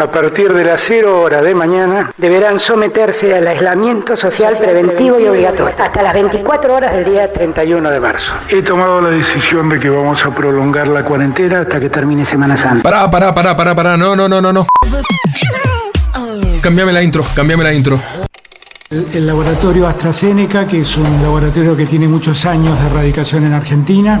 [0.00, 5.26] a partir de las 0 horas de mañana, deberán someterse al aislamiento social preventivo y
[5.26, 8.32] obligatorio hasta las 24 horas del día 31 de marzo.
[8.48, 12.56] He tomado la decisión de que vamos a prolongar la cuarentena hasta que termine Semana
[12.56, 12.82] Santa.
[12.82, 13.96] Pará, pará, pará, pará, pará.
[13.98, 14.66] No, no, no, no, no.
[16.62, 18.00] Cambiame la intro, cambiame la intro.
[18.88, 23.52] El, el laboratorio AstraZeneca, que es un laboratorio que tiene muchos años de erradicación en
[23.52, 24.20] Argentina,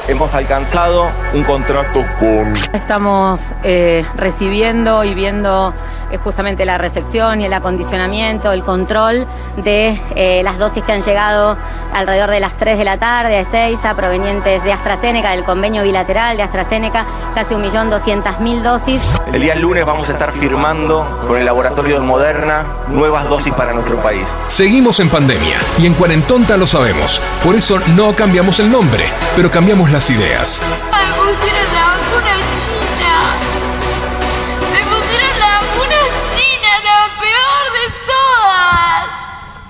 [0.11, 5.73] hemos alcanzado un contrato con Estamos eh, recibiendo y viendo
[6.11, 9.25] eh, justamente la recepción y el acondicionamiento, el control
[9.63, 11.57] de eh, las dosis que han llegado
[11.93, 16.35] alrededor de las 3 de la tarde a Ezeiza, provenientes de AstraZeneca, del convenio bilateral
[16.35, 19.01] de AstraZeneca, casi 1.200.000 dosis.
[19.31, 23.73] El día lunes vamos a estar firmando con el laboratorio de Moderna nuevas dosis para
[23.73, 24.27] nuestro país.
[24.47, 27.21] Seguimos en pandemia y en Cuarentonta lo sabemos.
[27.43, 30.61] Por eso no cambiamos el nombre, pero cambiamos las ideas.
[30.63, 33.13] Me pusieron la vacuna china.
[34.73, 35.99] Me pusieron la vacuna
[36.33, 39.03] china, la peor de todas.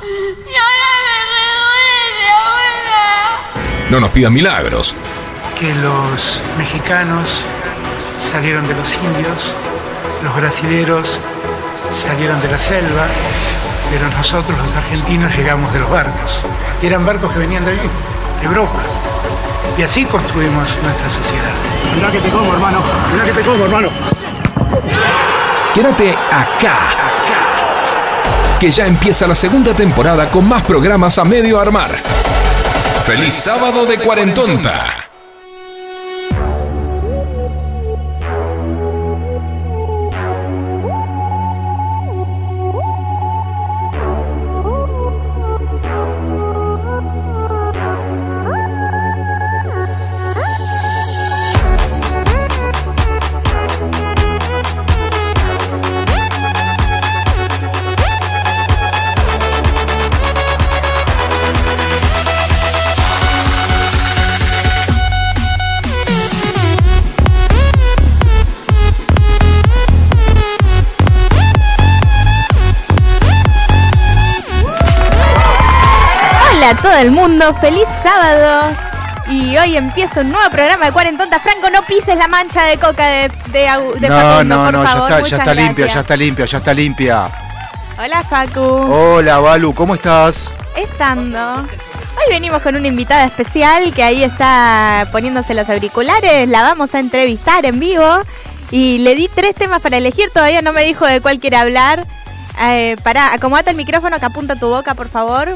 [0.01, 3.89] Y ahora me reduele, abuela.
[3.89, 4.95] No nos pidan milagros.
[5.59, 7.27] que los mexicanos
[8.31, 9.53] salieron de los indios,
[10.23, 11.07] los brasileros
[12.07, 13.05] salieron de la selva,
[13.91, 16.41] pero nosotros los argentinos llegamos de los barcos.
[16.81, 17.89] Y eran barcos que venían de allí,
[18.39, 18.81] de Europa.
[19.77, 21.51] Y así construimos nuestra sociedad.
[21.95, 22.81] Mirá que te como, hermano.
[23.11, 23.89] Mirá que te como, hermano.
[25.73, 26.77] Quédate acá,
[28.59, 31.97] que ya empieza la segunda temporada con más programas a medio armar.
[33.05, 35.00] ¡Feliz sábado de Cuarentonta!
[77.21, 78.75] Mundo, feliz sábado.
[79.29, 81.39] Y hoy empieza un nuevo programa de Cuarentonta.
[81.39, 83.59] Franco, no pises la mancha de coca de, de,
[83.99, 85.11] de No, Facundo, no, por no, ya favor.
[85.11, 87.29] está, ya está limpia, ya está limpia, ya está limpia.
[87.99, 88.61] Hola, Facu.
[88.61, 90.51] Hola, Balu, ¿cómo estás?
[90.75, 91.59] Estando.
[91.59, 96.49] Hoy venimos con una invitada especial que ahí está poniéndose los auriculares.
[96.49, 98.23] La vamos a entrevistar en vivo.
[98.71, 100.31] Y le di tres temas para elegir.
[100.33, 102.07] Todavía no me dijo de cuál quiere hablar.
[102.63, 105.55] Eh, pará, acomodate el micrófono que apunta tu boca, por favor.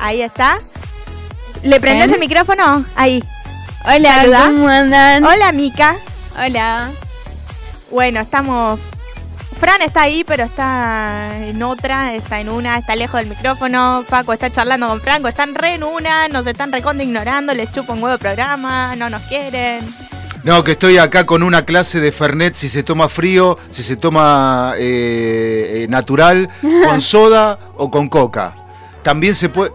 [0.00, 0.58] Ahí está.
[1.62, 2.14] ¿Le prendés ¿Ven?
[2.14, 2.84] el micrófono?
[2.94, 3.22] Ahí.
[3.84, 4.46] Hola, Saluda.
[4.46, 5.24] ¿cómo andan?
[5.24, 5.96] Hola, Mica.
[6.38, 6.90] Hola.
[7.90, 8.78] Bueno, estamos.
[9.58, 14.04] Fran está ahí, pero está en otra, está en una, está lejos del micrófono.
[14.08, 17.92] Paco está charlando con Franco, están re en una, nos están recontra ignorando, les chupa
[17.92, 19.80] un huevo el programa, no nos quieren.
[20.44, 23.96] No, que estoy acá con una clase de Fernet, si se toma frío, si se
[23.96, 26.48] toma eh, eh, natural,
[26.86, 28.54] con soda o con coca.
[29.08, 29.72] También se puede...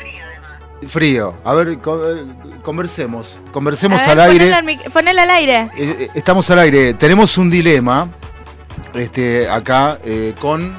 [0.88, 1.36] Frío.
[1.44, 1.78] A ver, eh,
[2.62, 3.40] conversemos.
[3.52, 4.38] Conversemos ver, al aire.
[4.46, 5.70] ponelo al mic- ponelo al aire.
[5.76, 6.94] Eh, estamos al aire.
[6.94, 8.08] Tenemos un dilema
[8.94, 10.78] este, acá eh, con,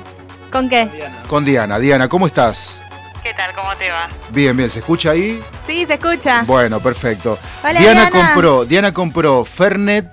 [0.52, 0.88] ¿Con qué?
[1.26, 1.80] con Diana.
[1.80, 2.80] Diana, ¿cómo estás?
[3.24, 3.52] ¿Qué tal?
[3.56, 4.06] ¿Cómo te va?
[4.30, 4.70] Bien, bien.
[4.70, 5.42] ¿Se escucha ahí?
[5.66, 6.44] Sí, se escucha.
[6.46, 7.36] Bueno, perfecto.
[7.64, 8.10] Hola, Diana, Diana.
[8.28, 10.06] compró, Diana compró Fernet,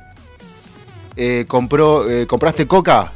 [1.16, 3.12] eh, compró, eh, ¿compraste coca?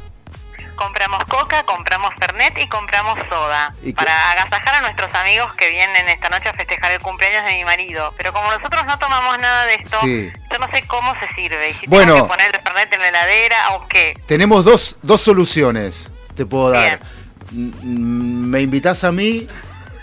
[0.76, 3.74] Compramos coca, compramos fernet y compramos soda.
[3.82, 3.94] ¿Y qué?
[3.94, 7.64] Para agasajar a nuestros amigos que vienen esta noche a festejar el cumpleaños de mi
[7.64, 8.12] marido.
[8.16, 10.30] Pero como nosotros no tomamos nada de esto, Sí.
[10.52, 11.70] yo no sé cómo se sirve.
[11.70, 12.14] Y si Bueno.
[12.14, 14.18] tengo que poner el fernet en la heladera, aunque...
[14.26, 17.00] Tenemos dos, dos soluciones, te puedo dar.
[17.50, 18.50] Bien.
[18.50, 19.48] Me invitas a mí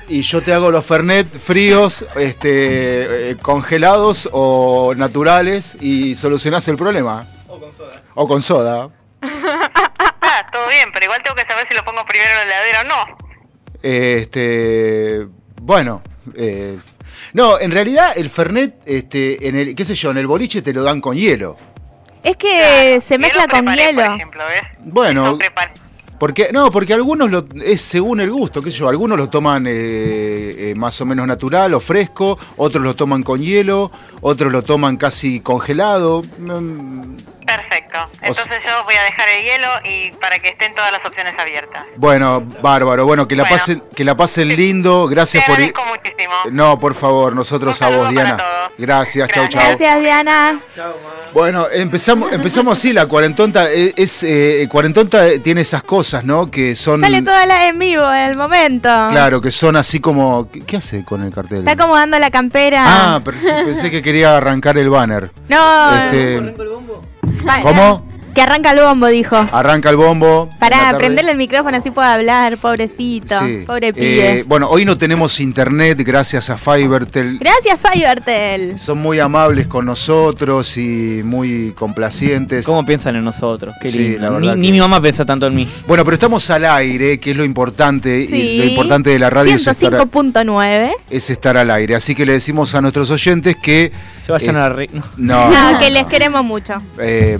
[0.07, 6.77] y yo te hago los Fernet fríos, este, eh, congelados o naturales y solucionás el
[6.77, 7.25] problema.
[7.47, 8.01] O con soda.
[8.15, 8.89] O con soda.
[11.03, 13.17] Pero igual tengo que saber si lo pongo primero en la heladera o no.
[13.81, 15.27] Este,
[15.61, 16.01] bueno,
[16.33, 16.77] eh,
[17.33, 20.71] no, en realidad el Fernet, este, en el, qué sé yo, en el boliche te
[20.71, 21.57] lo dan con hielo.
[22.23, 24.03] Es que se mezcla con preparé, hielo.
[24.05, 24.61] Por ejemplo, ¿ves?
[24.79, 25.37] Bueno.
[26.17, 29.67] Porque, no, porque algunos lo, es según el gusto, qué sé yo, algunos lo toman
[29.67, 33.91] eh, eh, más o menos natural o fresco, otros lo toman con hielo,
[34.21, 36.21] otros lo toman casi congelado.
[37.45, 37.97] Perfecto.
[38.21, 41.83] Entonces yo voy a dejar el hielo y para que estén todas las opciones abiertas.
[41.97, 43.57] Bueno, bárbaro, bueno, que la Bueno.
[43.57, 46.33] pasen, que la pasen lindo, gracias Te por agradezco muchísimo.
[46.51, 48.37] No, por favor, nosotros Un a vos, Diana.
[48.37, 48.71] todos.
[48.77, 49.61] Gracias, chau, chau.
[49.61, 50.59] Gracias, Diana.
[51.33, 56.49] Bueno, empezamos, empezamos así, la cuarentonta es, es, eh, cuarentonta tiene esas cosas, ¿no?
[56.49, 58.89] Que son Sale toda la en vivo en el momento.
[59.11, 61.59] claro, que son así como ¿qué, hace con el cartel?
[61.59, 62.83] Está acomodando la campera.
[62.85, 65.31] Ah, pensé, pensé que quería arrancar el banner.
[65.49, 65.95] no.
[66.05, 66.63] Este, Pa-
[67.43, 68.12] ¿Cómo?
[68.33, 69.35] Que arranca el bombo, dijo.
[69.51, 70.49] Arranca el bombo.
[70.51, 73.37] la Para prenderle el micrófono así puede hablar, pobrecito.
[73.45, 73.63] Sí.
[73.67, 74.39] Pobre pibe.
[74.39, 77.37] Eh, bueno, hoy no tenemos internet gracias a Fivertel.
[77.39, 78.79] Gracias, Fivertel.
[78.79, 82.65] Son muy amables con nosotros y muy complacientes.
[82.65, 83.75] ¿Cómo piensan en nosotros?
[83.79, 84.21] Qué Sí, lindo.
[84.21, 85.67] la Ni, verdad ni que- mi mamá piensa tanto en mí.
[85.87, 88.25] Bueno, pero estamos al aire, que es lo importante.
[88.25, 88.35] Sí.
[88.35, 90.91] Y lo importante de la radio es estar, 105.9.
[91.09, 91.95] es estar al aire.
[91.95, 93.91] Así que le decimos a nuestros oyentes que.
[94.19, 95.03] Se vayan eh, a la re- no.
[95.17, 96.81] No, No, que les queremos mucho.
[96.99, 97.37] eh,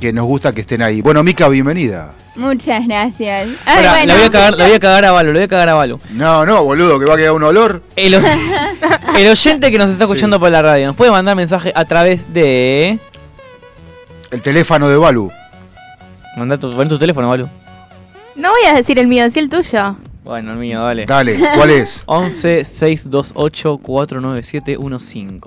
[0.00, 1.02] que nos gusta que estén ahí.
[1.02, 2.12] Bueno, Mica, bienvenida.
[2.36, 3.48] Muchas gracias.
[3.66, 4.06] Ay, Pará, bueno.
[4.06, 5.74] la voy a cagar, la voy a cagar a Valo, la voy a cagar a
[5.74, 5.98] Valo.
[6.12, 7.82] No, no, boludo, que va a quedar un olor.
[7.96, 8.20] El, o-
[9.18, 12.32] el oyente que nos está escuchando por la radio nos puede mandar mensaje a través
[12.32, 12.98] de.
[14.30, 15.30] El teléfono de Balu.
[16.36, 17.48] Mandá tu, pon tu teléfono, Valo.
[18.36, 19.96] No voy a decir el mío, sí el tuyo.
[20.24, 21.04] Bueno, el mío, dale.
[21.06, 22.04] Dale, ¿cuál es?
[22.06, 25.40] 11 628 497 15.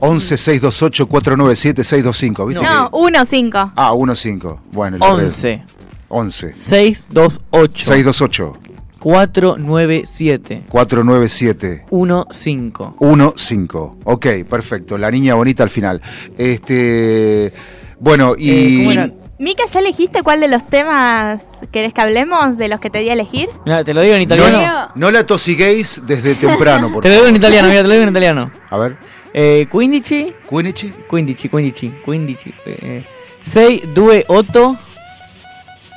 [0.00, 2.62] 11 628 497 625, ¿viste?
[2.62, 3.72] No, que- 1-5.
[3.76, 4.58] Ah, 15.
[4.72, 5.24] Bueno, red.
[5.24, 5.62] 11
[6.08, 8.58] 11 628 628
[9.00, 13.34] 497 497 15.
[13.36, 13.78] 15.
[14.04, 14.98] Ok, perfecto.
[14.98, 16.00] La niña bonita al final.
[16.36, 17.52] Este.
[17.98, 18.78] Bueno, Eh, y.
[18.78, 19.10] ¿cómo era?
[19.38, 22.56] Mica, ¿ya elegiste cuál de los temas querés que hablemos?
[22.56, 23.50] ¿De los que te di a elegir?
[23.66, 24.58] Mira, te lo digo en no, italiano.
[24.62, 27.92] la- no la tosiguéis desde temprano, por Te lo digo en italiano, mira, te lo
[27.94, 28.50] digo en italiano.
[28.70, 28.96] A ver.
[29.34, 30.90] Eh, 15 Quinici.
[31.10, 33.04] 15 15 15 eh,
[33.42, 34.76] 6 2 8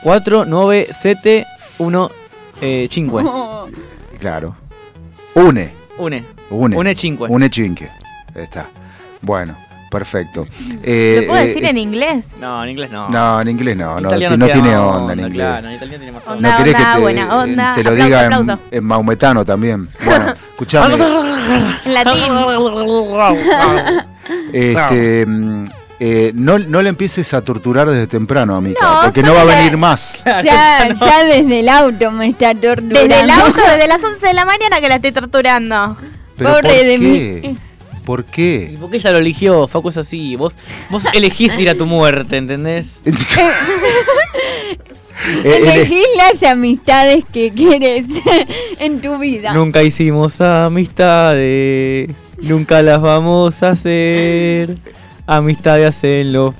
[0.03, 1.45] 4 9 7
[1.77, 2.11] 1
[2.61, 3.69] eh, 5
[4.19, 4.55] Claro.
[5.35, 5.71] Une.
[5.97, 6.75] Une Une.
[6.75, 7.21] Une cinque.
[7.29, 7.87] Une cinque.
[8.35, 8.65] Ahí está.
[9.21, 9.55] Bueno,
[9.89, 10.47] perfecto.
[10.83, 12.27] Eh, ¿Lo puedo eh, decir en inglés?
[12.39, 13.09] No, en inglés no.
[13.09, 13.99] No, en inglés no.
[13.99, 15.47] No, no tiene onda en inglés.
[15.47, 16.35] Claro, en italiano tiene más onda.
[16.37, 17.75] Onda, ¿No querés onda, que te, buena onda.
[17.75, 18.61] te lo Aplauso, diga en, aplauso.
[18.71, 19.89] en maumetano también?
[20.05, 20.93] Bueno, escuchame.
[21.85, 22.23] En latín.
[24.53, 25.25] este,
[26.01, 29.45] eh, no, no le empieces a torturar desde temprano, amiga, No, porque no va a
[29.45, 30.21] venir más.
[30.25, 32.99] Ya, ya desde el auto me está torturando.
[32.99, 35.97] Desde el auto, desde las 11 de la mañana que la estoy torturando.
[36.37, 36.97] ¿Pero Pobre por de
[37.41, 37.55] qué?
[38.09, 38.77] ¿Por ¿Y qué?
[38.79, 39.67] por qué ella lo eligió?
[39.67, 40.35] Facu es así.
[40.35, 40.55] Vos,
[40.89, 43.01] vos elegís ir a tu muerte, ¿entendés?
[45.43, 48.05] Eh, él es- Elegí las amistades que quieres
[48.79, 49.53] en tu vida.
[49.53, 52.09] Nunca hicimos amistades,
[52.41, 54.77] nunca las vamos a hacer.
[55.27, 56.55] Amistades hacen los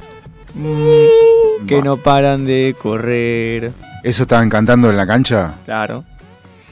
[0.53, 3.71] mm, que no paran de correr.
[4.03, 5.53] ¿Eso estaban cantando en la cancha?
[5.65, 6.03] Claro.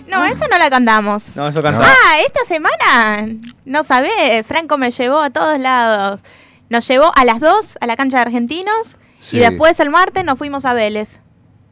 [0.07, 1.35] No, esa no la cantamos.
[1.35, 1.83] No, eso canta.
[1.85, 3.27] Ah, esta semana,
[3.65, 6.21] no sabés, Franco me llevó a todos lados.
[6.69, 9.37] Nos llevó a las 2 a la cancha de Argentinos Sí.
[9.37, 11.19] y después el martes nos fuimos a Vélez,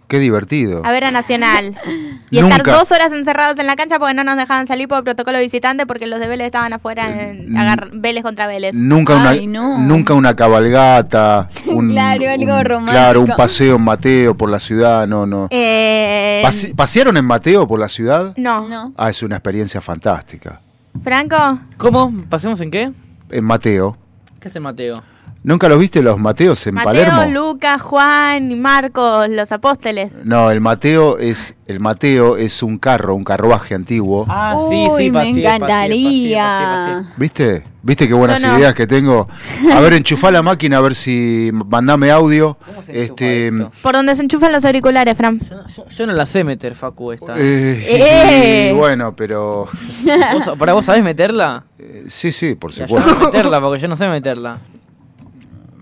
[0.08, 0.82] Qué divertido.
[0.86, 1.76] a ver a Nacional.
[2.32, 2.58] Y Nunca.
[2.58, 5.86] estar dos horas encerrados en la cancha porque no nos dejaban salir por protocolo visitante
[5.86, 7.58] porque los de Vélez estaban afuera en Mm.
[7.58, 8.74] agar- Vélez contra Vélez.
[8.76, 9.78] Nunca una, no.
[9.78, 12.92] nunca una cabalgata, un, Claro, algo un- romántico.
[12.92, 15.48] claro, un paseo en Mateo por la ciudad, no, no.
[15.52, 18.34] Eh, Pase- ¿Pasearon en Mateo por la ciudad?
[18.38, 18.68] no.
[18.68, 18.94] No.
[18.98, 20.60] Ah, es una experiencia fantástica.
[21.04, 22.12] Franco, ¿Cómo?
[22.30, 22.92] ¿Pasemos en qué?
[23.30, 23.98] En Mateo.
[24.40, 25.04] ¿Qué hace Mateo?
[25.46, 27.26] ¿Nunca los viste los Mateos en Mateo, Palermo?
[27.32, 30.12] Lucas, Juan y Marcos, los apóstoles.
[30.24, 34.26] No, el Mateo es el Mateo es un carro, un carruaje antiguo.
[34.28, 37.04] Ah, Uy, me encantaría.
[37.18, 37.64] ¿Viste?
[37.84, 38.58] ¿Viste qué buenas no.
[38.58, 39.28] ideas que tengo?
[39.72, 42.58] A ver, enchufá la máquina a ver si mandame audio.
[42.66, 43.72] ¿Cómo se enchufa Este esto?
[43.84, 45.40] Por donde se enchufan los auriculares, Fran.
[45.48, 47.36] Yo, no- yo- yo no la sé meter, Facu, esta.
[47.38, 48.70] eh, Eh.
[48.72, 49.68] y bueno, pero
[50.34, 51.66] ¿Vos- ¿Para vos sabés meterla?
[51.78, 53.12] eh, sí, sí, por Ya, yo supuesto.
[53.12, 54.58] no sé meterla porque yo no sé meterla.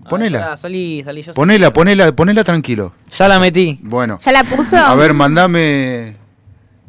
[0.08, 0.52] Ponela.
[0.52, 1.36] Ah, salí, salí, yo sé.
[1.36, 2.92] Ponela, ponela, ponela tranquilo.
[3.16, 3.78] Ya la metí.
[3.82, 4.18] Bueno.
[4.24, 4.76] ¿Ya la puso?
[4.76, 6.16] A ver, mandame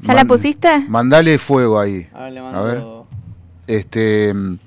[0.01, 0.79] ¿Ya la pusiste?
[0.87, 2.07] Mandale fuego ahí.
[2.13, 2.83] A ver, le A mando- ver.
[3.67, 4.57] Este mm,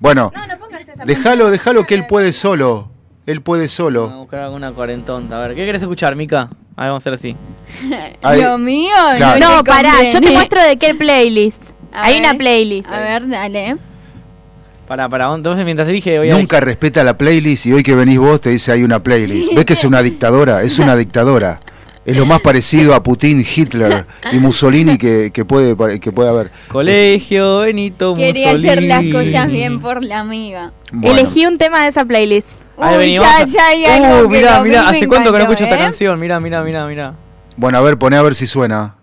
[0.00, 1.04] bueno, No, no pongas esa.
[1.04, 2.88] déjalo, déjalo que él puede solo.
[3.26, 4.10] Él puede Vamos a solo.
[4.10, 5.36] buscar alguna cuarentonta.
[5.36, 6.48] A ver, ¿qué querés escuchar, Mica?
[6.74, 7.36] A ver, vamos a hacer así.
[8.22, 9.38] Ahí- Lo mío Claro.
[9.58, 11.62] no, pará, yo te muestro de qué playlist.
[11.92, 12.22] A Hay ver.
[12.30, 12.90] una playlist.
[12.90, 13.76] A ver, dale.
[14.90, 16.36] Para, para, entonces mientras dije voy a...
[16.36, 19.54] Nunca respeta la playlist y hoy que venís vos te dice hay una playlist.
[19.54, 20.62] ¿Ves que es una dictadora?
[20.62, 21.60] Es una dictadora.
[22.04, 26.50] Es lo más parecido a Putin, Hitler y Mussolini que, que puede, que puede haber.
[26.66, 28.68] Colegio Benito Quería Mussolini.
[28.68, 30.72] hacer las cosas bien por la amiga.
[30.90, 31.18] Bueno.
[31.20, 32.48] Elegí un tema de esa playlist.
[32.76, 35.76] Ahí Uy, ya, ya hay algo Uh, mirá, mirá, ¿hace cuánto que no escucho esta
[35.76, 35.82] ¿eh?
[35.82, 36.18] canción?
[36.18, 37.14] Mirá, mirá, mirá, mirá.
[37.56, 38.96] Bueno, a ver, poné a ver si suena.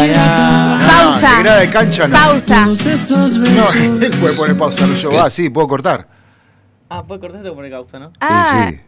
[0.00, 0.86] Que ganar.
[0.88, 1.30] Pausa.
[1.30, 2.14] No, de grada de cancha no.
[2.16, 2.66] Pausa.
[2.66, 2.72] No,
[4.04, 5.08] él puede poner pausa, no yo.
[5.22, 6.06] Ah, sí, puedo cortar.
[6.90, 8.12] Ah, puedes cortar esto por el causa, ¿no?
[8.20, 8.80] Ah, Sí,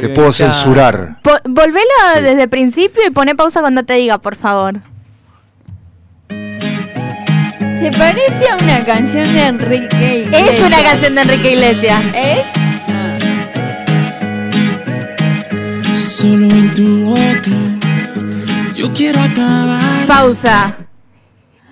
[0.00, 1.20] Te puedo censurar.
[1.22, 1.80] po- volvelo
[2.14, 2.20] Sí.
[2.22, 4.74] desde el principio y poné pausa cuando te diga, por favor.
[6.28, 10.60] Se parece a una canción de Enrique Es Iglesias.
[10.66, 12.02] una canción de Enrique Iglesias.
[12.14, 12.40] ¿Es?
[12.88, 13.18] Ah.
[15.96, 17.50] Solo en tu boca
[18.74, 19.87] yo quiero acabar.
[20.08, 20.76] Pausa.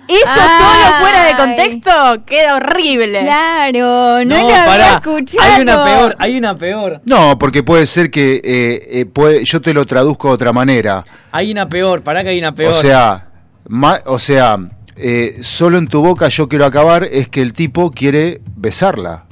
[0.07, 1.91] Eso solo fuera de contexto
[2.25, 3.19] queda horrible.
[3.23, 4.93] Claro, no, No, lo había pará.
[4.93, 5.53] escuchado.
[5.53, 7.01] Hay una peor, hay una peor.
[7.03, 11.03] No, porque puede ser que eh, eh, puede- yo te lo traduzco de otra manera.
[11.33, 12.71] Hay una peor, pará que hay una peor.
[12.71, 13.27] O sea,
[13.67, 14.57] ma- o sea,
[14.95, 19.25] eh, solo en tu boca yo quiero acabar es que el tipo quiere besarla.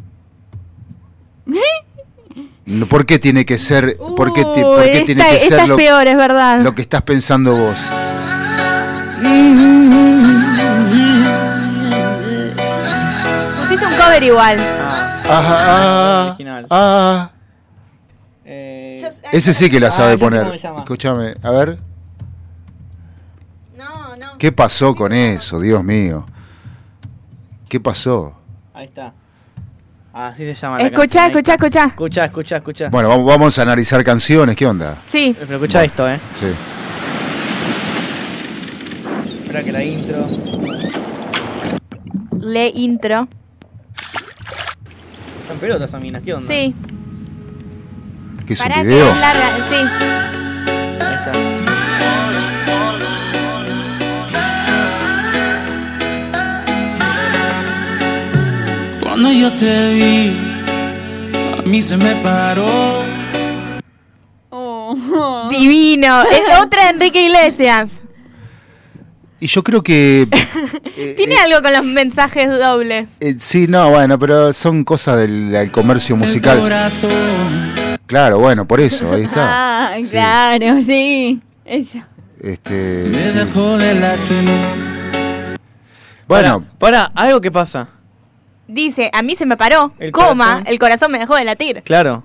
[2.65, 3.95] No, ¿Por qué tiene que ser?
[3.97, 6.59] ¿Por qué, ti- por qué tiene que esta ser es lo, peor, es verdad.
[6.59, 7.77] lo que estás pensando vos?
[13.59, 14.57] Pusiste un cover igual.
[14.59, 16.67] Ah, Ah, ah, Original.
[16.69, 17.29] ah.
[18.45, 20.43] eh, Ese sí que la Ah, sabe ya sé poner.
[20.43, 20.79] cómo se llama.
[20.79, 21.79] Escúchame, a ver.
[23.75, 24.37] No, no.
[24.37, 26.25] ¿Qué pasó con eso, Dios mío?
[27.67, 28.35] ¿Qué pasó?
[28.73, 29.13] ahí está.
[30.13, 31.53] Así se llama la Escuchá, canción, ahí está.
[31.53, 31.85] escuchá.
[31.87, 32.89] Escuchá, escuchá, escuchá.
[32.89, 34.97] Bueno, vamos, vamos a analizar canciones, ¿qué onda?
[35.07, 35.35] Sí.
[35.37, 36.19] Pero escuchá esto, eh.
[36.39, 36.47] Sí.
[39.63, 40.27] Que la intro.
[42.39, 43.27] Le intro.
[45.41, 46.45] Están pelotas a minas, ¿qué onda?
[46.47, 46.75] Sí.
[48.45, 49.09] ¿Qué es Pará, un que video?
[49.09, 49.49] es larga.
[49.69, 49.75] Sí.
[50.99, 51.31] Ahí está.
[59.01, 60.37] Cuando yo te vi,
[61.57, 63.03] a mí se me paró.
[64.49, 65.47] Oh.
[65.49, 66.23] Divino.
[66.23, 68.01] Es otra de Enrique Iglesias.
[69.45, 70.27] Y yo creo que...
[70.97, 73.11] eh, Tiene eh, algo con los mensajes dobles.
[73.19, 76.57] eh, sí, no, bueno, pero son cosas del, del comercio musical.
[78.07, 79.45] Claro, bueno, por eso, ahí está.
[79.93, 81.39] Ah, claro, sí.
[81.63, 81.99] Eso.
[82.41, 83.37] Este, Me sí.
[83.37, 85.59] dejó de latir.
[86.27, 87.89] Bueno, pará, algo que pasa.
[88.67, 90.63] Dice, a mí se me paró, El coma, corazón.
[90.65, 91.83] el corazón me dejó de latir.
[91.83, 92.23] Claro.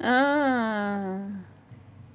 [0.00, 1.18] Ah.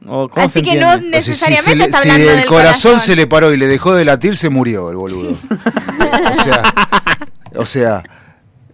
[0.08, 1.18] O, ¿cómo Así se que no entiende?
[1.18, 3.58] o sea, si, necesariamente se le- está si el del corazón, se le paró y
[3.58, 5.32] le dejó de latir, se murió el boludo.
[5.32, 6.74] o sea,
[7.56, 8.04] o sea,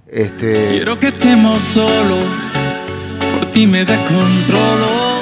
[0.07, 0.67] este...
[0.69, 2.17] Quiero que estemos solo.
[3.39, 5.14] Por ti me descontrolo.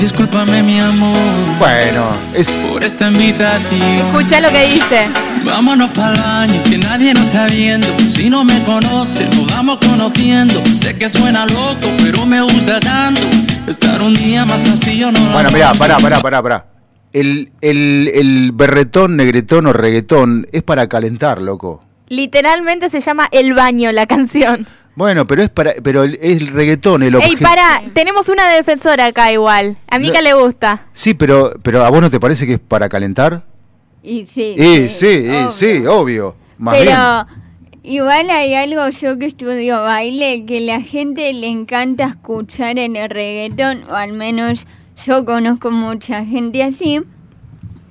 [0.00, 1.18] Discúlpame, mi amor,
[1.58, 2.48] Bueno, es...
[2.70, 4.06] por esta invitación.
[4.14, 5.08] Escucha lo que dice.
[5.44, 7.86] Vámonos para el baño, que nadie nos está viendo.
[7.98, 10.64] Si no me conoces, nos vamos conociendo.
[10.66, 13.22] Sé que suena loco, pero me gusta tanto.
[13.66, 16.66] Estar un día más así yo no lo Bueno, mirá, pará, pará, pará, pará.
[17.12, 21.82] El, el, el berretón, negretón o reggaetón es para calentar, loco.
[22.08, 24.66] Literalmente se llama El Baño la canción.
[24.98, 27.42] Bueno, pero es para, pero el, es el reggaetón, el Ey, objeto.
[27.44, 29.76] para, tenemos una defensora acá igual.
[29.88, 30.22] A Mica No.
[30.22, 30.86] le gusta.
[30.92, 33.44] Sí, pero, pero ¿a vos no te parece que es para calentar?
[34.02, 34.56] Y sí.
[34.58, 35.52] Eh, sí, eh, obvio.
[35.52, 36.36] sí, obvio.
[36.58, 37.94] Más Pero bien.
[37.94, 43.08] igual hay algo yo que estudio baile que la gente le encanta escuchar en el
[43.08, 44.66] reggaetón, o al menos
[45.06, 47.02] yo conozco mucha gente así,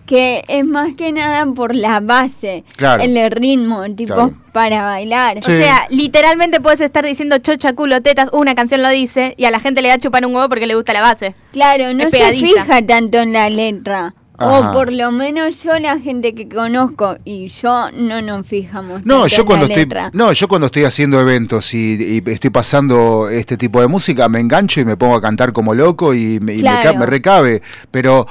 [0.07, 3.03] que es más que nada por la base, Claro.
[3.03, 4.33] el ritmo, tipo Claro.
[4.53, 5.43] para bailar.
[5.43, 5.51] Sí.
[5.51, 9.51] O sea, literalmente puedes estar diciendo chocha, culo, tetas, una canción lo dice, y a
[9.51, 11.35] la gente le da a chupar un huevo porque le gusta la base.
[11.51, 14.15] Claro, no se fija tanto en la letra.
[14.39, 14.69] Ajá.
[14.69, 19.03] O por lo menos yo la gente que conozco y yo no nos fijamos.
[19.03, 20.09] No, tanto yo en cuando la estoy, letra.
[20.13, 24.39] no, yo cuando estoy haciendo eventos y, y estoy pasando este tipo de música, me
[24.39, 26.99] engancho y me pongo a cantar como loco y Claro.
[26.99, 27.63] me recabe.
[27.89, 28.27] Pero,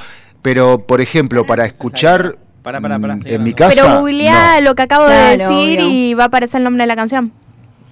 [0.47, 3.17] pero, por ejemplo, para escuchar Pará, pará, pará.
[3.17, 4.61] mm, en mi casa, Pero googlea no.
[4.61, 5.89] lo que acabo de Claro, decir obvio.
[5.91, 7.33] y va a aparecer el nombre de la canción.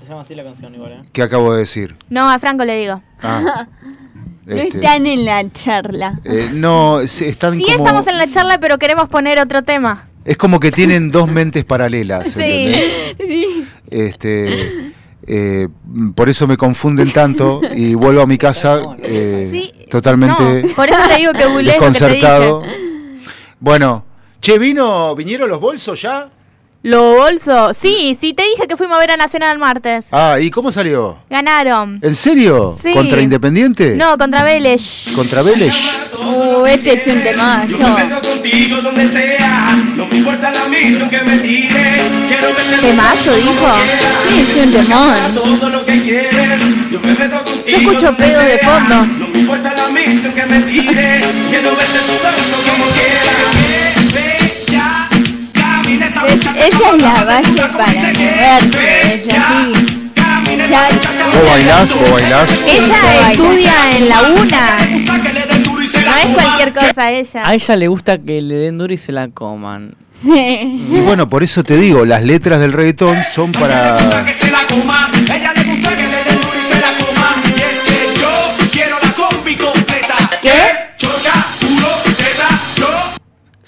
[0.01, 1.09] Se llama así la canción igual, eh.
[1.13, 1.97] ¿Qué acabo de decir?
[2.11, 3.03] No, a Franco le digo.
[3.23, 3.67] Ah,
[4.47, 6.21] No este, están en la charla.
[6.25, 10.05] eh, no, están Sí, como, estamos en la charla, pero queremos poner otro tema.
[10.25, 12.41] es como que tienen dos mentes paralelas, Sí.
[12.41, 13.65] ¿entendés?
[13.91, 14.93] Este,
[15.26, 15.69] eh,
[16.14, 19.73] por eso me confunden tanto y vuelvo a mi casa eh, Sí.
[19.90, 22.61] totalmente No, por eso te digo que googlees lo que te desconcertado.
[22.62, 23.28] dije.
[23.61, 24.04] Bueno,
[24.40, 26.28] Che, ¿vino, vinieron los bolsos ya?
[26.83, 27.73] Lo bolso.
[27.73, 30.09] Sí, sí, te dije que fuimos a ver a Nacional el martes.
[30.12, 31.16] Ah, ¿y cómo salió?
[31.31, 31.99] Ganaron.
[32.02, 32.75] ¿En serio?
[32.78, 32.93] Sí.
[32.93, 33.97] ¿Contra Independiente?
[33.97, 35.07] No, contra Vélez.
[35.14, 35.73] ¿Contra Vélez?
[36.23, 37.78] Uh, este es un temazo.
[38.23, 39.83] contigo donde sea.
[40.05, 42.03] No me importa la misión que me tire.
[42.29, 43.73] Quiero verte Temazo, dijo.
[44.29, 45.17] Sí, es un temón.
[45.35, 46.61] todo lo que quieres.
[46.91, 47.65] Yo me meto contigo.
[47.67, 49.07] Yo escucho pedo de fondo.
[49.07, 51.25] No me importa la misión que me tire.
[51.49, 53.55] Quiero verte sudando como quieras.
[56.05, 59.73] Esa Es- la base para moverse, es así.
[60.71, 60.89] Ya-
[61.33, 61.95] ¿Vos bailás?
[61.95, 62.51] ¿Vos bailás?
[62.67, 64.77] Ella estudia en la UNA.
[66.14, 67.49] No es cualquier cosa ella.
[67.49, 69.94] A ella le gusta que le den duro y se la coman.
[70.25, 74.25] Y bueno, por eso te digo, las letras del reggaetón son para...
[74.25, 75.11] que se la coma.
[75.14, 75.63] Ella le gusta que le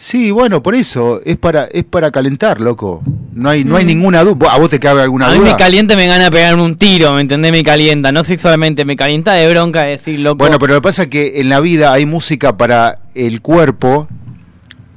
[0.07, 3.03] Sí, bueno, por eso, es para, es para calentar, loco.
[3.33, 4.53] No hay, no hay ninguna duda.
[4.53, 5.51] ¿A vos te cabe alguna A mí duda?
[5.51, 7.51] me calienta, me gana pegarme un tiro, ¿me entendés?
[7.51, 10.37] Me calienta, no sexualmente, me calienta de bronca decir, loco.
[10.37, 14.07] Bueno, pero lo que pasa es que en la vida hay música para el cuerpo,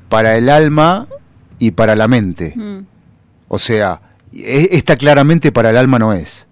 [0.09, 1.07] para el alma
[1.57, 2.53] y para la mente.
[2.55, 2.85] Mm.
[3.47, 4.01] O sea,
[4.31, 6.45] e- esta claramente para el alma no es.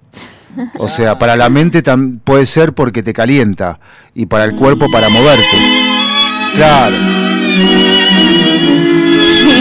[0.79, 1.83] O sea, para la mente
[2.23, 3.79] puede ser porque te calienta
[4.15, 5.45] y para el cuerpo para moverte.
[6.55, 7.26] Claro.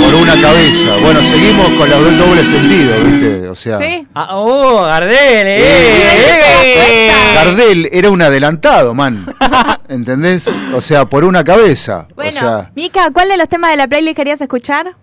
[0.01, 0.97] Por una cabeza.
[0.99, 3.49] Bueno, seguimos con la del doble sentido, ¿viste?
[3.49, 4.07] O sea, Sí.
[4.15, 7.11] Ah, oh, Gardel, eh, eh.
[7.35, 9.27] Gardel era un adelantado, man.
[9.89, 10.49] ¿Entendés?
[10.75, 12.07] O sea, por una cabeza.
[12.15, 14.95] Bueno, o sea, Mica, ¿cuál de los temas de la playlist querías escuchar?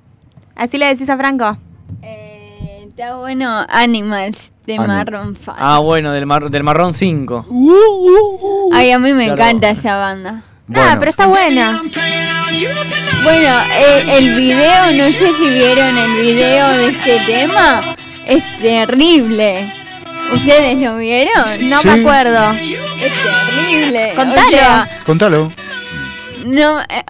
[0.55, 1.57] Así le decís a Franco.
[2.01, 5.53] Eh, está bueno Animals de Marron 5.
[5.57, 7.45] Ah, bueno, del, mar- del marrón 5.
[8.73, 9.41] Ay, a mí me Claro.
[9.41, 10.43] encanta esa banda.
[10.67, 10.89] Bueno.
[10.91, 11.81] Ah, pero está buena.
[13.23, 17.81] Bueno, eh, el video, no sé si vieron el video de este tema,
[18.27, 19.71] es terrible.
[20.33, 21.69] ¿Ustedes lo vieron?
[21.69, 21.87] No Sí.
[21.87, 22.51] me acuerdo.
[22.51, 23.13] Es
[23.55, 24.11] terrible.
[24.11, 24.49] O Contalo.
[24.49, 25.51] sea, Contalo.
[26.47, 27.03] no, eh,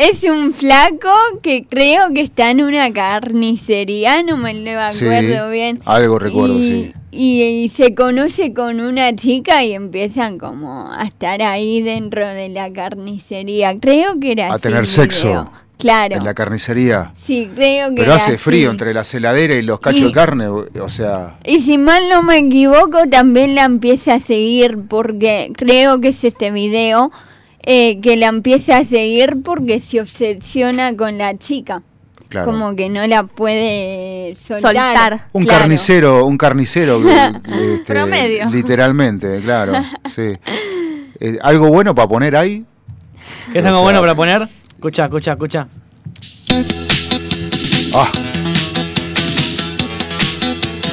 [0.00, 1.10] es un flaco
[1.42, 5.80] que creo que está en una carnicería, no me lo Sí, acuerdo bien.
[5.84, 6.92] algo recuerdo, y, sí.
[7.12, 12.48] Y, y se conoce con una chica y empiezan como a estar ahí dentro de
[12.48, 13.78] la carnicería.
[13.80, 15.50] Creo que era A así tener sexo.
[15.78, 16.16] Claro.
[16.16, 17.12] En la carnicería.
[17.16, 18.72] Sí, creo que Pero era hace frío así.
[18.72, 21.38] entre la celadera y los cachos Y- de carne, o sea...
[21.44, 26.22] Y si mal no me equivoco, también la empieza a seguir porque creo que es
[26.22, 27.10] este video
[27.62, 31.82] eh, que la empieza a seguir porque se obsesiona con la chica.
[32.28, 32.46] Claro.
[32.52, 34.60] Como que no la puede soltar.
[34.94, 35.26] Soltar.
[35.32, 35.58] Un Claro.
[35.60, 37.00] carnicero, un carnicero,
[37.74, 38.48] este, Promedio.
[38.50, 39.72] literalmente, claro,
[40.08, 40.36] sí.
[41.18, 42.64] Eh, ¿Algo bueno para poner ahí?
[43.52, 44.48] ¿Qué es O algo sea- bueno para poner?
[44.76, 45.66] Escucha, escucha, escucha.
[47.94, 48.08] Ah.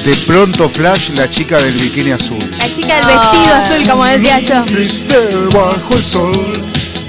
[0.08, 2.38] De pronto flash la chica del bikini azul.
[2.56, 4.64] La chica del vestido azul, como decía yo.
[4.64, 5.18] Triste
[5.52, 6.62] bajo el sol,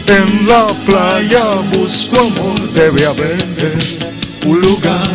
[0.06, 3.38] en la playa busco amor, debe haber
[4.46, 5.08] un lugar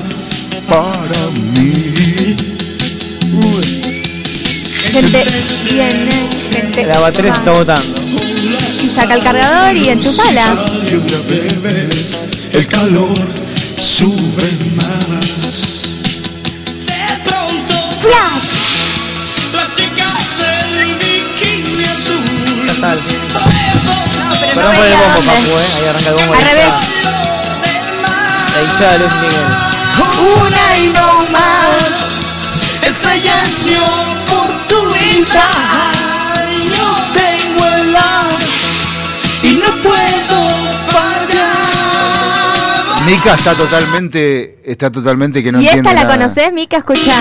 [0.67, 1.93] para mí.
[4.91, 5.27] Gente
[5.71, 8.01] viene, gente La batería se está botando.
[8.83, 10.65] Y saca el cargador y enchufala.
[12.51, 13.29] El calor
[13.79, 15.14] sube más.
[18.05, 18.49] ¡Flash!
[19.55, 22.67] la chica del bikini azul.
[22.67, 22.99] Total.
[22.99, 23.93] No,
[24.55, 25.21] pero no por el bombo.
[25.27, 25.69] Papu, eh.
[25.77, 26.33] Ahí arranca el bombo.
[26.35, 26.75] Al revés.
[28.55, 29.49] La hinchada de Luis Miguel.
[30.37, 31.85] Una y no más.
[32.83, 35.53] Esa ya es mi oportunidad.
[36.77, 38.43] Yo tengo el as
[39.43, 40.39] y no puedo
[40.93, 41.55] fallar.
[43.07, 46.19] Mica está totalmente, está totalmente que no ¿Y entiende esta la nada.
[46.27, 46.79] conoces, Mica?
[46.79, 47.15] Escucha.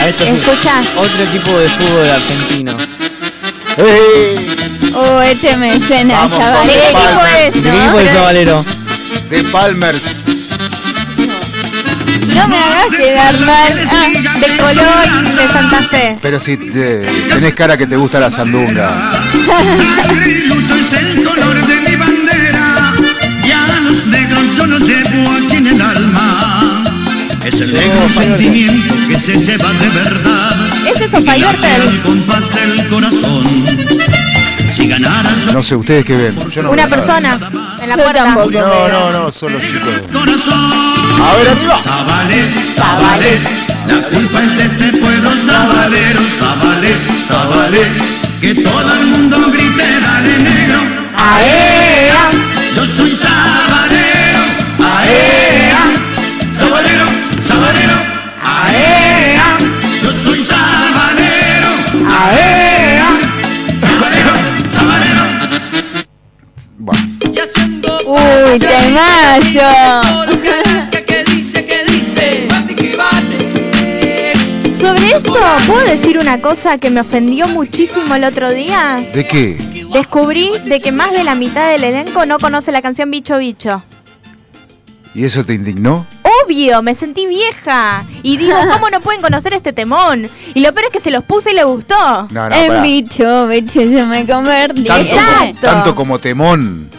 [0.00, 0.24] A esto.
[0.24, 0.82] Escucha.
[0.96, 2.76] Otro equipo de fútbol argentino.
[3.78, 4.36] ¡Eh!
[4.94, 6.66] Oh, este me suena, Vamos, chaval.
[6.68, 7.42] ¿Qué equipo Palmer.
[7.42, 7.78] es, ¿Qué no?
[7.82, 8.64] equipo es Valero?
[9.30, 10.02] De Palmers.
[12.34, 13.84] No me hagas quedar mal.
[13.90, 14.06] Ah,
[14.38, 16.18] De Colón, de Santa Fe.
[16.22, 19.20] Pero si te- tenés cara que te gusta la sandunga.
[23.58, 26.82] Es los negros yo los llevo aquí en el alma.
[27.48, 30.56] Es el negro sentimiento que se lleva de verdad.
[30.94, 31.14] Ese es.
[31.14, 33.64] El compás del corazón.
[34.74, 36.50] Si ganaras No sé, ¿ustedes qué ven?
[36.50, 37.38] Yo no Una veo nada.
[37.40, 37.50] persona
[37.82, 38.24] en la puerta.
[38.24, 38.50] tampoco.
[38.52, 39.94] No, no, no, son los chicos.
[40.12, 40.72] corazón.
[41.20, 41.78] A ver, arriba.
[41.82, 43.40] Zabalé, Zabalé,
[43.86, 47.86] la culpa es de este pueblo sabalero, Zabalé, Zabalé,
[48.40, 50.80] que todo el mundo grite, dale negro,
[51.16, 52.30] ¡Aea!
[52.76, 54.40] yo soy sabalero,
[60.08, 61.68] Yo soy sabanero.
[62.08, 63.08] ¡Aea!
[63.78, 64.32] Sabanero,
[64.72, 65.22] sabanero.
[66.78, 67.02] Bueno.
[68.06, 69.68] ¡Uy, temazo!
[74.80, 79.06] Sobre esto, ¿puedo decir una cosa que me ofendió muchísimo el otro día?
[79.12, 79.58] ¿De qué?
[79.92, 83.82] Descubrí de que más de la mitad del elenco no conoce la canción Bicho Bicho.
[85.14, 86.06] ¿Y eso te indignó?
[86.48, 88.04] Obvio, me sentí vieja.
[88.22, 90.30] Y digo, ¿cómo no pueden conocer este temón?
[90.54, 92.26] Y lo peor es que se los puse y le gustó.
[92.30, 94.84] No, no, en bicho, bicho, yo me convertí.
[94.84, 95.60] Tanto, como, Exacto.
[95.60, 96.90] tanto como temón.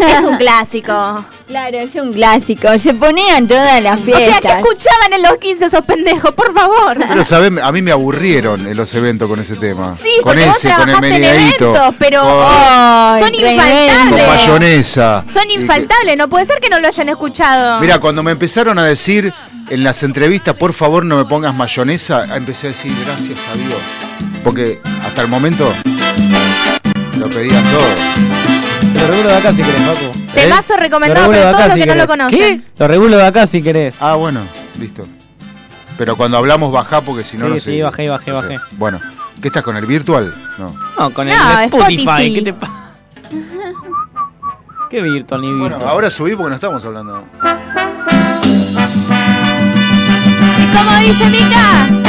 [0.00, 1.24] Es un clásico.
[1.48, 2.68] Claro, es un clásico.
[2.78, 4.40] Se ponían todas las O sea, fiestas.
[4.40, 6.98] que escuchaban en los 15 esos pendejos, por favor.
[7.08, 9.94] Pero sabes, a mí me aburrieron en los eventos con ese tema.
[9.94, 11.70] Sí, con porque vos ese, con el meneadito.
[11.70, 14.26] eventos, pero con, Ay, son con infaltables.
[14.28, 15.24] mayonesa.
[15.32, 17.80] Son infaltables, no puede ser que no lo hayan escuchado.
[17.80, 19.32] Mira, cuando me empezaron a decir
[19.70, 23.80] en las entrevistas, por favor no me pongas mayonesa, empecé a decir gracias a Dios.
[24.44, 25.72] Porque hasta el momento
[27.16, 28.57] lo pedían todo.
[29.00, 30.12] Lo regulo de acá si querés, Paco.
[30.34, 32.64] Temazo recomendado Lo regulo para de todos acá los si que no lo conocen.
[32.78, 33.94] Lo regulo de acá si querés.
[34.00, 34.40] Ah, bueno,
[34.78, 35.06] listo.
[35.96, 37.82] Pero cuando hablamos bajá porque si no Sí, no sí, sé.
[37.82, 38.48] bajé, bajé, no sé.
[38.56, 38.60] bajé.
[38.76, 39.00] Bueno,
[39.42, 40.34] ¿qué estás con el virtual?
[40.58, 40.74] No.
[40.98, 41.94] No, con el No, Spotify.
[42.04, 42.34] Spotify.
[42.34, 42.72] ¿Qué te pasa?
[44.90, 45.70] ¿Qué virtual ni virtual?
[45.72, 47.24] Bueno, ahora subí porque no estamos hablando.
[50.58, 52.07] ¿Y cómo dice Mica?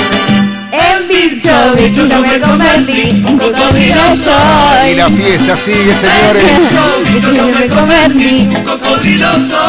[0.71, 4.95] En bicho, bicho yo me convertí, un cocodrilo Y soy.
[4.95, 6.43] la fiesta sigue, señores.
[7.11, 8.49] Bicho yo me convertí.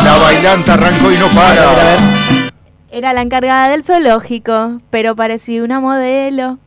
[0.04, 1.64] La bailanta arrancó y no para.
[2.92, 6.58] Era la encargada del zoológico, pero parecía una modelo.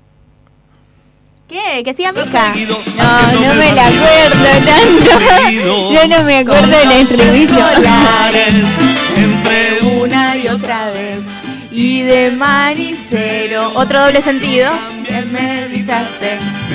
[1.47, 1.83] ¿Qué?
[1.83, 2.53] ¿Que siga Mica?
[2.97, 5.93] No, no me la acuerdo tanto.
[5.93, 7.65] Yo no me acuerdo del estribillo.
[9.15, 11.19] Entre una y otra vez.
[11.73, 13.71] Y de manicero.
[13.75, 14.71] Otro doble sentido.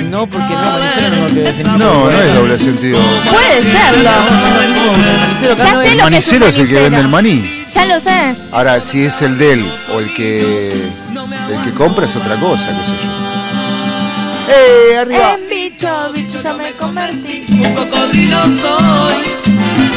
[0.09, 1.63] No, porque no, Manicero no es lo que.
[1.77, 2.99] No, no es doble sentido.
[3.31, 4.09] Puede serlo.
[5.39, 6.83] Manicero Ya sé lo que es un manicero es el que manicero.
[6.83, 7.65] vende el maní.
[7.73, 8.35] Ya lo sé.
[8.51, 12.67] Ahora, si es el de él o el que el que compra es otra cosa,
[12.67, 13.09] qué sé yo.
[14.51, 15.35] ¡Eh, arriba!
[15.35, 17.45] En bicho, bicho yo me convertí.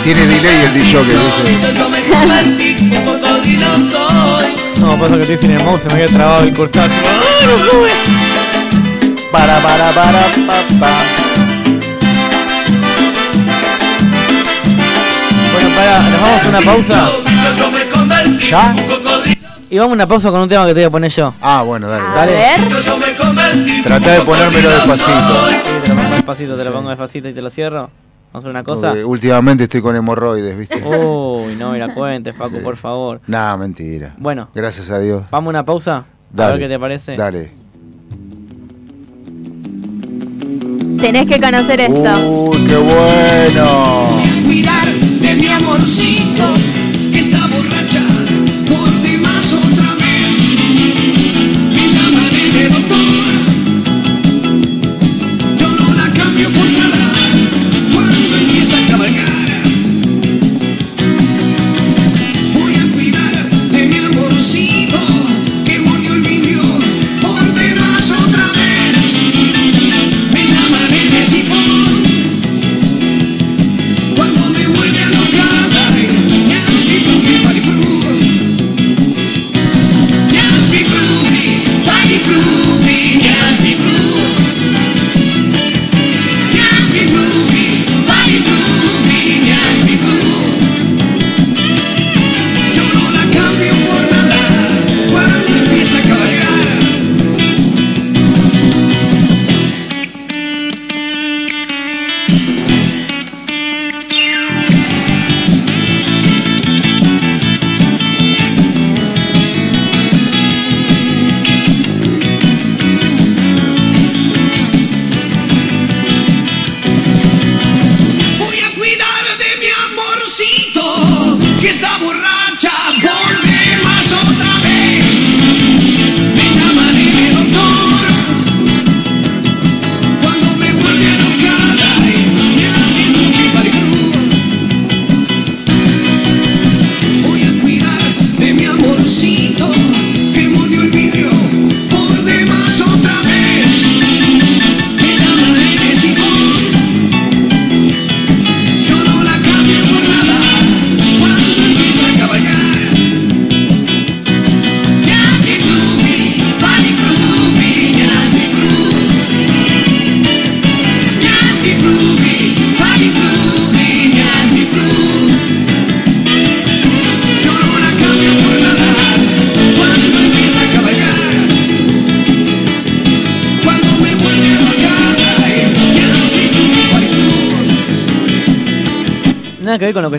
[0.04, 1.42] Tiene delay el DJ que dice.
[5.02, 6.88] Pasa que estoy sin el mouse, se me había trabado el cursor.
[6.88, 7.90] ¡Ah, no sube!
[9.32, 10.90] Para, para, para, pa, pa.
[15.52, 17.08] Bueno, para, nos vamos a una pausa.
[18.48, 18.76] ¿Ya?
[19.70, 21.34] Y vamos a una pausa con un tema que te voy a poner yo.
[21.42, 22.04] Ah, bueno, dale.
[22.06, 22.32] A Dale.
[22.32, 23.82] ver.
[23.82, 25.48] Trata de ponérmelo despacito.
[25.48, 27.90] Sí, te lo pongo despacito, te lo pongo despacito y te lo cierro.
[28.32, 28.88] Vamos a hacer una cosa.
[28.88, 30.82] Porque últimamente estoy con hemorroides, ¿viste?
[30.86, 32.62] Uy, no me la cuentes, Facu, Sí.
[32.64, 33.20] por favor.
[33.26, 34.14] Nah, mentira.
[34.18, 35.24] Bueno, Gracias a Dios.
[35.30, 35.96] vamos a una pausa.
[35.98, 36.52] A Dale.
[36.52, 37.16] ver qué te parece.
[37.16, 37.50] Dale.
[41.00, 42.30] Tenés que conocer esto.
[42.30, 44.08] Uy, qué bueno.
[44.46, 46.31] cuidar de mi amorcito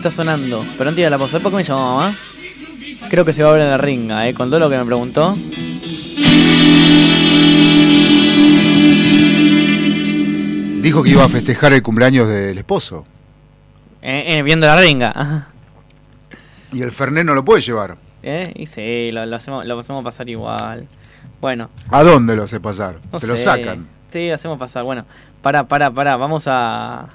[0.08, 0.66] está sonando.
[0.78, 2.14] Pero antes de la pausa, ¿por qué me llamó mamá?
[3.10, 4.34] Creo que se va a en la ringa, ¿eh?
[4.34, 5.34] Con todo lo que me preguntó.
[10.82, 13.06] Dijo que iba a festejar el cumpleaños del esposo.
[14.02, 15.14] Eh, eh, viendo la ringa.
[15.16, 15.48] Ajá.
[16.74, 17.96] Y el Fernet no lo puede llevar.
[18.24, 18.52] ¿Eh?
[18.56, 20.86] Y sí, lo, lo hacemos, lo hacemos pasar igual.
[21.40, 21.70] Bueno.
[21.90, 23.00] ¿A dónde lo hace pasar?
[23.10, 23.88] No Te lo sacan.
[24.10, 24.84] Sí, hacemos pasar.
[24.84, 25.06] Bueno,
[25.42, 26.18] para, para, para.
[26.18, 27.08] Vamos a.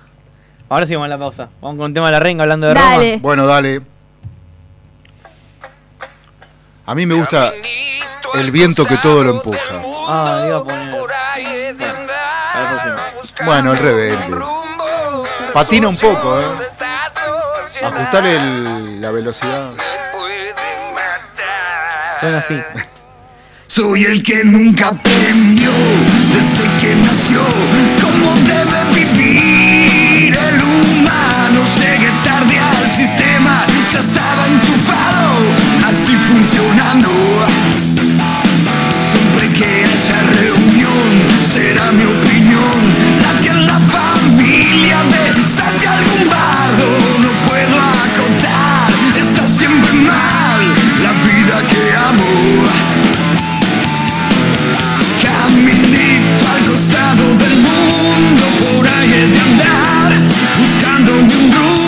[0.68, 1.48] Ahora sí vamos a la pausa.
[1.60, 3.10] Vamos con el tema de la renga hablando de Dale.
[3.12, 3.22] Roma.
[3.22, 3.80] Bueno, dale.
[6.86, 7.52] A mí me gusta
[8.34, 9.58] el viento que todo lo empuja.
[10.08, 10.88] Ah, iba a poner.
[13.44, 14.44] Bueno, el rebelde.
[15.52, 16.44] Patina un poco, ¿eh?
[17.84, 19.72] Ajustar el- la velocidad.
[22.20, 22.60] Suena así.
[23.66, 27.40] Soy el que nunca aprendió desde que nació
[28.00, 28.77] cómo debe
[34.52, 35.32] enchufado,
[35.86, 37.10] así funcionando.
[39.00, 41.08] Siempre que haya reunión,
[41.42, 42.78] será mi opinión.
[43.22, 46.88] La que la familia de salte algún bardo,
[47.24, 50.60] no puedo acotar, está siempre mal
[51.02, 52.32] la vida que amo.
[55.22, 60.12] Caminito al costado del mundo, por ahí he de andar,
[60.58, 61.87] buscándome un rumbo,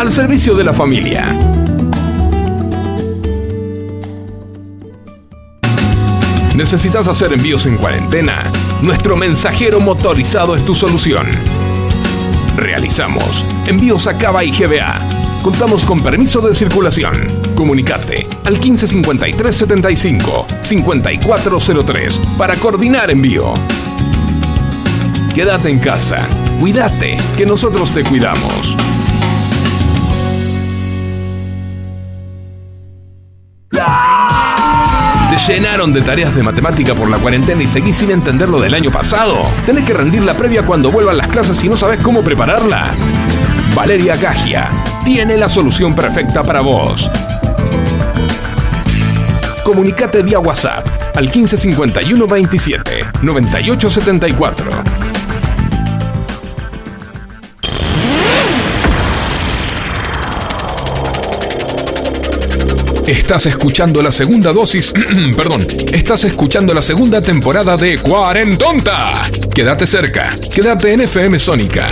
[0.00, 1.26] al servicio de la familia.
[6.56, 8.42] ¿Necesitas hacer envíos en cuarentena?
[8.80, 11.26] Nuestro mensajero motorizado es tu solución.
[12.56, 15.06] Realizamos envíos a Cava y GBA.
[15.42, 17.26] Contamos con permiso de circulación.
[17.54, 23.52] Comunicate al 155375 5403 para coordinar envío.
[25.34, 26.26] Quédate en casa.
[26.58, 28.74] Cuídate, que nosotros te cuidamos.
[35.50, 38.90] Llenaron de tareas de matemática por la cuarentena y seguís sin entender lo del año
[38.90, 39.42] pasado?
[39.66, 42.94] ¿Tenés que rendir la previa cuando vuelvan las clases y no sabes cómo prepararla?
[43.74, 44.70] Valeria Gagia
[45.04, 47.10] tiene la solución perfecta para vos.
[49.64, 50.86] Comunicate vía WhatsApp
[51.16, 53.90] al 1551 27 98
[63.06, 64.92] Estás escuchando la segunda dosis,
[65.36, 69.24] perdón, estás escuchando la segunda temporada de Cuarentonta.
[69.54, 71.88] Quédate cerca, quédate en FM Sónica.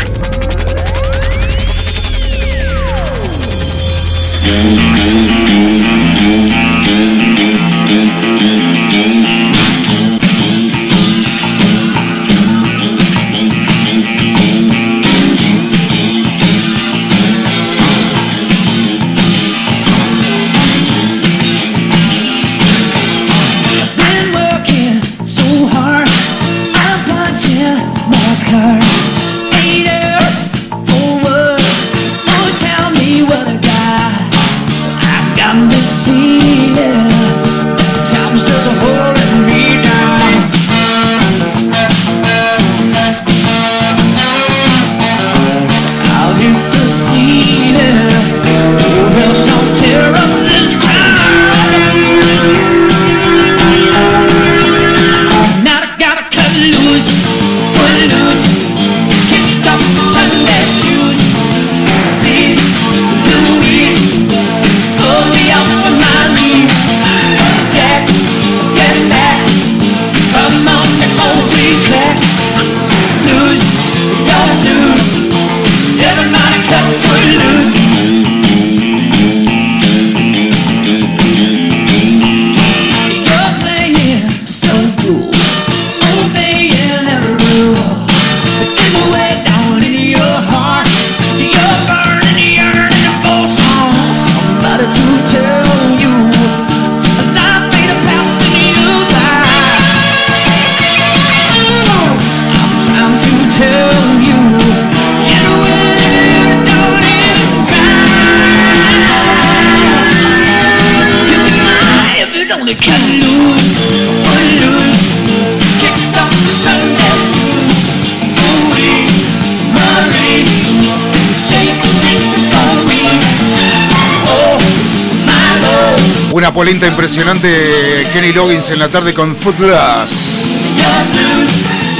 [126.58, 130.42] Polenta impresionante, Kenny Loggins en la tarde con Footloose.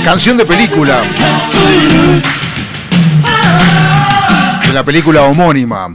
[0.04, 1.00] Canción de película.
[4.66, 5.94] De la película homónima.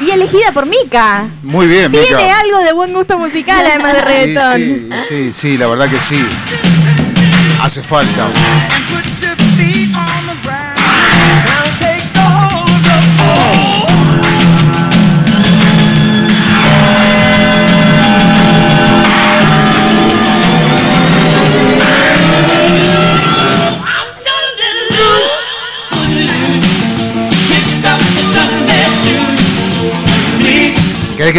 [0.00, 1.28] Y elegida por Mika.
[1.44, 2.02] Muy bien, Mica.
[2.02, 4.60] Tiene algo de buen gusto musical además de reggaetón.
[5.08, 6.20] Sí, sí, sí, la verdad que sí.
[7.62, 8.26] Hace falta.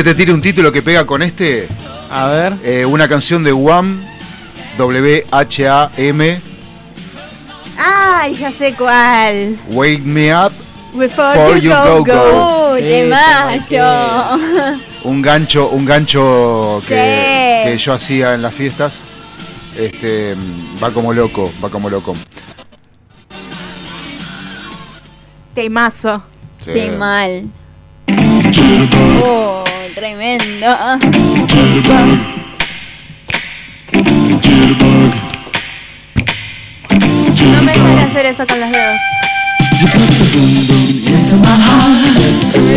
[0.03, 1.67] Que te tire un título que pega con este?
[2.09, 2.53] A ver.
[2.63, 4.03] Eh, una canción de Wham,
[4.79, 6.41] W-H-A-M,
[7.77, 9.59] Ay, ya sé cuál.
[9.69, 10.51] Wake Me Up,
[10.93, 12.13] Before For you you go, go, go.
[12.31, 12.73] go.
[12.73, 14.39] ¡Uh, Sí, temazo!
[15.03, 17.69] un gancho, un gancho que, Sí.
[17.71, 19.03] que yo hacía en las fiestas.
[19.77, 20.35] Este
[20.83, 22.15] va como loco, va como loco.
[25.53, 26.23] Temazo.
[26.65, 26.71] Sí.
[26.73, 27.49] Qué mal.
[29.23, 29.63] Oh,
[30.01, 30.67] tremendo.
[37.45, 38.99] No me dejan hacer eso con los dedos.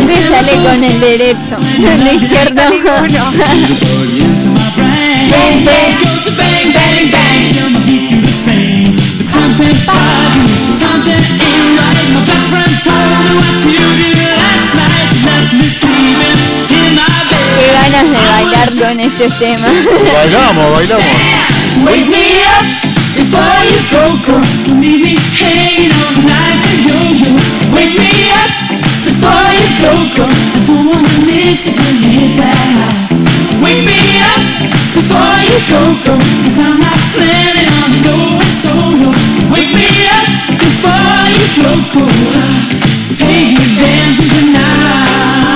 [0.05, 2.61] Me sale con el derecho, el izquierdo.
[17.57, 19.67] Qué ganas de bailar con este tema.
[20.13, 21.05] Bailamos, bailamos.
[21.83, 22.15] Wake me
[22.45, 24.35] up before you go, go.
[24.65, 27.31] Don't leave me hanging on like a yo-yo.
[27.75, 28.11] Wake me
[28.41, 28.51] up
[29.07, 30.25] before you go, go.
[30.27, 32.99] I don't wanna miss it when you hit that high.
[33.63, 33.99] Wake me
[34.31, 34.41] up
[34.95, 36.13] before you go, go.
[36.43, 39.09] Cause I'm not planning on going solo.
[39.51, 40.27] Wake me up
[40.59, 42.03] before you go, go.
[43.15, 45.54] Take me dancing tonight.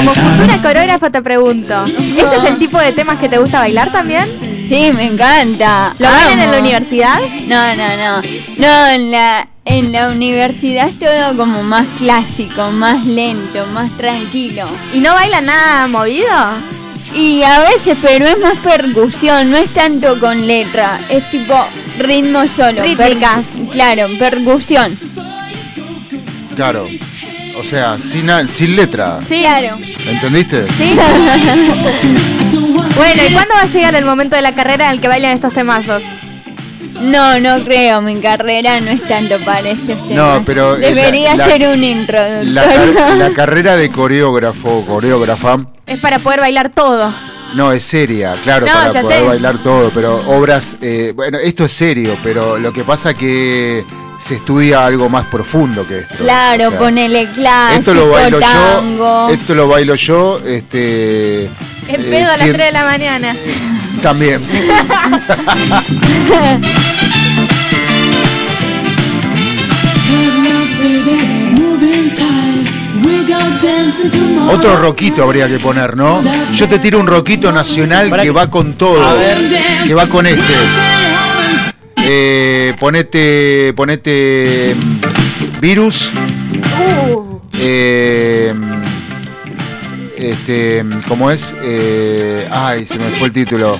[0.00, 3.92] Como futura coreógrafa te pregunto, ¿ese es el tipo de temas que te gusta bailar
[3.92, 4.24] también?
[4.68, 5.94] Sí, me encanta.
[5.98, 7.18] ¿Lo bailan en la universidad?
[7.46, 8.22] No, no, no.
[8.58, 14.66] No, en la, en la universidad es todo como más clásico, más lento, más tranquilo.
[14.94, 16.28] ¿Y no bailan nada movido?
[17.12, 21.56] Y a veces, pero es más percusión, no es tanto con letra, es tipo
[21.98, 22.82] ritmo solo.
[22.82, 23.42] Rítmica.
[23.56, 24.96] per- claro, percusión.
[26.54, 26.86] Claro.
[27.60, 29.18] O sea, sin, sin letra.
[29.26, 29.40] Sí.
[29.42, 29.76] Claro.
[30.06, 30.66] ¿Entendiste?
[30.78, 30.94] Sí.
[32.96, 35.32] bueno, ¿y cuándo va a llegar el momento de la carrera en el que bailan
[35.32, 36.02] estos temazos?
[37.00, 40.10] No, no creo, mi carrera no es tanto para estos temas.
[40.38, 42.44] No, pero, eh, Debería la- la- ser un introductor.
[42.46, 47.12] La, car- la carrera de coreógrafo o coreógrafa Es para poder bailar todo.
[47.54, 49.26] no es seria, claro, No, para poder sé.
[49.26, 53.82] bailar todo, pero obras, eh, bueno, esto es serio, pero lo que pasa que
[54.20, 56.16] se estudia algo más profundo que esto.
[56.18, 59.28] Claro, O sea, ponele clásico, esto lo bailo tango.
[59.28, 61.50] yo, esto lo bailo yo, este El
[61.88, 63.34] eh, pedo a las cien- 3 de la mañana.
[64.02, 64.42] también.
[74.50, 76.22] Otro roquito habría que poner, ¿no?
[76.54, 79.84] Yo te tiro un roquito nacional que va con todo, A ver.
[79.86, 80.42] que va con este.
[82.02, 86.12] Eh, ponete, ponete mm, virus.
[87.58, 88.54] Eh,
[90.16, 91.54] este, ¿cómo es?
[91.62, 93.78] Eh, ay, se me fue el título.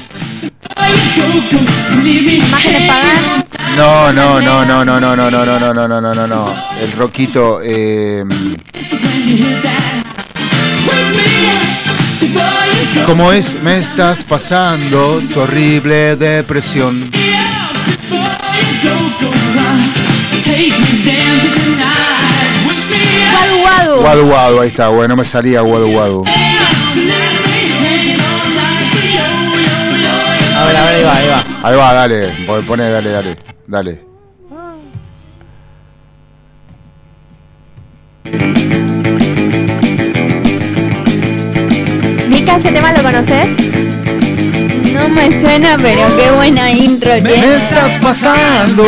[2.05, 3.45] Imágenes paganas.
[3.77, 6.55] No, no, no, no, no, no, no, no, no, no, no, no, no, no, no.
[6.81, 7.61] El roquito.
[7.63, 8.25] Eh,
[13.07, 13.57] ¿Cómo es?
[13.63, 17.11] Me estás pasando tu horrible depresión.
[24.01, 24.61] Guadu, guadu.
[24.61, 26.25] Ahí está, bueno, me salía guadu guadu.
[30.57, 31.45] A ver, a ver, ahí va, ahí va.
[31.69, 34.05] Ahí va, dale, pon- pone, dale, dale, dale.
[42.29, 43.70] Mica, ¿este tema lo conoces?
[45.15, 48.85] Me suena, pero qué buena intro Me estás pasando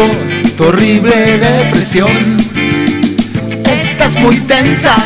[0.57, 2.37] tu horrible depresión.
[3.64, 4.97] Estás muy tensa,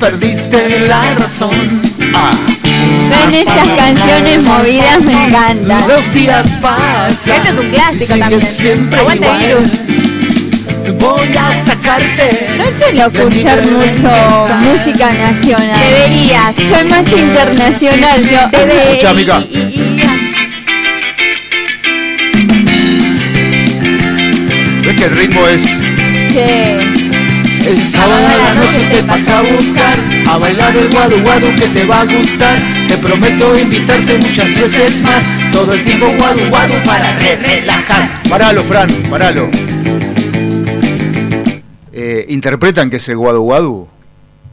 [0.00, 1.82] perdiste la razón.
[2.14, 2.32] Ah.
[2.62, 5.88] Ven estas canciones movidas me encantan.
[5.88, 7.10] Los días pasan.
[7.10, 8.46] Este es un clásico también.
[8.46, 9.70] siempre Aguante igual.
[10.98, 12.48] Voy a sacarte.
[12.56, 15.80] No suelo escuchar mucho música nacional.
[15.80, 16.54] Deberías.
[16.56, 18.58] Soy más internacional yo.
[18.58, 19.44] Escucha, Mica.
[24.98, 25.62] Que el ritmo es.
[27.68, 29.94] El sábado a la noche te vas a buscar
[30.30, 35.02] A bailar el guadu guadu que te va a gustar Te prometo invitarte muchas veces
[35.02, 35.22] más
[35.52, 39.48] Todo el tiempo guadu guadu para re relajar Paralo, Fran, paralo
[41.92, 43.88] Eh, ¿Interpretan que es el guadu guadu?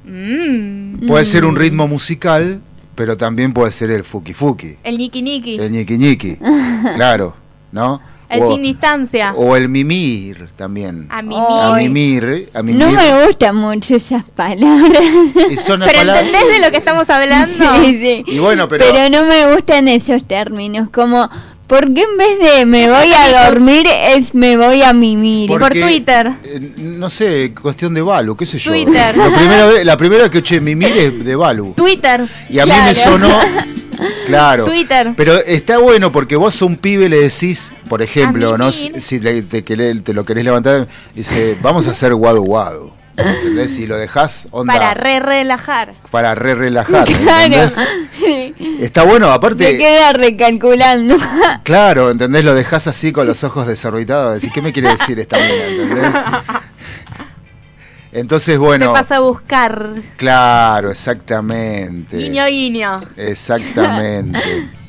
[0.03, 1.07] Mm.
[1.07, 2.61] Puede ser un ritmo musical
[2.95, 5.55] Pero también puede ser el fuki fuki El Niki Niki.
[5.57, 6.37] El ñiqui ñiqui
[6.95, 7.35] Claro,
[7.71, 8.01] ¿no?
[8.35, 9.33] El o, sin distancia.
[9.35, 14.23] o el mimir también A mí A mimir, a mimir No me gustan mucho esas
[14.25, 15.01] palabras.
[15.51, 17.65] Y son Pero palabras- ¿entendés de lo que estamos hablando?
[17.81, 18.23] Sí, sí.
[18.27, 21.29] Y bueno, pero- Pero no me gustan esos términos, como,
[21.67, 25.47] ¿por qué en vez de me voy a dormir es me voy a mimir?
[25.49, 26.31] Por Porque, Twitter.
[26.43, 28.71] eh, no sé, cuestión de Balu, qué sé yo.
[28.71, 29.15] Twitter.
[29.17, 31.73] La primera vez, la primera vez que escuché Mimir es de Balu.
[31.75, 32.25] Twitter.
[32.49, 33.11] Y a mí me Claro.
[33.11, 33.39] sonó.
[34.27, 34.65] Claro.
[34.65, 35.13] Twitter.
[35.15, 38.71] Pero está bueno porque vos a un pibe le decís, por ejemplo, ¿no?
[38.71, 42.93] si le- te, te lo querés levantar, dice, vamos a hacer guadu guadu.
[43.17, 43.77] ¿Entendés?
[43.77, 45.93] Y lo dejás onda Para re relajar.
[46.11, 47.07] para re relajar.
[47.07, 47.69] Claro.
[48.81, 51.15] Está bueno, Te aparte, queda recalculando.
[51.63, 52.43] claro, ¿entendés?
[52.43, 54.35] Lo dejás así con los ojos desorbitados.
[54.35, 55.65] Decís, ¿qué me quiere decir esta mina?
[55.69, 56.11] ¿Entendés?
[58.15, 58.87] Entonces, bueno.
[58.87, 59.91] Te pasa a buscar.
[60.15, 62.15] Claro, exactamente.
[62.17, 63.01] Guiño, guiño.
[63.17, 64.39] Exactamente.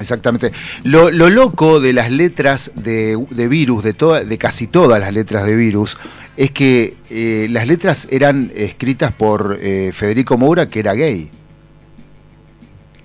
[0.00, 0.52] Exactamente.
[0.84, 5.12] Lo, lo loco de las letras de, de virus, de, toda, de casi todas las
[5.12, 5.96] letras de virus,
[6.36, 11.30] es que eh, las letras eran escritas por eh, Federico Moura, que era gay.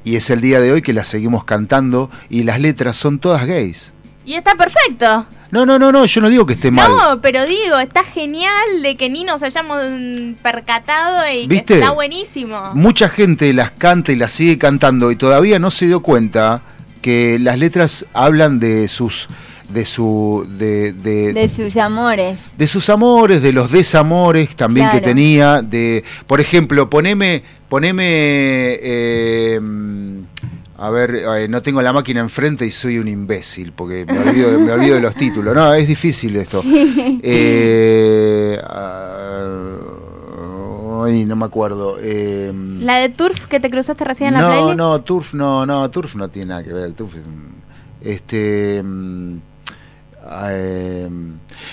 [0.04, 3.45] Y es el día de hoy que las seguimos cantando y las letras son todas
[3.45, 3.93] gays.
[4.26, 5.26] Y está perfecto.
[5.52, 6.92] No, no, no, no, yo no digo que esté mal.
[6.96, 9.78] No, pero digo, está genial de que ni nos hayamos
[10.44, 11.74] percatado y ¿Viste?
[11.74, 12.72] que está buenísimo.
[12.76, 16.62] Mucha gente las canta y las sigue cantando y todavía no se dio cuenta
[17.02, 19.28] que las letras hablan de sus
[19.70, 22.38] de su de, de, De sus amores.
[22.58, 28.04] de sus amores, de los desamores también que tenía, de por ejemplo, poneme poneme
[28.82, 29.60] eh,
[30.80, 34.60] a ver, eh, no tengo la máquina enfrente y soy un imbécil porque me olvido,
[34.60, 35.54] me olvido de los títulos.
[35.56, 36.64] No, es difícil esto.
[37.22, 39.78] Eh, ah,
[41.06, 41.98] ay, no me acuerdo.
[42.00, 44.78] Eh, La de Turf que te cruzaste recién en la no, playlist.
[44.78, 46.94] no, Turf no, no, Turf no tiene nada que ver.
[46.94, 47.50] Turf es un-
[48.02, 49.38] este, mm,
[50.50, 51.10] eh,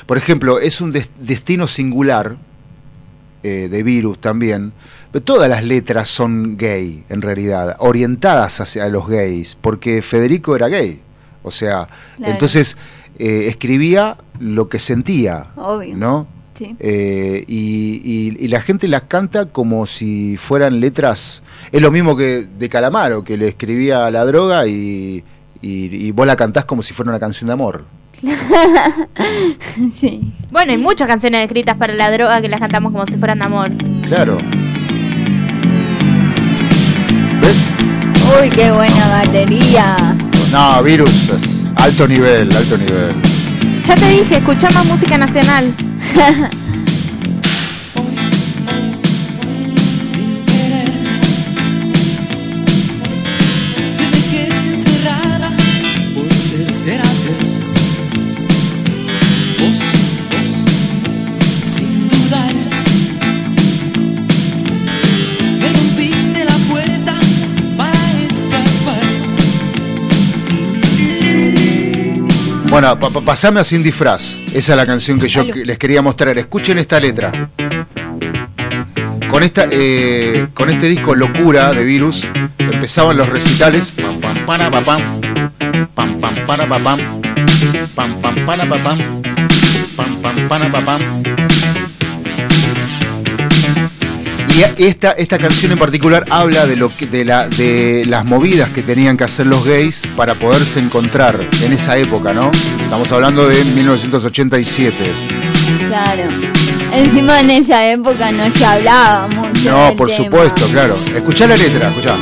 [0.07, 2.37] por ejemplo, es un des- destino singular
[3.43, 4.73] eh, de virus también.
[5.25, 11.01] Todas las letras son gay, en realidad, orientadas hacia los gays, porque Federico era gay.
[11.43, 11.87] O sea,
[12.17, 12.33] Claro.
[12.33, 12.77] entonces
[13.19, 15.97] eh, escribía lo que sentía, Obvio.
[15.97, 16.27] ¿no?
[16.59, 16.75] Sí.
[16.81, 21.43] Eh, y, y- y la gente las canta como si fueran letras.
[21.73, 25.23] Es lo mismo que de Calamaro, que le escribía a la droga y,
[25.63, 27.85] y, y vos la cantás como si fuera una canción de amor.
[30.01, 30.33] sí.
[30.51, 33.45] Bueno, hay muchas canciones escritas para la droga que las cantamos como si fueran de
[33.45, 33.71] amor.
[34.09, 34.39] Claro.
[38.41, 40.17] Uy, qué buena batería.
[40.51, 43.15] No, virus, es alto nivel, alto nivel.
[43.87, 45.73] Ya te dije, escuchá más música nacional.
[72.77, 74.39] Bueno, pa- pa- pasame a Sin Disfraz.
[74.53, 76.37] Esa es la canción que yo les quería mostrar.
[76.37, 77.49] Escuchen esta letra.
[79.31, 82.27] Con, esta, eh, con este disco Locura de Virus
[82.59, 83.93] empezaban los recitales.
[83.93, 85.01] Pam, pam, para, pa, pam.
[85.95, 87.01] Pam, pam, para, pa, pam.
[87.95, 89.23] Pam, pam, para, pa, pam.
[89.97, 91.46] Pam, pam, para, pa, pam.
[94.57, 98.71] Y esta, esta canción en particular habla de, lo que, de, la, de las movidas
[98.71, 102.51] que tenían que hacer los gays para poderse encontrar en esa época, ¿no?
[102.83, 104.95] Estamos hablando de 1987.
[105.89, 106.23] Claro.
[106.93, 109.71] Encima en esa época no se hablaba mucho.
[109.71, 110.25] No, del por tema.
[110.25, 110.97] supuesto, claro.
[111.15, 112.17] Escuchá la letra, escuchá.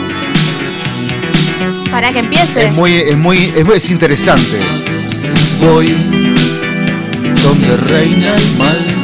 [1.93, 2.66] Para que empiece.
[2.66, 4.59] Es muy, es muy, es, muy- es interesante.
[5.61, 5.95] Voy
[7.45, 9.03] donde reina el mal.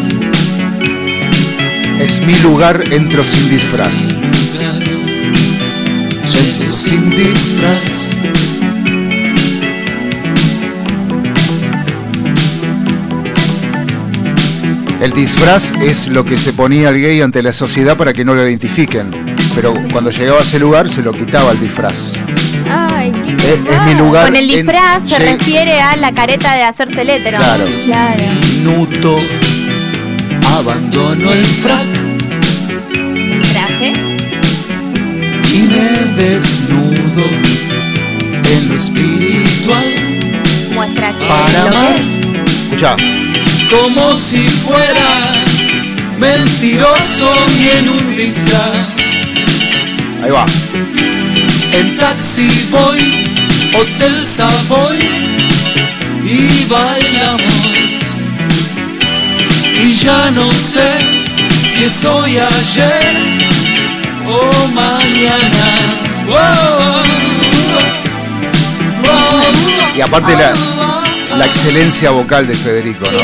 [2.10, 3.94] Es mi lugar, entro sin disfraz.
[6.32, 8.10] Llego sin disfraz.
[15.00, 18.34] El disfraz es lo que se ponía el gay ante la sociedad para que no
[18.34, 19.10] lo identifiquen.
[19.54, 22.12] Pero cuando llegaba a ese lugar se lo quitaba el disfraz.
[22.70, 24.26] Ay, qué Es, es mi lugar.
[24.26, 27.38] Con el en- disfraz se refiere a la careta de hacerse el hétero.
[27.38, 27.64] Claro.
[27.86, 28.22] Claro.
[28.52, 29.16] Minuto.
[30.52, 31.86] Abandono el frac
[35.52, 37.24] y me desnudo
[38.54, 40.10] en lo espiritual
[41.28, 42.20] para amar
[43.70, 45.32] como si fuera
[46.18, 48.96] mentiroso y en un disfraz.
[50.22, 50.44] Ahí va.
[51.72, 53.26] En taxi voy,
[53.74, 54.98] hotel Savoy
[56.24, 57.54] y bailamos.
[59.82, 60.90] Y ya no sé
[61.72, 63.69] si es hoy ayer
[64.74, 65.64] mañana.
[66.28, 67.02] Oh,
[69.04, 70.52] oh, oh, Y aparte la,
[71.36, 73.20] la excelencia vocal de Federico, ¿no?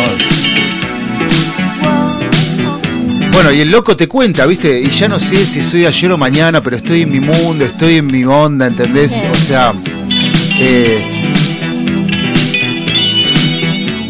[3.33, 4.81] Bueno, y el loco te cuenta, ¿viste?
[4.81, 7.97] Y ya no sé si soy ayer o mañana, pero estoy en mi mundo, estoy
[7.97, 9.13] en mi onda, ¿entendés?
[9.31, 9.75] O sea,
[10.59, 11.07] eh,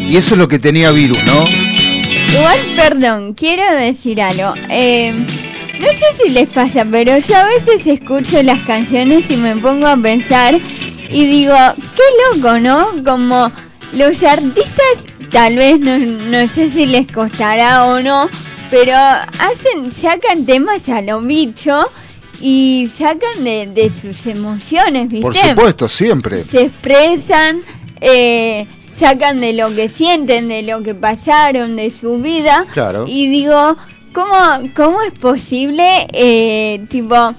[0.07, 1.43] y eso es lo que tenía Virus, ¿no?
[2.33, 4.53] Igual, perdón, quiero decir algo.
[4.69, 5.13] Eh,
[5.79, 9.87] no sé si les pasa, pero yo a veces escucho las canciones y me pongo
[9.87, 10.55] a pensar
[11.09, 11.55] y digo,
[11.95, 12.87] qué loco, ¿no?
[13.05, 13.51] Como
[13.93, 18.29] los artistas, tal vez, no, no sé si les costará o no,
[18.69, 21.89] pero hacen, sacan temas a lo bicho
[22.41, 25.21] y sacan de, de sus emociones, ¿viste?
[25.21, 26.43] Por supuesto, siempre.
[26.43, 27.61] se expresan,
[28.01, 32.65] eh, sacan de lo que sienten, de lo que pasaron, de su vida.
[32.73, 33.05] Claro.
[33.07, 33.77] Y digo,
[34.17, 37.35] ¿cómo, cómo es posible, eh, tipo,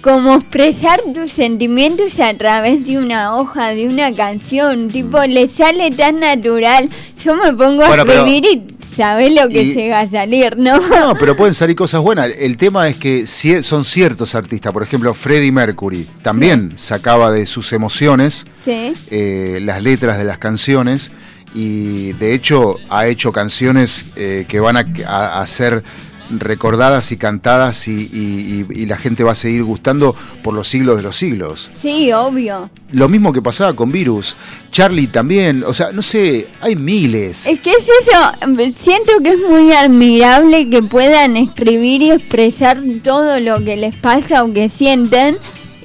[0.00, 4.86] como expresar tus sentimientos a través de una hoja, de una canción?
[4.86, 6.88] Tipo, le sale tan natural.
[7.24, 10.78] Yo me pongo a escribir y sabe lo que Y- llega a salir, ¿no?
[10.78, 12.30] No, pero pueden salir cosas buenas.
[12.38, 17.44] El tema es que cie- son ciertos artistas, por ejemplo, Freddie Mercury también sacaba de
[17.46, 18.92] sus emociones Sí.
[19.10, 21.10] eh, las letras de las canciones
[21.54, 25.82] y de hecho ha hecho canciones eh, que van a, a- a ser
[26.28, 30.66] recordadas y cantadas y, y- y- y la gente va a seguir gustando por los
[30.68, 31.70] siglos de los siglos.
[31.80, 32.68] Sí, obvio.
[32.90, 34.36] Lo mismo que pasaba con Virus,
[34.72, 37.46] Charlie también, o sea, no sé, hay miles.
[37.46, 38.32] Es que es eso,
[38.76, 44.42] siento que es muy admirable que puedan escribir y expresar todo lo que les pasa
[44.42, 45.36] o que sienten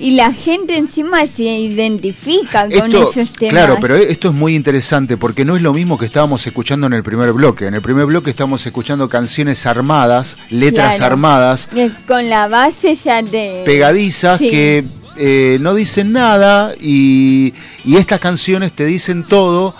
[0.02, 3.50] y la gente encima se identifica con esos temas.
[3.54, 6.94] claro, pero esto es muy interesante porque no es lo mismo que estábamos escuchando en
[6.94, 7.68] el primer bloque.
[7.68, 11.14] En el primer bloque estamos escuchando canciones armadas, letras Claro.
[11.14, 13.62] armadas, Eh, Con la base ya de...
[13.66, 14.50] pegadizas Sí.
[14.50, 14.86] que
[15.18, 17.54] eh, no dicen nada y,
[17.86, 19.76] y estas canciones te dicen todo,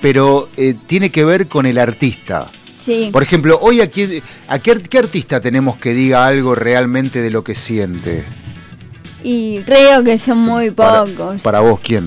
[0.00, 2.46] pero eh, tiene que ver con el artista.
[2.84, 3.08] Sí.
[3.10, 4.06] Por ejemplo, hoy aquí,
[4.46, 8.24] ¿a qué, qué artista tenemos que diga algo realmente de lo que siente?
[9.24, 11.40] Y creo que son muy pocos.
[11.42, 12.06] Para vos, ¿quién?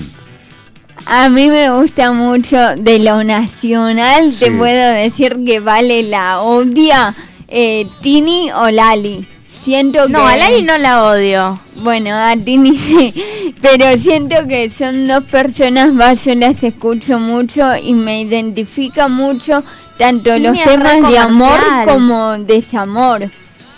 [1.04, 4.44] A mí me gusta mucho de lo nacional, Sí.
[4.46, 7.14] te puedo decir que vale la odia
[7.48, 9.26] eh, Tini o Lali.
[9.64, 10.32] Siento No, que...
[10.32, 11.60] a Lali no la odio.
[11.76, 13.14] Bueno, a Tini sí,
[13.60, 19.64] pero siento que son dos personas más, yo las escucho mucho y me identifica mucho
[19.98, 23.30] tanto Tini los temas de amor como desamor.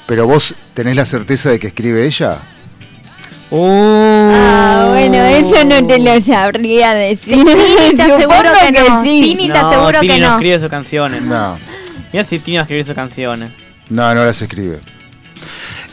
[0.06, 2.38] ¿Pero vos tenés la certeza de que escribe ella?
[3.52, 7.34] Ah, bueno, eso no te lo sabría decir.
[7.44, 9.02] Tini te aseguro Supongo que no.
[9.02, 9.20] sí.
[9.22, 10.34] Tini te No, aseguro Tini que no no.
[10.36, 11.22] escribe sus canciones.
[11.22, 11.58] No.
[12.12, 13.50] Mira si Tini va a escribir sus canciones.
[13.88, 14.80] No, no las escribe.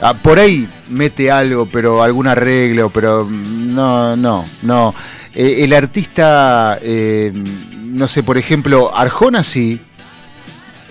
[0.02, 4.94] Ah, por ahí mete algo, pero algún arreglo, pero mm, no, no, no.
[5.34, 9.82] Eh, el artista, eh, no sé, por ejemplo, Arjona sí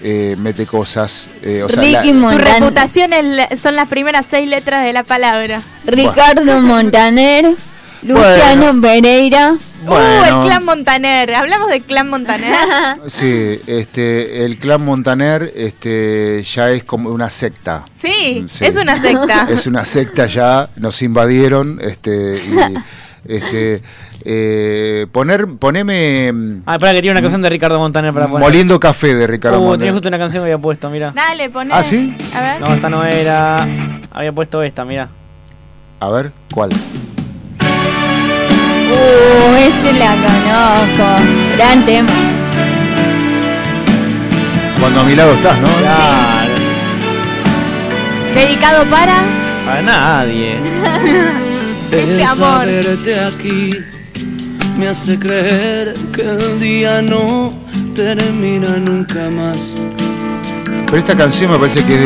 [0.03, 1.29] eh, mete cosas.
[1.43, 4.93] eh, o sea, la- Tu Montaner, reputación es la- son las primeras seis letras de
[4.93, 5.63] la palabra.
[5.85, 7.55] Ricardo Montaner,
[8.03, 9.57] Luciano Pereira.
[9.89, 11.35] Uh, el clan Montaner.
[11.35, 12.53] Hablamos del clan Montaner.
[13.07, 17.85] Sí, este, el clan Montaner este, ya es como una secta.
[17.95, 18.65] sí, Sí.
[18.65, 19.47] es una secta.
[19.49, 22.57] Es una secta ya, nos invadieron, este, y,
[23.29, 23.83] este,
[24.25, 28.41] eh, poner, poneme mm, Ah, espera que tiene una canción de Ricardo Montaner para poner.
[28.41, 29.93] Moliendo Café de Ricardo Uh, tenía Montaner.
[29.95, 31.13] justo una canción que había puesto, mira.
[31.15, 31.75] Dale, poné.
[31.75, 32.17] ¿Ah, sí?
[32.35, 32.61] A ver.
[32.61, 33.67] No, esta no era.
[34.13, 35.09] Había puesto esta, mira.
[36.01, 36.71] A ver, ¿cuál?
[38.89, 41.23] Uh, este la conozco.
[41.57, 42.11] Gran tema.
[44.81, 45.69] Cuando a mi lado estás, ¿no?
[45.79, 46.53] Claro.
[48.35, 49.15] Dedicado para
[49.65, 50.61] Para nadie.
[51.93, 52.67] ese amor.
[52.67, 53.71] verte aquí
[54.79, 57.53] me hace creer que el día no
[57.95, 59.75] termina nunca más.
[60.87, 62.01] Pero esta canción me parece que es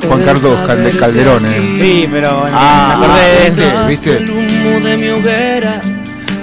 [0.00, 1.76] de Juan Carlos Calde- Calderón, ¿eh?
[1.80, 3.88] Sí, pero bueno, Ah, me acordé de ¿viste?
[3.88, 4.16] ¿Viste?
[4.24, 5.80] El humo de mi hoguera.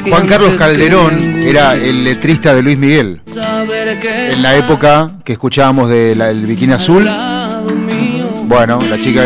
[0.06, 3.22] y Juan Carlos Calderón era el letrista de Luis Miguel.
[3.36, 7.08] En la época que escuchábamos de la- el Bikini Azul,
[8.46, 9.24] bueno, la chica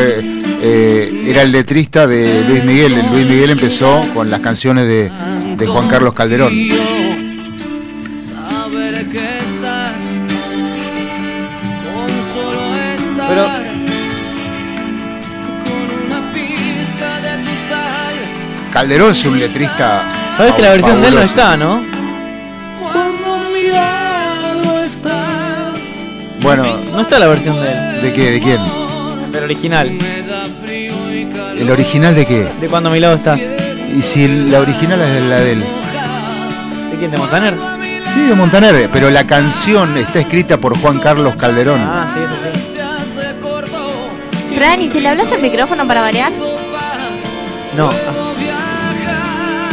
[0.62, 2.93] eh, era el letrista de Luis Miguel.
[2.93, 5.12] El Luis Miguel empezó con las canciones de,
[5.57, 6.53] de Juan Carlos Calderón.
[13.28, 13.47] Pero-
[18.72, 20.34] Calderón es un letrista.
[20.38, 21.82] Sabes que la versión de él no está, ¿no?
[22.80, 25.80] cuando a mi lado estás
[26.41, 28.01] Bueno, No está la versión de él.
[28.01, 28.32] ¿de qué?
[28.32, 28.59] ¿De quién?
[29.32, 29.97] Del original.
[31.62, 32.51] ¿El original de qué?
[32.59, 33.39] De cuando a mi lado estás.
[33.39, 35.64] Y si la original es la de él.
[36.89, 37.12] ¿De quién?
[37.12, 37.55] ¿De Montaner?
[38.12, 41.80] Sí, de Montaner, pero la canción está escrita por Juan Carlos Calderón.
[41.80, 42.49] Ah, sí, eso sí.
[44.55, 46.32] Fran, ¿y si le hablas al micrófono para variar?
[47.78, 47.91] No.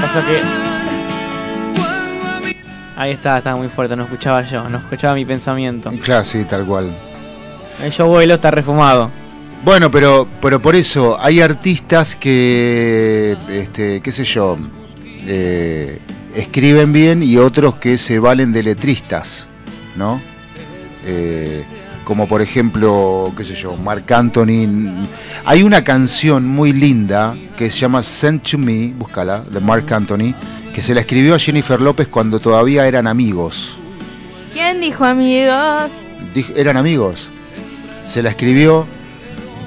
[0.03, 0.43] Pasa que.
[2.99, 5.89] Ahí está, estaba muy fuerte, no escuchaba yo, no escuchaba mi pensamiento.
[6.03, 6.93] Claro, sí, tal cual.
[7.83, 9.11] El yo vuelo está refumado.
[9.65, 14.57] Bueno, pero, pero por eso hay artistas que, este, qué sé yo,
[15.27, 15.99] eh,
[16.35, 19.47] escriben bien y otros que se valen de letristas,
[19.97, 20.21] ¿no?
[21.05, 21.65] Eh,
[22.05, 25.07] como por ejemplo, qué sé yo, Marc Anthony.
[25.45, 30.35] Hay una canción muy linda que se llama Send to Me, búscala, de Marc Anthony,
[30.73, 33.77] que se la escribió a Jennifer López cuando todavía eran amigos.
[34.55, 35.91] ¿Quién dijo amigos?
[36.57, 37.29] Eran amigos.
[38.07, 38.87] Se la escribió.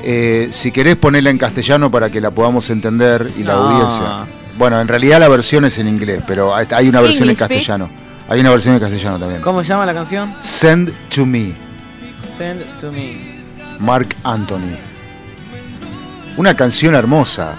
[0.03, 3.59] Eh, si querés ponerla en castellano para que la podamos entender y la No.
[3.69, 4.25] audiencia.
[4.57, 7.89] Bueno, en realidad la versión es en inglés, pero hay una versión en castellano.
[8.29, 9.41] Hay una versión en castellano también.
[9.41, 10.33] ¿Cómo se llama la canción?
[10.41, 11.53] Send to me.
[12.37, 13.17] Send to me.
[13.79, 14.77] Mark Anthony.
[16.37, 17.55] Una canción hermosa.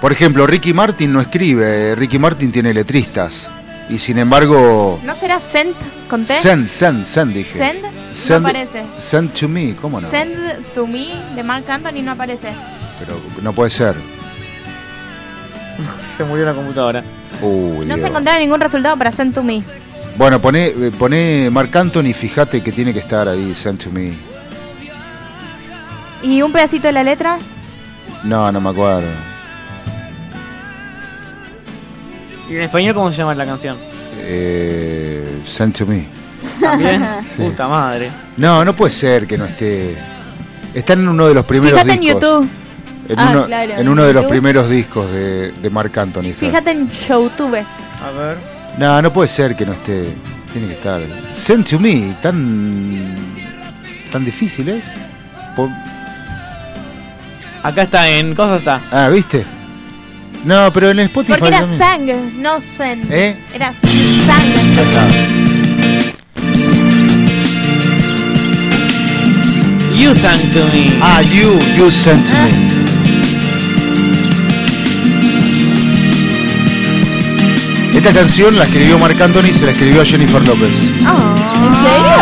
[0.00, 3.50] Por ejemplo, Ricky Martin no escribe, Ricky Martin tiene letristas.
[3.88, 4.98] Y sin embargo.
[5.04, 5.74] ¿No será Send
[6.08, 6.34] con T?
[6.34, 7.58] Send, send, send, dije.
[7.58, 7.84] Send,
[8.30, 8.84] no aparece.
[8.98, 10.08] Send to me, ¿cómo no?
[10.08, 12.48] Send to me de Mark Anthony no aparece.
[12.98, 13.96] Pero no puede ser.
[16.16, 17.02] Se murió la computadora.
[17.42, 19.62] Uy, No se encontraba ningún resultado para Send to me.
[20.16, 24.14] Bueno, pone, eh, pone Mark Anthony, fíjate que tiene que estar ahí, send to me.
[26.22, 27.38] ¿Y un pedacito de la letra?
[28.22, 29.08] No, no me acuerdo.
[32.48, 33.76] ¿Y en español cómo se llama la canción?
[34.20, 36.06] Eh, send to me.
[36.60, 37.04] ¿También?
[37.28, 37.42] Sí.
[37.42, 38.10] Puta madre.
[38.36, 39.96] No, no puede ser que no esté.
[40.74, 42.22] Está en uno de los primeros Fíjate en discos.
[42.22, 42.48] YouTube.
[43.08, 46.32] En, Ah, uno, claro, en en uno de los primeros discos de, de Marc Anthony.
[46.38, 47.56] Fíjate en YouTube.
[48.02, 48.38] A ver.
[48.78, 50.12] No, no puede ser que no esté.
[50.52, 51.00] Tiene que estar.
[51.34, 53.14] Send to me, tan.
[54.10, 54.84] tan difícil es.
[57.62, 58.80] Acá está, en cosa está.
[58.90, 59.44] Ah, ¿viste?
[60.44, 61.38] No, pero en Spotify.
[61.38, 61.78] Porque era también.
[61.78, 63.10] Sang, no Send.
[63.12, 63.36] ¿Eh?
[63.54, 65.14] Era Sang.
[69.94, 70.98] You sang to me.
[71.00, 72.50] Ah, you, you sent to me.
[77.96, 80.74] Esta canción la escribió Marc Anthony y se la escribió a Jennifer López.
[80.82, 80.96] ¿En
[81.84, 82.18] serio?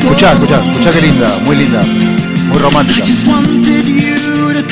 [0.00, 1.80] Escuchá, escuchá, escuchá qué linda, muy linda,
[2.48, 3.06] muy romántica.
[3.06, 4.62] just wanted you to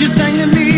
[0.00, 0.69] you sang to me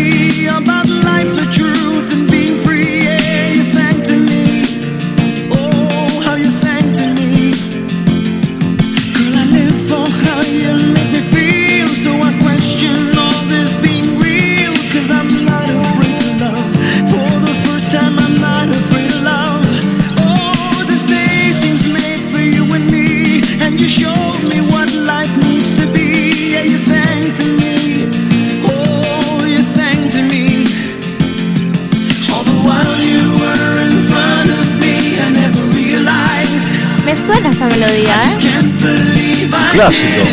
[39.83, 40.32] believe I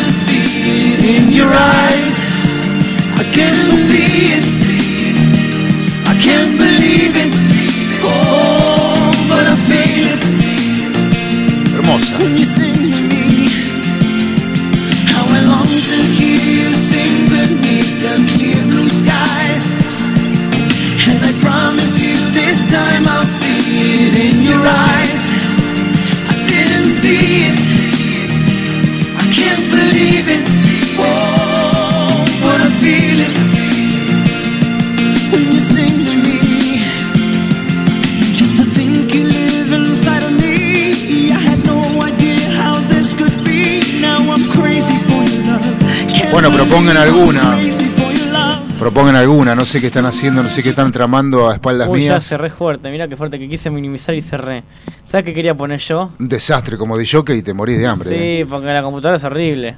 [49.71, 52.25] Sé qué están haciendo, no sé qué están tramando a espaldas Uy, ya mías.
[52.25, 52.91] cerré fuerte.
[52.91, 54.63] Mira qué fuerte que quise minimizar y cerré.
[55.05, 56.11] ¿Sabes qué quería poner yo?
[56.19, 58.09] Un desastre como de jockey y te morís de hambre.
[58.09, 58.39] ¿eh?
[58.43, 59.75] Sí, porque la computadora es horrible.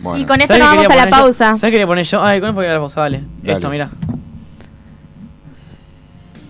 [0.00, 0.20] Bueno.
[0.20, 1.20] Y con esto ¿Sabes nos vamos a la poner yo?
[1.22, 1.44] pausa.
[1.56, 2.22] ¿Sabes qué quería poner yo?
[2.24, 3.22] Ay, con esto voy a la pausa, dale.
[3.42, 3.52] Dale.
[3.54, 3.90] Esto, mira.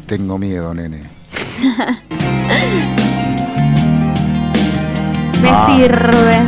[0.07, 1.03] Tengo miedo, nene.
[5.43, 5.67] Me Ah.
[5.75, 6.41] sirve.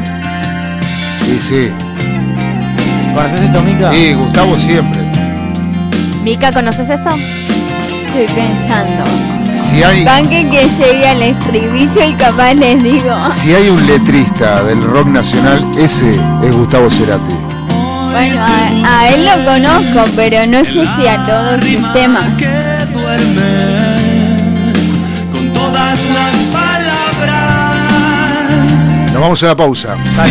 [1.26, 1.70] Sí, sí.
[3.14, 3.93] ¿Conoces esto, Mica?
[3.93, 5.01] Sí, Gustavo siempre.
[6.22, 7.10] Mica, ¿conoces esto?
[7.10, 9.04] Estoy pensando.
[9.52, 13.28] Si hay, Banque que llegue al estribillo y capaz les digo.
[13.30, 16.10] si hay un letrista del rock nacional, ese
[16.42, 17.34] es Gustavo Cerati.
[18.12, 22.26] Bueno, a, a él lo conozco, pero no sé si a todos sus temas.
[25.32, 27.92] Con todas las palabras.
[29.12, 29.96] Nos vamos a la pausa.
[30.10, 30.30] Si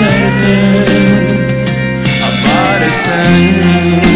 [0.00, 0.86] hacerte
[2.24, 4.09] aparecer.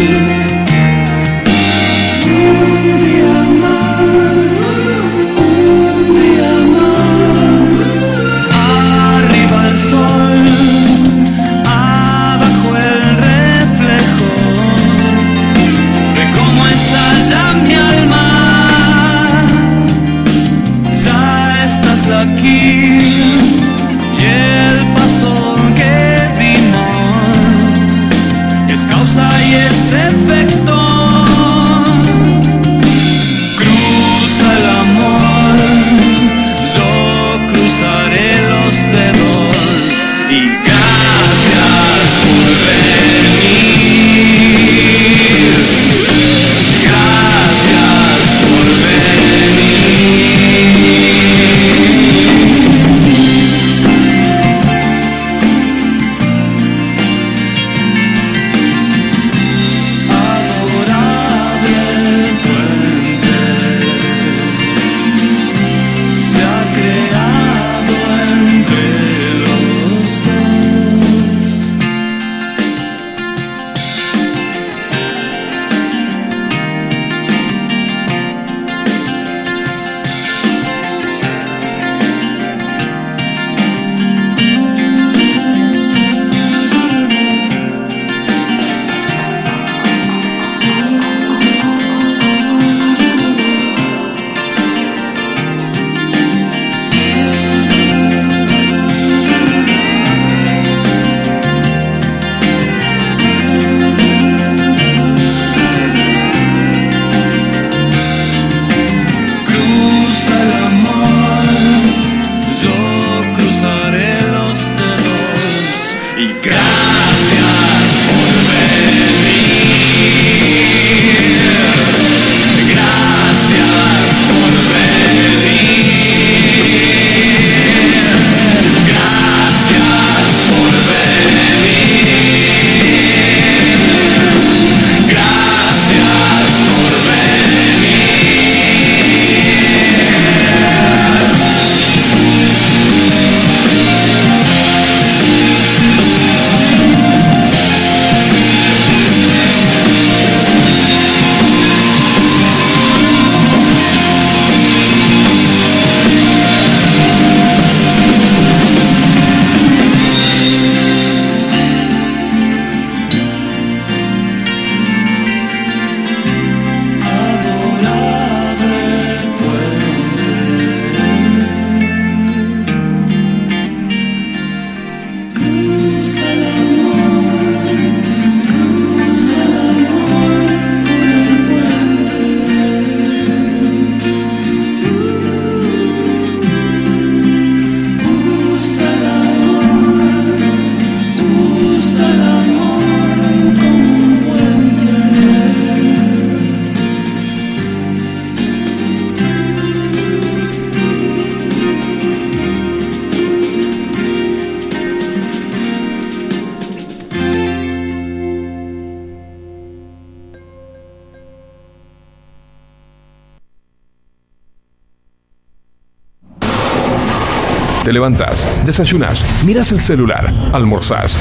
[217.95, 221.17] Levantás, desayunás, mirás el celular, almorzás.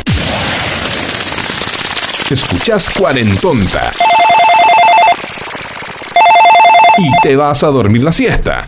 [2.29, 3.93] Escuchás Cuarentonta.
[6.99, 8.67] Y te vas a dormir la siesta.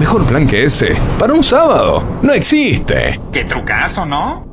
[0.00, 3.20] Mejor plan que ese, para un sábado, no existe.
[3.32, 4.44] Qué trucazo, ¿no?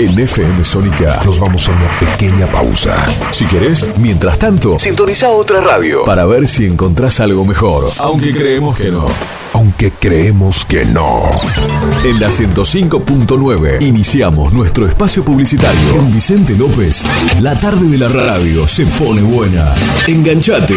[0.00, 3.06] En FM Sónica nos vamos a una pequeña pausa.
[3.30, 7.92] Si querés, mientras tanto, sintoniza otra radio para ver si encontrás algo mejor.
[7.98, 9.06] Aunque creemos que no.
[9.78, 11.28] Aunque creemos que no.
[12.02, 15.92] En la 105.9 iniciamos nuestro espacio publicitario.
[15.92, 17.04] Con Vicente López,
[17.42, 19.74] la tarde de la radio se pone buena.
[20.06, 20.76] Enganchate.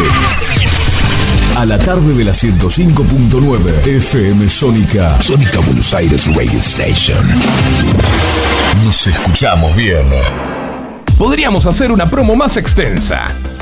[1.55, 5.21] A la tarde de la 105.9 FM Sónica.
[5.21, 7.25] Sónica Buenos Aires Radio Station.
[8.83, 10.07] Nos escuchamos bien.
[11.17, 13.27] Podríamos hacer una promo más extensa,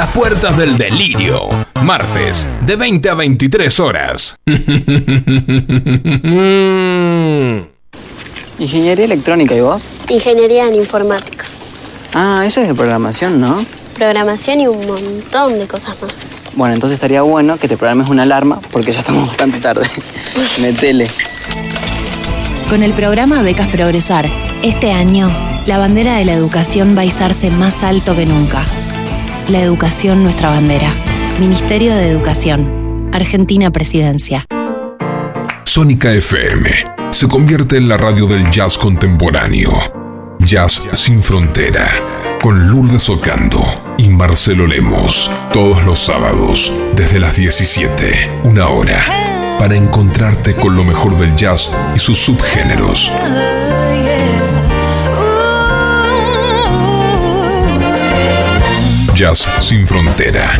[0.00, 1.50] las puertas del delirio,
[1.82, 4.34] martes, de 20 a 23 horas.
[8.58, 9.90] Ingeniería electrónica, ¿y vos?
[10.08, 11.44] Ingeniería en informática,
[12.14, 13.62] Ah, eso es de programación, ¿no?
[13.92, 16.30] programación y un montón de cosas más.
[16.54, 19.86] Bueno, entonces estaría bueno que te programes una alarma porque ya estamos bastante tarde.
[20.62, 21.06] Metele.
[22.70, 24.24] Con el programa Becas Progresar,
[24.62, 25.28] este año,
[25.66, 28.64] la bandera de la educación va a izarse más alto que nunca.
[29.50, 30.94] La educación, nuestra bandera.
[31.40, 33.10] Ministerio de Educación.
[33.12, 34.46] Argentina Presidencia.
[35.64, 36.70] Sónica FM
[37.10, 39.72] se convierte en la radio del jazz contemporáneo.
[40.38, 41.90] Jazz sin frontera.
[42.40, 43.64] Con Lourdes Ocando
[43.98, 45.28] y Marcelo Lemos.
[45.52, 49.56] Todos los sábados, desde las 17, una hora.
[49.58, 53.10] Para encontrarte con lo mejor del jazz y sus subgéneros.
[59.60, 60.58] Sin frontera.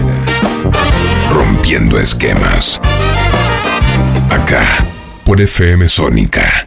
[1.31, 2.79] Rompiendo esquemas.
[4.29, 4.85] Acá,
[5.25, 6.67] por FM Sónica.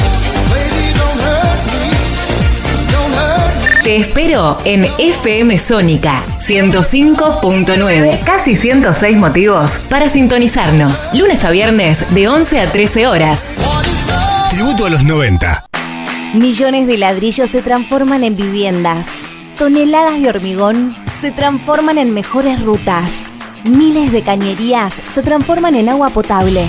[3.91, 8.23] Te espero en FM Sónica 105.9.
[8.23, 11.09] Casi 106 motivos para sintonizarnos.
[11.13, 13.53] Lunes a viernes de 11 a 13 horas.
[14.49, 15.65] Tributo a los 90.
[16.35, 19.07] Millones de ladrillos se transforman en viviendas.
[19.57, 23.11] Toneladas de hormigón se transforman en mejores rutas.
[23.65, 26.65] Miles de cañerías se transforman en agua potable.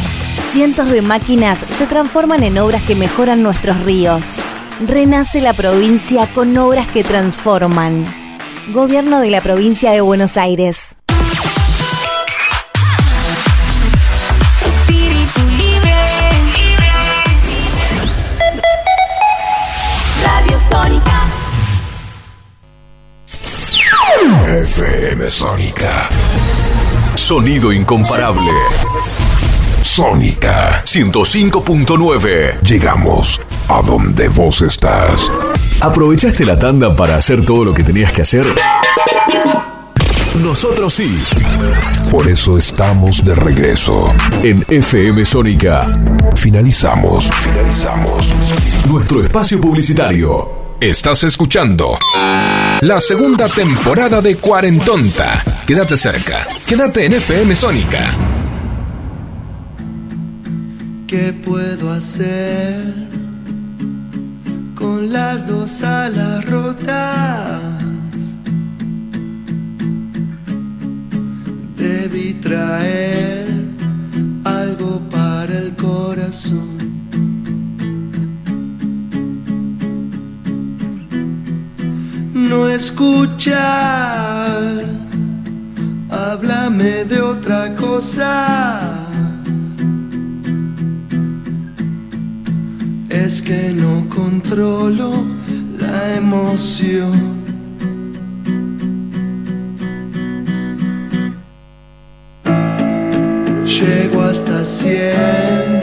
[0.50, 4.40] Cientos de máquinas se transforman en obras que mejoran nuestros ríos.
[4.86, 8.04] Renace la provincia con obras que transforman.
[8.72, 10.96] Gobierno de la provincia de Buenos Aires.
[14.64, 15.94] Espíritu libre.
[20.24, 21.30] Radio Sónica.
[24.46, 26.08] FM Sónica.
[27.14, 28.50] Sonido incomparable.
[29.94, 32.62] Sónica 105.9.
[32.62, 33.38] Llegamos
[33.68, 35.30] a donde vos estás.
[35.82, 38.46] ¿Aprovechaste la tanda para hacer todo lo que tenías que hacer?
[40.42, 41.18] nosotros sí.
[42.10, 44.10] Por eso estamos de regreso
[44.42, 45.82] en FM Sónica.
[46.36, 47.30] Finalizamos.
[47.30, 48.30] Finalizamos.
[48.88, 50.62] Nuestro espacio publicitario.
[50.80, 51.98] Estás escuchando
[52.80, 55.44] la segunda temporada de Cuarentonta.
[55.66, 56.46] Quédate cerca.
[56.66, 58.31] Quédate en FM Sónica.
[61.12, 62.80] ¿Qué puedo hacer
[64.74, 67.60] con las dos alas rotas?
[71.76, 73.46] Debí traer
[74.42, 76.78] algo para el corazón.
[82.32, 83.60] No escuchar,
[86.08, 89.01] háblame de otra cosa.
[93.24, 95.24] Es que no controlo
[95.78, 97.42] la emoción.
[103.64, 105.80] Llego hasta cien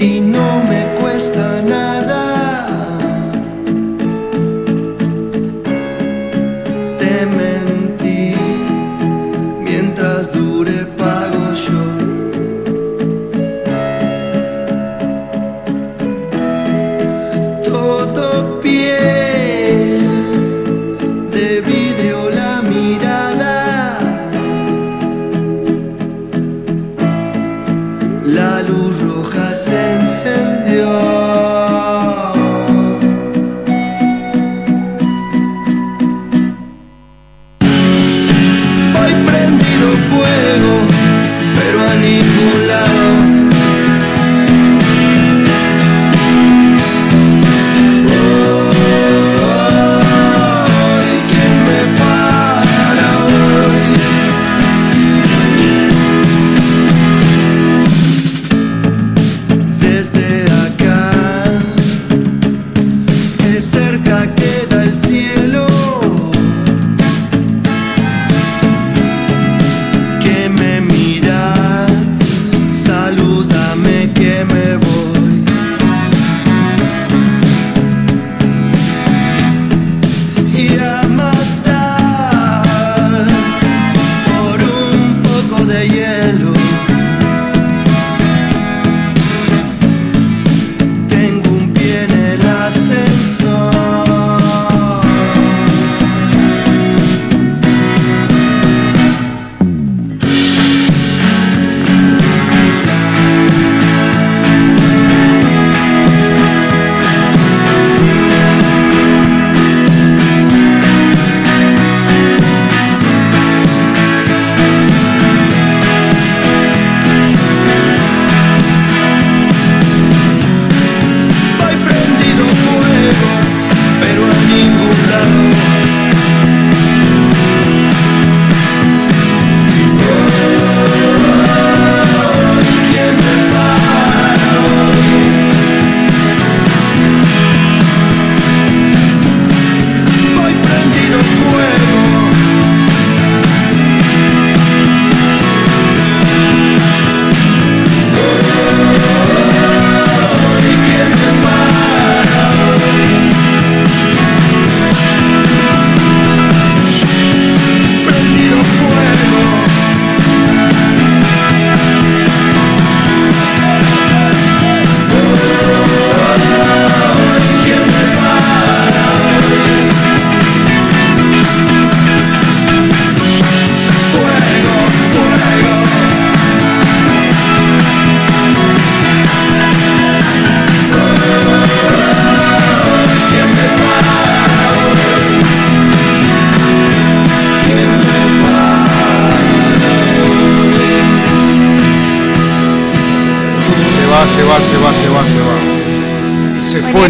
[0.00, 1.95] y no me cuesta nada.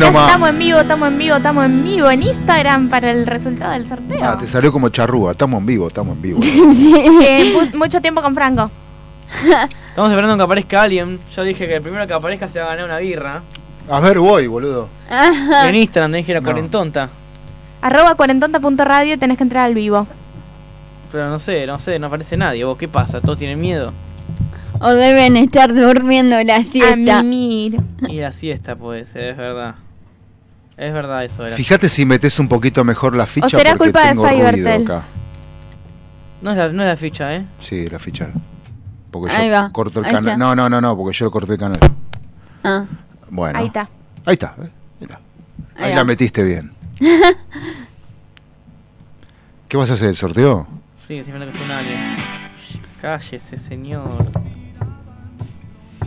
[0.09, 3.87] Estamos en vivo, estamos en vivo, estamos en vivo en Instagram para el resultado del
[3.87, 4.21] sorteo.
[4.23, 5.33] Ah, te salió como charrúa.
[5.33, 6.41] Estamos en vivo, estamos en vivo.
[7.23, 8.71] Eh, mu- mucho tiempo con Franco.
[9.89, 11.19] Estamos esperando que aparezca alguien.
[11.35, 13.43] Yo dije que el primero que aparezca se va a ganar una birra.
[13.91, 14.89] A ver, voy, boludo.
[15.67, 16.45] En Instagram tenés que ir a No.
[16.47, 17.09] Cuarentonta.
[17.83, 20.07] Arroba cuarentonta.radio y tenés que entrar al vivo.
[21.13, 22.65] Pero no sé, no sé, no aparece nadie.
[22.65, 23.21] ¿Vos qué pasa?
[23.21, 23.93] ¿Todos tienen miedo?
[24.81, 27.23] O deben estar durmiendo la siesta.
[27.23, 27.81] mimir.
[28.09, 29.77] Y la siesta puede ser, es verdad.
[30.77, 31.43] Es verdad eso.
[31.45, 34.09] de la Fíjate si metes un poquito mejor la ficha O será porque culpa de
[34.11, 34.83] tengo ruido Fivertel.
[34.83, 35.03] acá.
[36.43, 37.47] No es la, no es la ficha, ¿eh?
[37.59, 38.29] Sí, la ficha.
[39.11, 40.33] Porque Ahí yo va, corto el ahí canal.
[40.33, 40.37] está.
[40.37, 41.79] No, no, no, no, porque yo corté el canal.
[42.63, 42.85] Ah.
[43.31, 43.59] Bueno.
[43.59, 43.89] Ahí está.
[44.27, 44.55] Ahí está.
[44.63, 44.69] ¿eh?
[45.01, 45.19] Mira.
[45.77, 46.05] Ahí, Ahí la va.
[46.05, 46.73] metiste bien.
[49.69, 50.09] ¿Qué vas a hacer?
[50.09, 50.67] ¿El sorteo?
[51.07, 52.17] Sí, decime que es un alien.
[52.59, 54.03] Shh, Cállese, señor.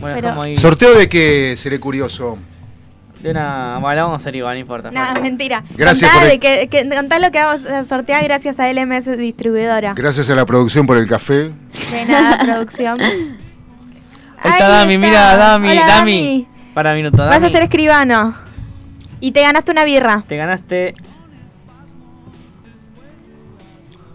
[0.00, 0.56] Pero- dejamos ahí.
[0.56, 1.54] ¿Sorteo de qué?
[1.56, 2.38] Seré curioso.
[3.22, 3.78] De una.
[3.80, 4.90] Bueno, la vamos a hacer igual, no importa.
[4.90, 5.62] Nada, mentira.
[5.76, 8.68] Gracias contá, por de el- que, que- contá lo que vamos a sortear gracias a
[8.72, 9.92] LMS Distribuidora.
[9.94, 11.50] Gracias a la producción por el café.
[11.92, 12.98] De nada, producción.
[14.42, 16.46] Ahí está Dami, mira, Dami, Hola, Dami.
[16.72, 17.34] Para minuto, Dami.
[17.36, 18.34] Vas a ser escribano.
[19.20, 20.94] Y te ganaste una birra, Te ganaste.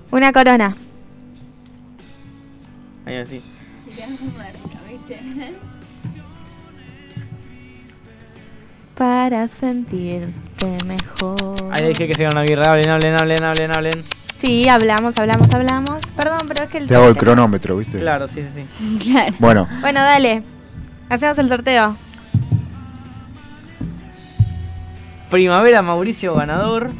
[0.09, 0.75] una corona.
[3.05, 3.41] Ahí así.
[8.95, 11.35] Para sentirte mejor.
[11.73, 12.71] Ahí dije que se iban a una birra.
[12.71, 14.03] Hablen, hablen, hablen, hablen, hablen.
[14.35, 16.01] Sí, hablamos, hablamos, hablamos.
[16.15, 17.99] Perdón, pero es que el Te hago el cronómetro, ¿viste?
[17.99, 18.97] Claro, sí, sí, sí.
[19.11, 19.35] Claro.
[19.39, 20.43] Bueno, Bueno, dale.
[21.09, 21.97] Hacemos el sorteo.
[25.29, 26.91] Primavera Mauricio ganador.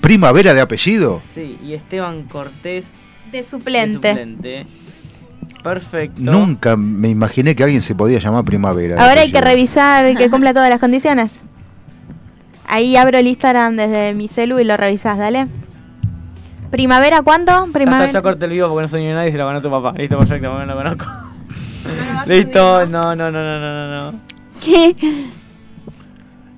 [0.00, 1.20] primavera de apellido.
[1.24, 2.92] Sí, y Esteban Cortés
[3.30, 4.66] De de suplente.
[5.62, 6.20] Perfecto.
[6.20, 9.02] Nunca me imaginé que alguien se podía llamar primavera.
[9.02, 11.40] Ahora hay que revisar que cumpla todas las condiciones.
[12.66, 15.48] Ahí abro el Instagram desde mi celu y lo revisás, dale.
[16.70, 18.12] ¿Primavera está, Primavera.
[18.12, 19.92] ya corté el vivo porque no soy ni nadie y se lo ganó tu papá.
[19.96, 21.06] Listo, perfecto, no lo conozco.
[22.26, 24.18] Listo, no, no, no, no, no, no, no.
[24.64, 24.94] ¿Qué?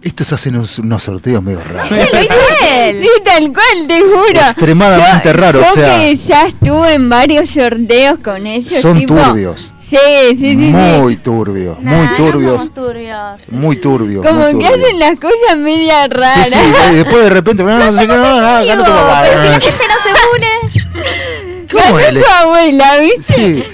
[0.03, 1.89] Estos hacen unos, unos sorteos medio raros.
[1.89, 2.35] Sí, lo hizo
[2.69, 3.01] él.
[3.03, 4.41] Sí, tal cual, te juro.
[4.41, 8.81] Extremadamente Yo- raro, yo o sea- que ya estuve en varios sorteos con ellos.
[8.83, 9.73] Son tipo- turbios.
[9.89, 9.97] Sí,
[10.31, 10.49] sí, sí.
[10.49, 10.57] sí.
[10.57, 12.73] Muy turbios, muy turbios.
[12.75, 13.41] turbios.
[13.51, 14.27] Muy turbios.
[14.27, 14.87] Como muy que turbios.
[14.87, 16.49] hacen las cosas media Sí, raras.
[16.49, 16.59] sí,
[16.93, 19.23] y después de repente, no, no sé no, no, ganó tu papá.
[19.25, 21.67] Pero si la gente no se une.
[21.71, 22.15] ¿Cómo es?
[22.15, 23.33] tu abuela, ¿viste?
[23.35, 23.65] Sí.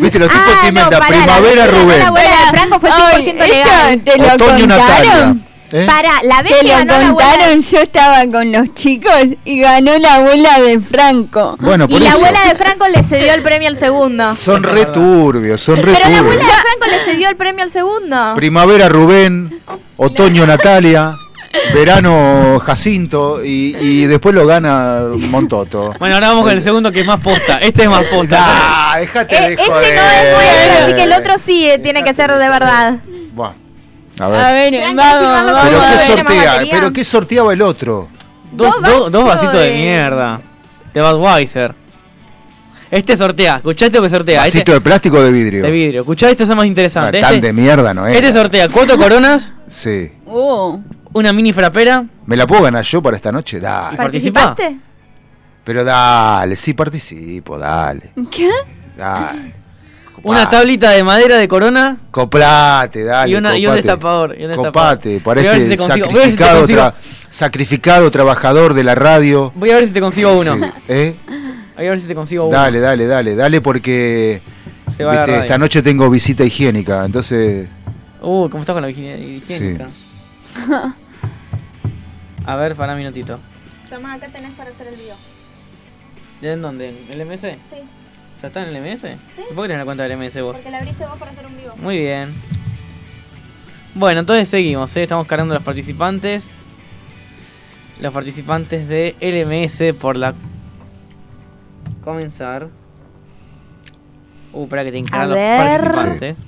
[0.00, 2.80] Viste, los tipos Ah, que no, inventan la primavera que Rubén, La abuela de Franco
[2.80, 4.00] fue 100% Ay, legal.
[4.04, 5.36] te lo otoño Natalia.
[5.72, 5.86] ¿Eh?
[5.86, 9.12] Para, la vez Te que lo ganó la abuela contaron, yo estaba con los chicos
[9.44, 11.56] y ganó la abuela de Franco.
[11.60, 14.36] Bueno, Y la abuela de Franco le cedió el premio al segundo.
[14.36, 17.70] Son re turbios, son re Pero la abuela de Franco le cedió el premio al
[17.70, 18.34] segundo.
[18.34, 19.60] Primavera Rubén,
[19.96, 21.16] otoño Natalia,
[21.74, 25.94] verano Jacinto y, y después lo gana Montoto.
[25.98, 27.58] Bueno, ahora vamos con el segundo que es más posta.
[27.58, 28.38] Este es más posta.
[28.40, 31.78] Ah, dejate Eh, de este no es muy bueno, así que el otro sí eh,
[31.78, 33.00] tiene que ser de verdad.
[33.32, 33.52] Buah,
[34.20, 34.70] a A ver.
[34.72, 35.60] ver, Tranqui, vamos, vamos.
[35.64, 36.62] ¿Pero a qué ver, sortea?
[36.70, 38.08] ¿Pero qué sorteaba el otro?
[38.52, 40.40] Dos, Dos dos, vasitos de de- mierda.
[40.94, 41.74] De Budweiser.
[42.90, 43.56] Este sortea.
[43.56, 44.40] ¿Escuchá esto que sortea?
[44.40, 45.62] ¿Vasito Este, de plástico o de vidrio?
[45.62, 46.00] de vidrio.
[46.00, 46.44] ¿Escuchá esto?
[46.44, 47.20] Es más Ah, interesante.
[47.20, 48.16] tan Este, de mierda no es.
[48.16, 50.10] este sortea cuatro coronas, Sí.
[50.24, 50.78] Uh,
[51.12, 52.06] una mini frapera.
[52.24, 53.60] ¿Me la puedo ganar yo para esta noche?
[53.60, 53.96] Dale.
[53.98, 54.54] ¿Participa?
[54.54, 54.78] ¿Participaste?
[55.64, 58.12] Pero dale, sí participo, dale.
[58.30, 58.48] ¿Qué?
[58.96, 59.54] Dale.
[60.22, 63.32] Una tablita de madera de corona Coplate, dale.
[63.32, 63.82] y, una, y un copate.
[63.82, 64.36] destapador.
[64.38, 64.72] Y un destapador.
[64.96, 66.94] Copate, para este si si sacrificado, consigo- tra-
[67.28, 69.52] sacrificado trabajador de la radio.
[69.54, 70.56] Voy a ver si te consigo uno.
[70.56, 71.14] Sí, ¿eh?
[71.76, 72.56] Voy a ver si te consigo uno.
[72.56, 74.42] Dale, dale, dale, dale porque
[74.96, 77.68] Se va viste, esta noche tengo visita higiénica, entonces
[78.20, 79.88] Uh, ¿cómo estás con la higiénica?
[82.46, 83.38] A ver, para un minutito.
[83.88, 85.14] Toma, acá tenés para hacer el video.
[86.42, 86.88] ¿Ya en dónde?
[87.10, 87.40] ¿En el MS?
[87.68, 87.76] Sí.
[88.40, 89.00] ¿Ya está en el MS?
[89.00, 89.42] Sí.
[89.50, 90.56] ¿Y ¿Por qué tenés la cuenta del MS vos?
[90.56, 91.74] Porque la abriste vos para hacer un vivo.
[91.76, 92.34] Muy bien.
[93.94, 95.02] Bueno, entonces seguimos, ¿eh?
[95.02, 96.54] estamos cargando los participantes.
[98.00, 100.34] Los participantes de LMS por la...
[102.04, 102.68] Comenzar.
[104.52, 105.80] Uh, para que te encaran A los ver.
[105.80, 106.46] participantes.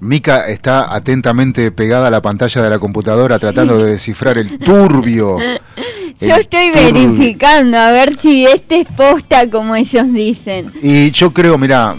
[0.00, 5.38] Mica está atentamente pegada a la pantalla de la computadora tratando de descifrar el turbio.
[6.20, 6.92] Yo estoy turbio.
[6.92, 10.72] verificando a ver si este es posta como ellos dicen.
[10.82, 11.96] Y yo creo, mira,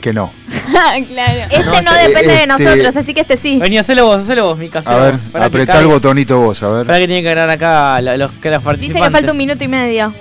[0.00, 0.30] que no.
[1.08, 1.40] claro.
[1.50, 3.58] Este no, este- depende de este- nosotros, así que este sí.
[3.58, 4.78] Vení, hacelo vos, hacelo vos, Mica.
[4.78, 6.86] A hacelo ver, apretá el botonito vos, a ver.
[6.86, 9.08] Para que tiene que agarrar acá la- los, que las Dice participantes.
[9.08, 10.12] que falta un minuto y medio.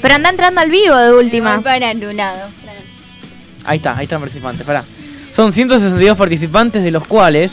[0.00, 1.54] Pero anda entrando al vivo de última.
[1.56, 2.48] Voy para tu lado.
[3.64, 4.84] Ahí está, ahí están participantes, pará.
[5.32, 7.52] Son 162 participantes, de los cuales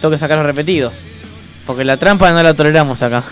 [0.00, 1.04] tengo que sacar los repetidos.
[1.66, 3.24] Porque la trampa no la toleramos acá.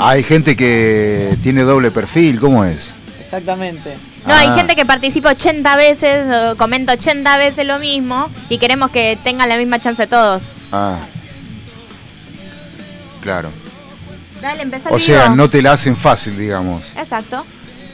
[0.00, 2.94] Hay gente que tiene doble perfil, ¿cómo es?
[3.22, 3.96] Exactamente.
[4.26, 4.54] No, hay Ah.
[4.54, 9.56] gente que participa 80 veces, comenta 80 veces lo mismo y queremos que tengan la
[9.56, 10.42] misma chance todos.
[10.72, 10.98] Ah.
[13.22, 13.50] Claro.
[14.40, 16.84] Dale, empezá el O sea, no te la hacen fácil, digamos.
[16.96, 17.44] Exacto.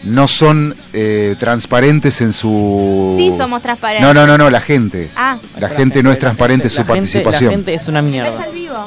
[0.05, 3.15] No son eh, transparentes en su...
[3.19, 4.07] Sí, somos transparentes.
[4.07, 5.09] No, no, no, no, la gente.
[5.17, 5.39] Ah.
[5.59, 7.45] La gente no es transparente en su La gente- participación.
[7.45, 8.29] La gente es una mierda.
[8.29, 8.87] Empieza el vivo.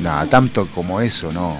[0.00, 1.58] Nada, tanto como eso, no.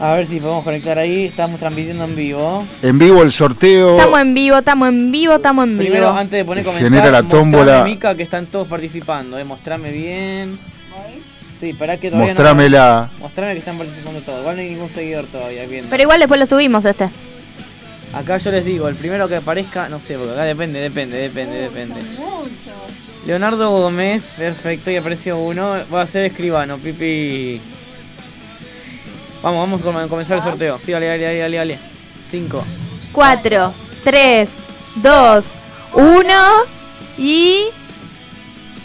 [0.00, 1.26] A ver si podemos conectar ahí.
[1.26, 2.64] Estamos transmitiendo en vivo.
[2.80, 3.98] En vivo el sorteo.
[3.98, 6.18] Estamos en vivo, estamos en vivo, estamos en Primero, vivo.
[6.18, 7.84] antes de poner comenzar, Genera la mostrame, tómbola.
[7.84, 9.38] Mica, que están todos participando.
[9.38, 9.44] Eh.
[9.44, 10.58] Mostrame bien.
[11.60, 13.10] Sí, para que todavía Mostrámela.
[13.12, 13.24] No...
[13.24, 14.40] Mostrame que están participando todos.
[14.40, 15.90] Igual no hay ningún seguidor todavía viendo.
[15.90, 17.10] Pero igual después lo subimos este.
[18.14, 21.58] Acá yo les digo, el primero que aparezca, no sé, porque acá depende, depende, depende,
[21.58, 22.00] depende.
[23.26, 25.76] Leonardo Gómez, perfecto, y apareció uno.
[25.92, 27.60] Va a ser escribano, Pipi.
[29.42, 30.78] Vamos, vamos a com- comenzar el sorteo.
[30.84, 31.78] Sí, dale, dale, dale, dale, dale.
[32.30, 32.64] Cinco.
[33.12, 33.72] 4,
[34.04, 34.48] 3,
[34.96, 35.44] 2,
[35.94, 36.34] 1
[37.18, 37.64] y.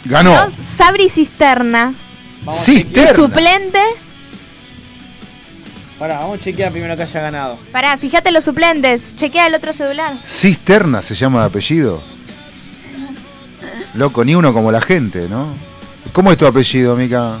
[0.04, 0.44] Ganó.
[0.44, 1.94] Dos, Sabri Cisterna.
[2.50, 3.10] Cisterna.
[3.10, 3.78] Y suplente.
[5.98, 7.58] Pará, vamos a chequear primero que haya ganado.
[7.72, 9.16] Pará, fíjate los suplentes.
[9.16, 10.14] Chequea el otro celular.
[10.24, 12.02] Cisterna se llama de apellido.
[13.94, 15.56] Loco, ni uno como la gente, ¿no?
[16.12, 17.38] ¿Cómo es tu apellido, Mica?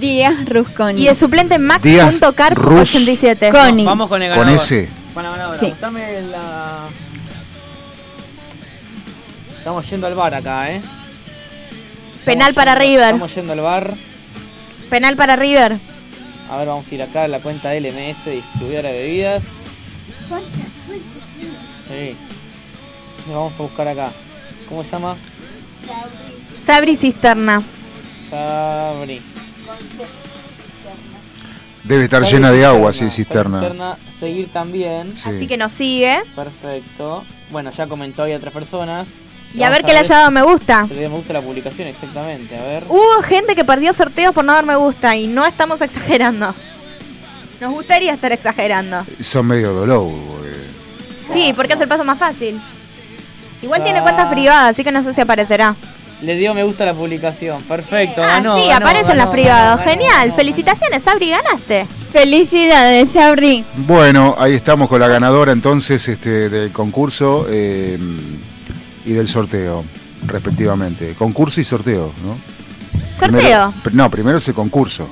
[0.00, 1.00] Díaz Rusconi.
[1.02, 3.50] Y el suplente Díaz Rus- Max.carp87.
[3.50, 3.84] Coni.
[3.84, 4.60] Vamos con el Con ganador.
[4.60, 4.88] ese.
[5.14, 5.66] Bueno, ganadora, Sí.
[5.66, 6.86] mostrame la...
[9.58, 10.82] Estamos yendo al bar acá, ¿eh?
[12.24, 13.04] Penal Estamos para yendo- River.
[13.14, 13.94] Estamos yendo al bar.
[14.90, 15.78] Penal para River.
[16.50, 19.44] A ver, vamos a ir acá a la cuenta LMS, distribuidora de bebidas.
[21.88, 22.16] Sí.
[22.16, 24.10] Entonces vamos a buscar acá.
[24.68, 25.16] ¿Cómo se llama?
[26.54, 27.62] Sabri Cisterna.
[28.30, 29.22] Sabri.
[31.84, 33.60] Debe estar llena de agua, Cisterna.
[33.60, 33.98] sí, cisterna.
[34.18, 35.14] Seguir también.
[35.16, 35.28] Sí.
[35.28, 36.22] Así que nos sigue.
[36.34, 37.24] Perfecto.
[37.50, 39.08] Bueno, ya comentó ahí otras personas.
[39.54, 40.86] Y a ver que le haya dado me gusta.
[40.88, 42.56] Se le dio me gusta la publicación, exactamente.
[42.58, 42.84] A ver.
[42.88, 46.54] Hubo gente que perdió sorteos por no dar me gusta y no estamos exagerando.
[47.60, 49.04] Nos gustaría estar exagerando.
[49.20, 50.10] Son medio dolor.
[51.32, 52.60] Sí, porque es el paso más fácil.
[53.62, 55.76] Igual tiene cuentas privadas, así que no sé si aparecerá.
[56.24, 57.62] Le dio me gusta a la publicación.
[57.62, 58.56] Perfecto, Ah, ganó.
[58.56, 59.62] sí, ganó, aparecen ganó, las privadas.
[59.64, 60.20] ganó, ganó, Genial.
[60.28, 60.34] ganó.
[60.36, 61.86] Felicitaciones, Sabri, ganaste.
[62.12, 63.64] Felicidades, Sabri.
[63.76, 67.98] Bueno, ahí estamos con la ganadora entonces este, del concurso eh,
[69.04, 69.84] y del sorteo,
[70.26, 71.14] respectivamente.
[71.14, 72.38] Concurso y sorteo, ¿no?
[73.18, 73.72] Sorteo.
[73.82, 75.08] Primero- no, primero se concurso,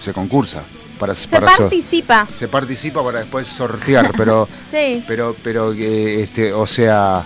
[0.00, 0.62] se concursa.
[0.98, 2.26] Para, Se para so- participa.
[2.32, 5.02] se participa para después sortear, pero, Sí.
[5.06, 7.22] pero, pero, eh, este, o sea,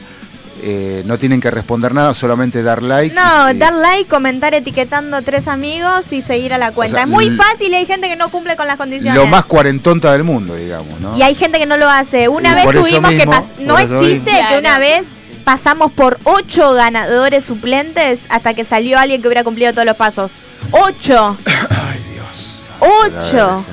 [0.63, 3.15] eh, no tienen que responder nada, solamente dar like.
[3.15, 6.97] No, y- dar like, comentar etiquetando tres amigos y seguir a la cuenta.
[6.97, 9.15] sea, es muy fácil y hay gente que no cumple con las condiciones.
[9.15, 11.17] lo más cuarentonta del mundo, digamos, ¿no?
[11.17, 12.29] Y hay gente que no lo hace.
[12.29, 14.49] Una Y vez tuvimos que mismo, No es chiste mismo.
[14.49, 15.09] que una vez
[15.45, 20.33] pasamos por ocho ganadores suplentes hasta que salió alguien que hubiera cumplido todos los pasos.
[20.73, 21.37] ¡Ocho!
[21.47, 22.65] Ay, Dios.
[22.81, 23.65] ¡Ocho!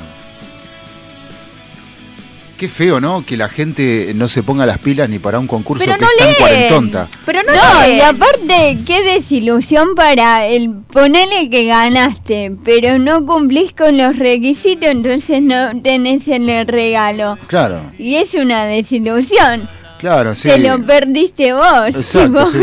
[2.58, 3.26] Qué feo, ¿no?
[3.26, 6.08] Que la gente no se ponga las pilas ni para un concurso Pero que no
[6.10, 6.38] es tan leen.
[6.40, 7.08] cuarentonta.
[7.26, 7.98] Pero no, No, leen.
[7.98, 14.90] y aparte, qué desilusión para el ponele que ganaste, pero no cumplís con los requisitos,
[14.90, 17.38] entonces no tenés el regalo.
[17.48, 19.70] Claro, Y es una desilusión.
[20.00, 20.48] claro, sí.
[20.48, 21.88] Te lo perdiste vos.
[21.94, 22.46] Exacto, tipo.
[22.46, 22.58] sí.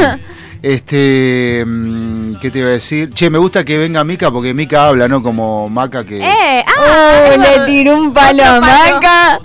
[0.63, 3.11] Este, mm, ¿qué te iba a decir?
[3.13, 5.21] Che, me gusta que venga Mica porque Mica habla, ¿no?
[5.23, 6.65] Como Maca que ¡Eh!
[6.65, 7.37] Oh, ¡Ah!
[7.37, 8.61] le tiró un palo a.
[8.61, 9.41] Maca.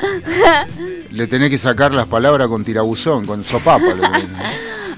[1.11, 3.83] le tenés que sacar las palabras con tirabuzón, con sopapa.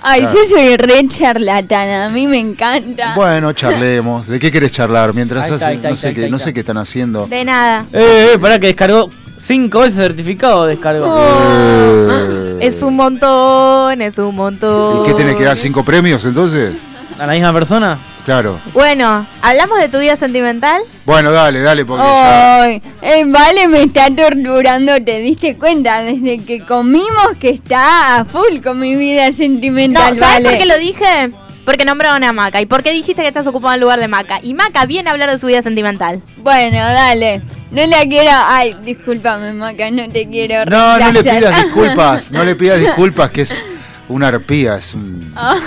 [0.02, 0.38] Ay, Claro.
[0.50, 3.14] yo soy re charlatana, a mí me encanta.
[3.16, 4.28] Bueno, charlemos.
[4.28, 5.14] ¿De qué querés charlar?
[5.14, 7.28] Mientras está, hacen- no sé está, qué, no sé qué están haciendo.
[7.28, 7.86] De nada.
[7.94, 11.18] Eh, eh, pará que descargó cinco veces certificado, descargó.
[11.18, 15.02] Eh, Es un montón, es un montón.
[15.03, 16.73] ¿Y qué tenés que dar cinco premios entonces?
[17.18, 17.98] ¿A la misma persona?
[18.26, 18.60] Claro.
[18.73, 20.81] Bueno, ¿hablamos de tu vida sentimental?
[21.06, 22.61] Bueno, dale, dale, porque ya.
[22.61, 26.02] Ay, el Vale me está torturando, ¿te diste cuenta?
[26.02, 30.49] Desde que comimos que está a full con mi vida sentimental, No, ¿sabes Vale.
[30.49, 31.31] por qué lo dije?
[31.70, 32.60] Porque nombraron a Maca.
[32.62, 34.40] ¿Y por qué dijiste que estás ocupado en lugar de Maca?
[34.41, 36.20] Y Maca viene a hablar de su vida sentimental.
[36.38, 37.44] Bueno, dale.
[37.70, 38.32] No la quiero...
[38.34, 43.30] Ay, discúlpame, Maca, no te quiero No, no le pidas disculpas, no le pidas disculpas,
[43.30, 43.64] que es
[44.08, 45.58] una arpía, es un- Ah,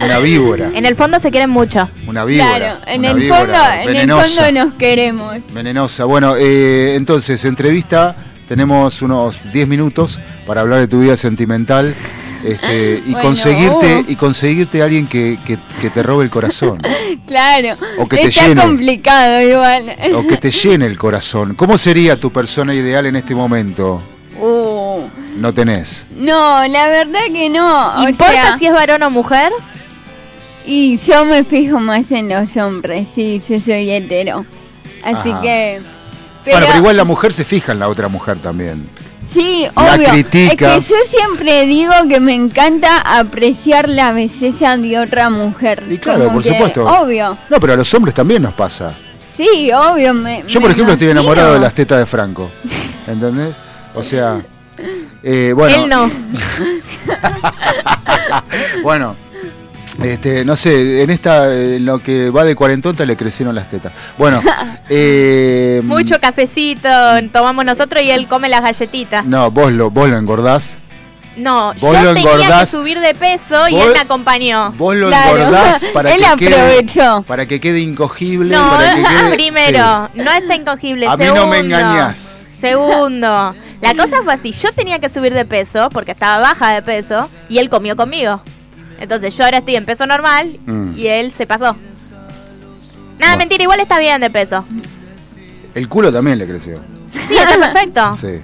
[0.00, 0.70] una víbora.
[0.72, 1.88] En el fondo se quieren mucho.
[2.06, 2.56] Una víbora.
[2.56, 5.36] claro, en una el, víbora fondo, en el fondo nos queremos.
[5.52, 6.04] venenosa.
[6.04, 8.14] Bueno, eh, entonces, entrevista,
[8.46, 11.96] tenemos unos 10 minutos para hablar de tu vida sentimental.
[12.52, 14.04] Este, y Bueno, conseguirte uh.
[14.08, 16.80] y conseguirte a alguien que, que- que te robe el corazón
[17.26, 17.76] Claro.
[17.98, 18.60] O que te llene.
[18.62, 19.96] complicado igual.
[20.14, 21.54] o que te llene el corazón.
[21.54, 24.00] ¿Cómo sería tu persona ideal en este momento?
[24.38, 25.02] Uh,
[25.38, 26.04] No tenés.
[26.14, 27.96] no, la verdad que no.
[28.02, 29.50] o ¿Importa sea, si es varón o mujer?
[30.66, 34.44] Y yo me fijo más en los hombres, sí, yo soy hetero.
[35.04, 35.40] Así Ajá.
[35.40, 35.80] que...
[36.44, 38.88] bueno, pero igual la mujer se fija en la otra mujer también.
[39.32, 40.08] Sí, La obvio.
[40.10, 40.76] critica.
[40.76, 45.84] Es que yo siempre digo que me encanta apreciar la belleza de otra mujer.
[45.90, 46.84] Y claro, Como por que, supuesto.
[46.86, 47.36] Obvio.
[47.50, 48.94] No, pero a los hombres también nos pasa.
[49.36, 50.14] Sí, obvio.
[50.14, 52.50] Me, Yo, me por ejemplo, estoy enamorado de las tetas de Franco.
[53.06, 53.54] ¿Entendés?
[53.94, 54.40] O sea,
[55.22, 55.74] eh, bueno.
[55.76, 56.10] Él no.
[58.82, 59.16] bueno,
[60.02, 63.92] este, no sé, en esta, en lo que va de cuarentonta le crecieron las tetas.
[64.18, 64.42] Bueno,
[64.88, 66.88] eh, Mucho cafecito
[67.32, 69.24] tomamos nosotros y él come las galletitas.
[69.24, 70.78] no, vos lo, vos lo engordás.
[71.36, 72.60] No, Vos yo lo tenía engordás.
[72.60, 74.72] que subir de peso y Vos- él me acompañó.
[74.78, 75.36] Vos lo Claro.
[75.36, 76.86] engordás para Él que, quede,
[77.26, 78.56] para que quede incogible.
[78.56, 81.06] No, para que quede- primero, no está incogible.
[81.06, 82.46] A mí Segundo, no me engañás.
[82.58, 84.52] Segundo, la cosa fue así.
[84.52, 88.40] Yo tenía que subir de peso porque estaba baja de peso y él comió conmigo.
[88.98, 90.92] Entonces yo ahora estoy en peso normal Mm.
[90.96, 91.76] y él se pasó.
[93.18, 94.64] Nada, mentira, igual está bien de peso.
[95.74, 96.80] El culo también le creció.
[97.28, 98.14] Sí, está perfecto.
[98.20, 98.40] Sí.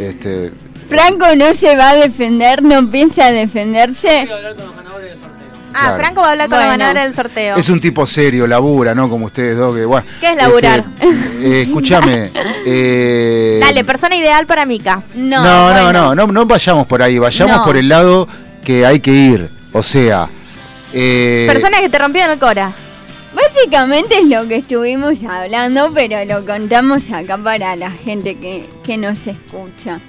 [0.00, 0.52] Este,
[0.88, 4.28] Franco no se va a defender, no piensa defenderse.
[5.78, 5.96] Ah, Claro.
[5.98, 6.70] Franco va a hablar con Bueno.
[6.72, 7.56] la ganadora del sorteo.
[7.56, 9.10] es un tipo serio, labura, ¿no?
[9.10, 9.76] Como ustedes dos.
[9.76, 10.84] Que, bueno, ¿Qué es laburar?
[10.98, 12.30] este, eh, escúchame.
[12.66, 15.02] eh, Dale, persona ideal para Mica.
[15.14, 17.64] No, no, no, no, no, no vayamos por ahí, vayamos No.
[17.64, 18.26] por el lado
[18.64, 19.50] que hay que ir.
[19.76, 20.30] O sea,
[20.94, 22.72] eh, Persona que te rompió en el cora.
[23.34, 28.96] Básicamente es lo que estuvimos hablando, pero lo contamos acá para la gente que, que
[28.96, 30.00] nos escucha.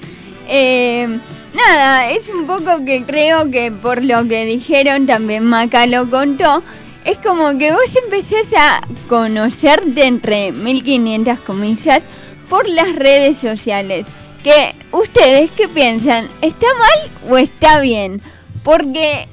[0.48, 1.19] Eh,
[1.53, 6.64] nada, es un poco que creo que por lo que dijeron, también Maca lo contó,
[7.03, 12.06] es como que vos empezás a conocerte entre 1500 comillas
[12.48, 14.07] por las redes sociales.
[14.45, 16.30] Que ustedes, ¿qué piensan?
[16.41, 18.22] ¿Está mal o está bien?
[18.64, 19.27] Porque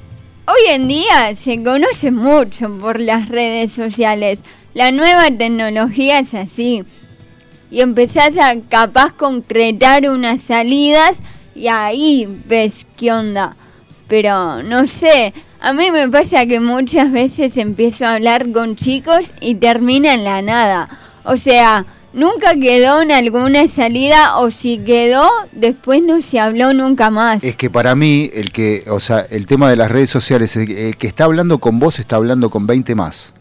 [0.47, 4.43] Hoy en día se conoce mucho por las redes sociales.
[4.75, 6.83] La nueva tecnología es así.
[7.71, 11.17] Y empezás a capaz concretar unas salidas
[11.55, 13.55] y ahí ves qué onda.
[14.07, 19.31] Pero no sé, a mí me pasa que muchas veces empiezo a hablar con chicos
[19.41, 20.89] y termina en la nada.
[21.23, 27.09] O sea, nunca quedó en alguna salida o si quedó, después no se habló nunca
[27.11, 27.43] más.
[27.43, 30.71] es que para mí, el que, o sea, el tema de las redes sociales, el,
[30.71, 33.33] el que está hablando con vos está hablando con 20 más.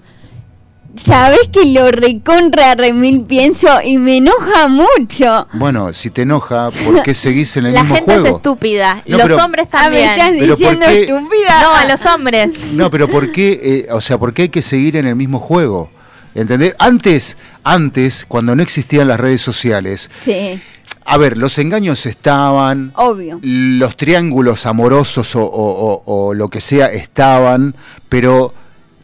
[0.96, 5.48] Sabes que lo recontra remil pienso y me enoja mucho.
[5.55, 8.36] Bueno, si te enoja, ¿por qué seguís en el La mismo gente es juego?
[8.36, 9.02] estúpida.
[9.09, 10.10] No, los pero- hombres Ah, me también.
[10.10, 11.62] estás Pero ¿por diciendo qué- estúpida.
[11.62, 12.51] No, a los hombres.
[12.74, 13.60] No, pero ¿por qué?
[13.88, 15.90] eh, o sea, ¿por qué hay que seguir en el mismo juego?
[16.35, 16.74] ¿Entendés?
[16.78, 20.61] Antes, antes, cuando no existían las redes sociales, Sí,
[21.05, 23.39] a ver, los engaños estaban, obvio.
[23.43, 27.74] los triángulos amorosos o, o- o- o lo que sea estaban,
[28.09, 28.52] pero,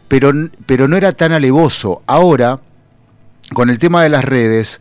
[0.09, 0.33] pero,
[0.67, 2.03] pero no era tan alevoso.
[2.07, 2.59] Ahora,
[3.55, 4.81] con el tema de las redes,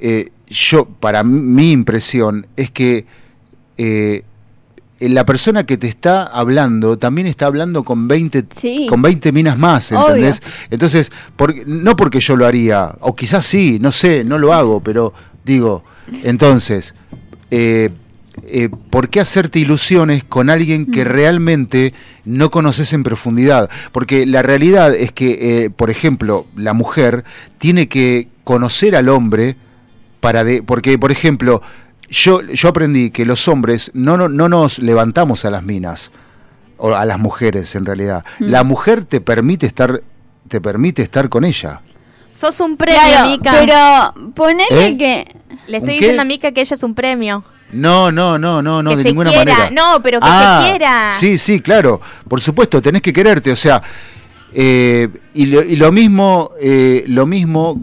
[0.00, 3.06] eh, yo, para mi impresión es que
[3.78, 4.24] eh,
[5.00, 8.86] la persona que te está hablando también está hablando con 20, Sí.
[8.88, 10.06] con 20 minas más, Obvio.
[10.08, 10.42] ¿entendés?
[10.70, 14.80] Entonces, por- no porque yo lo haría, o quizás sí, no sé, no lo hago,
[14.80, 15.12] pero
[15.44, 15.84] digo,
[16.24, 16.94] entonces,
[17.50, 17.90] eh,
[18.44, 21.92] eh, ¿por qué hacerte ilusiones con alguien que realmente
[22.24, 23.68] no conoces en profundidad?
[23.92, 27.24] Porque la realidad es que, eh, por ejemplo, la mujer
[27.58, 29.56] tiene que conocer al hombre
[30.20, 31.62] para de, porque, por ejemplo,
[32.08, 36.10] yo, yo aprendí que los hombres no, no, no nos levantamos a las minas,
[36.76, 38.24] o a las mujeres en realidad.
[38.38, 38.44] Mm.
[38.44, 40.02] La mujer te permite estar,
[40.48, 41.80] te permite estar con ella.
[42.30, 43.52] Sos un premio, Claro, Mica.
[44.14, 44.96] pero ponele ¿Eh?
[44.96, 45.36] que...
[45.66, 46.20] Le estoy ¿Un diciendo qué?
[46.20, 47.42] a Mica que ella es un premio.
[47.72, 49.52] No, no, no, no, no, de se ninguna quiera.
[49.54, 49.70] manera.
[49.70, 51.12] No, pero que Ah, se quiera.
[51.18, 52.00] Sí, sí, claro.
[52.28, 53.50] Por supuesto, tenés que quererte.
[53.52, 53.82] O sea,
[54.52, 57.78] eh, y, lo, y lo mismo, eh, lo mismo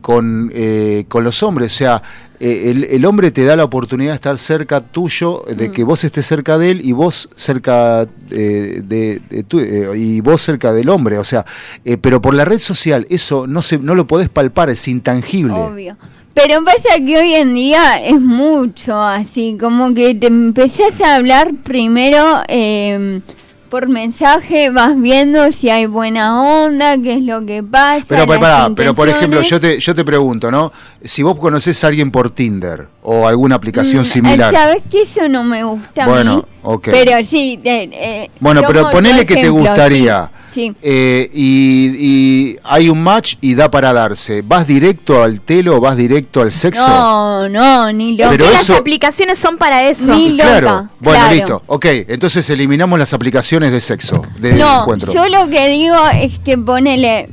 [0.00, 1.72] con, eh, con los hombres.
[1.72, 2.02] O sea,
[2.40, 6.04] eh, el, el hombre te da la oportunidad de estar cerca tuyo, de que vos
[6.04, 10.72] estés cerca de él y vos cerca eh, de, de tu- eh, y vos cerca
[10.72, 11.18] del hombre.
[11.18, 11.44] O sea,
[11.84, 15.54] eh, pero por la red social eso no se, no lo podés palpar, es intangible.
[15.54, 15.96] Obvio.
[16.34, 21.52] Pero pasa que hoy en día es mucho así, como que te empezás a hablar
[21.64, 23.20] primero eh,
[23.68, 28.04] por mensaje, vas viendo si hay buena onda, qué es lo que pasa.
[28.08, 30.72] Pero, pero, las pará, pero por ejemplo, yo te, yo te pregunto, ¿no?
[31.02, 34.54] Si vos conocés a alguien por Tinder o alguna aplicación Mm, similar.
[34.54, 36.42] Sabes que eso no me gusta a Bueno, mí.
[36.62, 36.88] ok.
[36.90, 37.60] Pero sí.
[37.64, 40.30] eh, eh, Bueno, pero ponele que te gustaría.
[40.54, 40.74] Sí.
[40.82, 44.42] eh, y, y hay un match y da para darse.
[44.42, 46.86] ¿Vas directo al telo o vas directo al sexo?
[46.86, 48.30] No, no, ni loca.
[48.30, 50.06] Pero Las aplicaciones son para eso.
[50.14, 50.44] Ni loca.
[50.60, 50.88] Claro.
[51.00, 51.34] Bueno, claro.
[51.34, 51.62] listo.
[51.66, 55.12] Ok, entonces eliminamos las aplicaciones de sexo, de No, encuentro.
[55.12, 57.30] yo lo que digo es que ponele,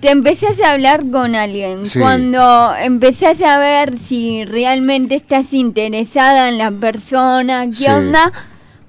[0.00, 1.86] te empezás a hablar con alguien.
[1.86, 1.98] Sí.
[1.98, 7.86] Cuando empezás a ver si realmente estás interesada en la persona, qué Sí.
[7.86, 8.32] onda.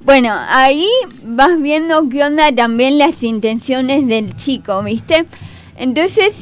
[0.04, 0.88] Bueno, ahí
[1.24, 5.26] vas viendo qué onda también las intenciones del chico, ¿viste?
[5.76, 6.36] Entonces,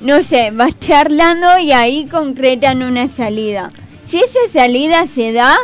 [0.00, 3.70] no sé, vas charlando y ahí concretan una salida.
[4.06, 5.56] Si esa salida se da,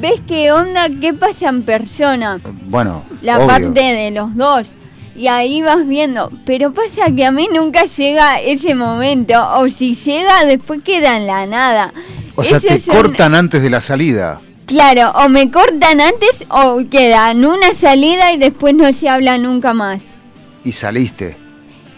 [0.00, 3.46] ves qué onda, qué pasa en persona, Bueno, la obvio.
[3.48, 4.68] parte de los dos.
[5.16, 9.94] Y ahí vas viendo, pero pasa que a mí nunca llega ese momento, o si
[9.94, 11.92] llega después queda en la nada.
[12.34, 14.40] O sea, te son- cortan antes de la salida.
[14.66, 19.74] Claro, o me cortan antes o quedan una salida y después no se habla nunca
[19.74, 20.02] más.
[20.64, 21.36] Y saliste.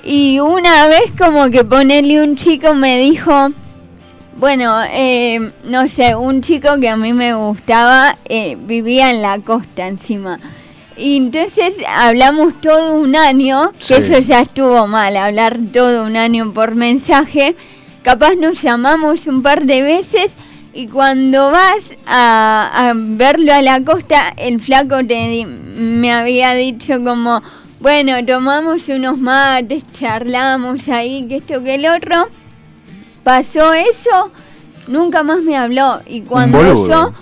[0.03, 3.51] Y una vez como que ponerle un chico me dijo,
[4.37, 9.39] bueno, eh, no sé, un chico que a mí me gustaba eh, vivía en la
[9.39, 10.39] costa encima.
[10.97, 16.53] Y entonces hablamos todo un año, que eso ya estuvo mal, hablar todo un año
[16.53, 17.55] por mensaje.
[18.03, 20.35] Capaz nos llamamos un par de veces
[20.77, 26.53] y cuando vas a, a verlo a la costa, el flaco te di- me había
[26.53, 27.43] dicho como,
[27.81, 32.29] bueno, tomamos unos mates, charlamos ahí, que esto, que el otro.
[33.25, 34.31] Pasó eso,
[34.87, 36.01] nunca más me habló.
[36.07, 36.59] Y cuando
[36.89, 37.13] yo,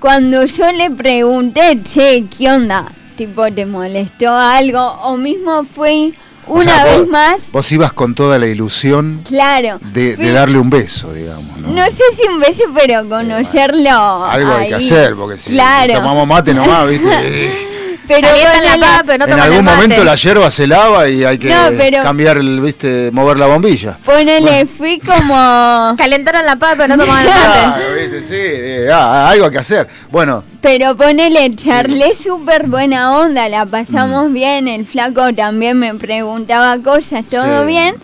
[0.00, 2.86] cuando yo le pregunté, che, ¿qué onda?
[3.16, 4.80] Tipo, ¿te molestó algo?
[5.02, 6.14] O mismo fui
[6.46, 9.78] O una sea, vez vos- más, Vos ibas con toda la ilusión claro.
[9.92, 11.56] de, darle un beso, digamos.
[11.58, 11.68] ¿no?
[11.68, 14.24] No sé si un beso, pero conocerlo.
[14.24, 15.94] Algo hay que hacer, porque si Claro.
[15.94, 17.52] tomamos mate nomás, ¿viste?
[18.14, 21.38] Pero Calientan la pava, pero no en algún momento la hierba se lava y hay
[21.38, 23.10] que No, pero- cambiar el, ¿viste?
[23.12, 23.98] Mover la bombilla.
[24.04, 25.94] Ponele, fui como...
[25.98, 27.40] Calentaron la pava, pero no tomaban el mate.
[27.60, 28.22] Claro, ¿viste?
[28.22, 29.86] Sí, eh, ah, algo hay que hacer.
[30.10, 36.76] Bueno, Pero ponele, charlé súper buena onda, la pasamos bien, el flaco también me preguntaba
[36.78, 37.66] cosas, todo Sí.
[37.66, 37.94] bien.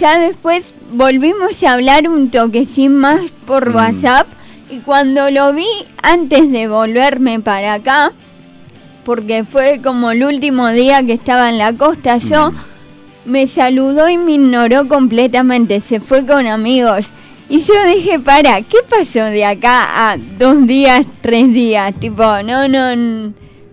[0.00, 4.26] Ya después volvimos a hablar un toquecín más por WhatsApp
[4.70, 5.66] y cuando lo vi
[6.02, 8.12] antes de volverme para acá,
[9.04, 12.52] porque fue como el último día que estaba en la costa yo,
[13.24, 17.06] me saludó y me ignoró completamente, se fue con amigos.
[17.48, 21.92] Y yo dije, para, ¿qué pasó de acá a dos días, tres días?
[22.00, 22.96] Tipo, no, no,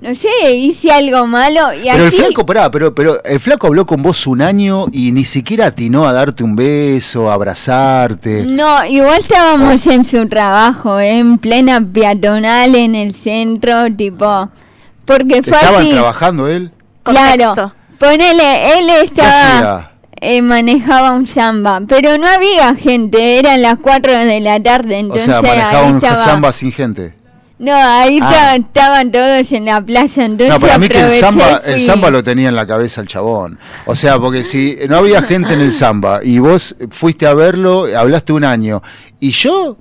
[0.02, 3.86] no sé, hice algo malo y pero el flaco, pará, pero, pero el flaco habló
[3.86, 8.46] con vos un año y ni siquiera atinó a darte un beso, a abrazarte.
[8.46, 11.20] No, igual estábamos en su trabajo, ¿eh?
[11.20, 14.50] en plena peatonal en el centro, tipo...
[15.10, 15.92] Porque fue ¿Estaban así.
[15.92, 16.72] trabajando él?
[17.04, 19.92] Claro, ponele, él ¿Qué estaba...
[20.22, 25.00] eh, manejaba un samba, pero no había gente, eran las 4 de la tarde, O
[25.00, 27.16] entonces sea, manejaba un estaba- samba sin gente.
[27.58, 28.30] No, ahí Ah.
[28.32, 31.80] ta- estaban todos en la playa, entonces No, para mí que el samba, y el
[31.82, 33.60] samba lo tenía en la cabeza el chabón.
[33.86, 37.86] O sea, porque si no había gente en el samba y vos fuiste a verlo,
[37.98, 38.82] hablaste un año,
[39.20, 39.76] y yo,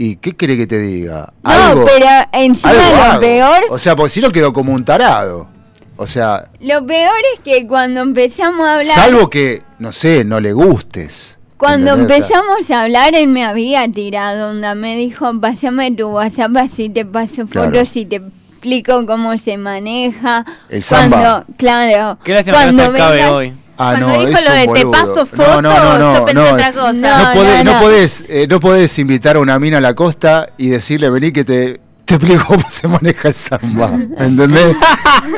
[0.00, 1.32] ¿y qué quiere que te diga?
[1.42, 3.20] No, pero encima algo lo hago.
[3.20, 5.48] peor, O sea, porque si no quedó como un tarado.
[5.96, 10.38] O sea, lo peor es que cuando empezamos a hablar, salvo que, no sé, no
[10.38, 11.36] le gustes.
[11.56, 12.24] cuando ¿entendés?
[12.24, 16.56] O sea, empezamos a hablar él me había tirado onda, me dijo, pásame tu WhatsApp
[16.56, 17.70] así te paso Claro.
[17.72, 20.44] fotos y te explico cómo se maneja.
[20.68, 21.18] El samba.
[21.20, 23.52] Cuando, claro, Qué lástima que no cuando vengas- hoy.
[23.80, 26.52] Ah, Cuando no, dijo lo de te paso foto, no, no, no, yo pensé no.
[26.52, 26.92] otra cosa.
[26.92, 27.80] No, No, podés, no, no no.
[27.80, 31.44] podés, eh, no podés invitar a una mina a la costa y decirle, vení que
[31.44, 33.92] te, te explico cómo se maneja el samba.
[34.18, 34.74] ¿Entendés?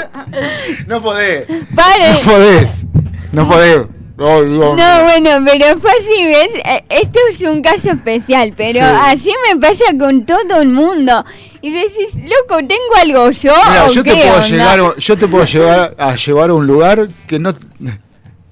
[0.86, 1.46] no podés.
[1.74, 2.12] Pare.
[2.14, 2.86] No podés.
[3.32, 3.82] No podés.
[4.16, 6.50] No, bueno, pero fue así, ¿ves?
[6.66, 8.94] Eh, Esto es un caso especial, pero Sí.
[9.02, 11.24] así me pasa con todo el mundo.
[11.62, 13.54] Y decís, loco, ¿tengo algo yo?
[13.68, 17.38] Mira, yo te puedo llegar, yo te puedo llevar a llevar a un lugar que
[17.38, 17.54] no,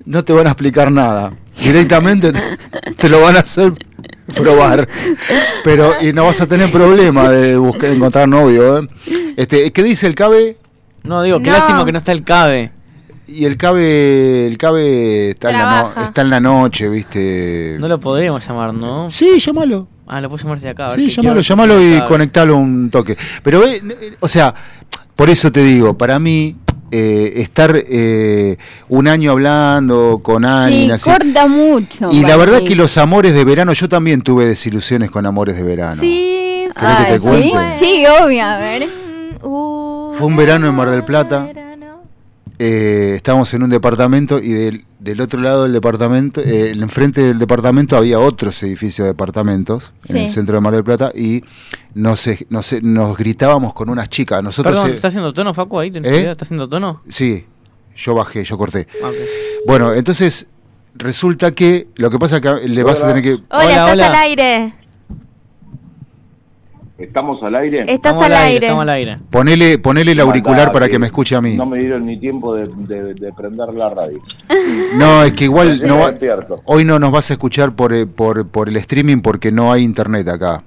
[0.09, 1.33] no te van a explicar nada.
[1.63, 2.33] Directamente
[2.97, 3.73] te, lo van a hacer
[4.35, 4.89] probar.
[5.65, 8.89] Pero y no vas a tener problema de buscar encontrar novio, ¿eh?
[9.37, 10.57] Este, ¿qué dice el Cabe?
[11.03, 11.57] No, digo, qué No.
[11.59, 12.73] lástima que no está el cabe.
[13.27, 17.77] Y el Cabe, el Cabe está en, la no- está en la noche, ¿viste?
[17.79, 19.11] No lo podríamos llamar, ¿no?
[19.11, 19.87] Sí, llámalo.
[20.07, 20.87] Ah, lo puedo llamar de acá.
[20.87, 23.17] a ver Sí, llámalo, llámalo y conectalo un toque.
[23.43, 24.55] Pero, eh, eh, o sea,
[25.15, 26.57] por eso te digo, para mí,
[26.91, 28.57] eh, estar eh,
[28.89, 31.11] un año hablando con Sí, alguien así.
[31.11, 32.09] corta mucho.
[32.13, 32.67] Y la verdad mí.
[32.69, 35.97] que los amores de verano, yo también tuve desilusiones con amores de verano.
[36.01, 36.81] Sí, sí.
[36.81, 37.85] ¿Querés que te Ay, ¿sí?
[37.85, 38.89] Sí, obvio, a ver.
[39.41, 41.49] Fue un verano en Mar del Plata.
[42.59, 47.39] Eh, estábamos en un departamento y del, del otro lado del departamento, eh, enfrente del
[47.39, 51.43] departamento había otros edificios de departamentos en el centro de Mar del Plata y
[51.95, 54.43] nos, eh, nos, eh, nos gritábamos con unas chicas.
[54.43, 55.91] Nosotros, Perdón, eh, ¿está haciendo tono, Facu, ahí?
[55.91, 56.31] ¿Tenés ¿Eh?
[56.31, 57.03] ¿Está haciendo tono?
[57.09, 57.47] Sí,
[57.97, 58.87] yo bajé, yo corté.
[59.03, 59.11] Ah.
[59.67, 60.47] Bueno, entonces
[60.95, 63.33] resulta que lo que pasa es que le vas a tener que...
[63.33, 64.07] Hola, Hola, estás hola.
[64.09, 64.75] al aire.
[66.99, 67.85] ¿Estamos al aire?
[67.87, 68.67] Estás al aire.
[68.67, 69.19] Estamos al aire.
[69.31, 71.55] Ponele, ponele el auricular para que me escuche a mí.
[71.57, 74.19] No me dieron ni tiempo de, de- de prender la radio.
[74.97, 76.11] No, es que igual no va-
[76.65, 79.83] hoy no nos vas a escuchar por, eh, por, por el streaming porque no hay
[79.83, 80.63] internet acá.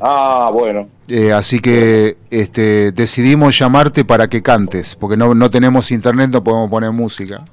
[0.00, 0.88] Ah, bueno.
[1.08, 6.42] Eh, así que este, decidimos llamarte para que cantes, porque no, no tenemos internet, no
[6.42, 7.44] podemos poner música.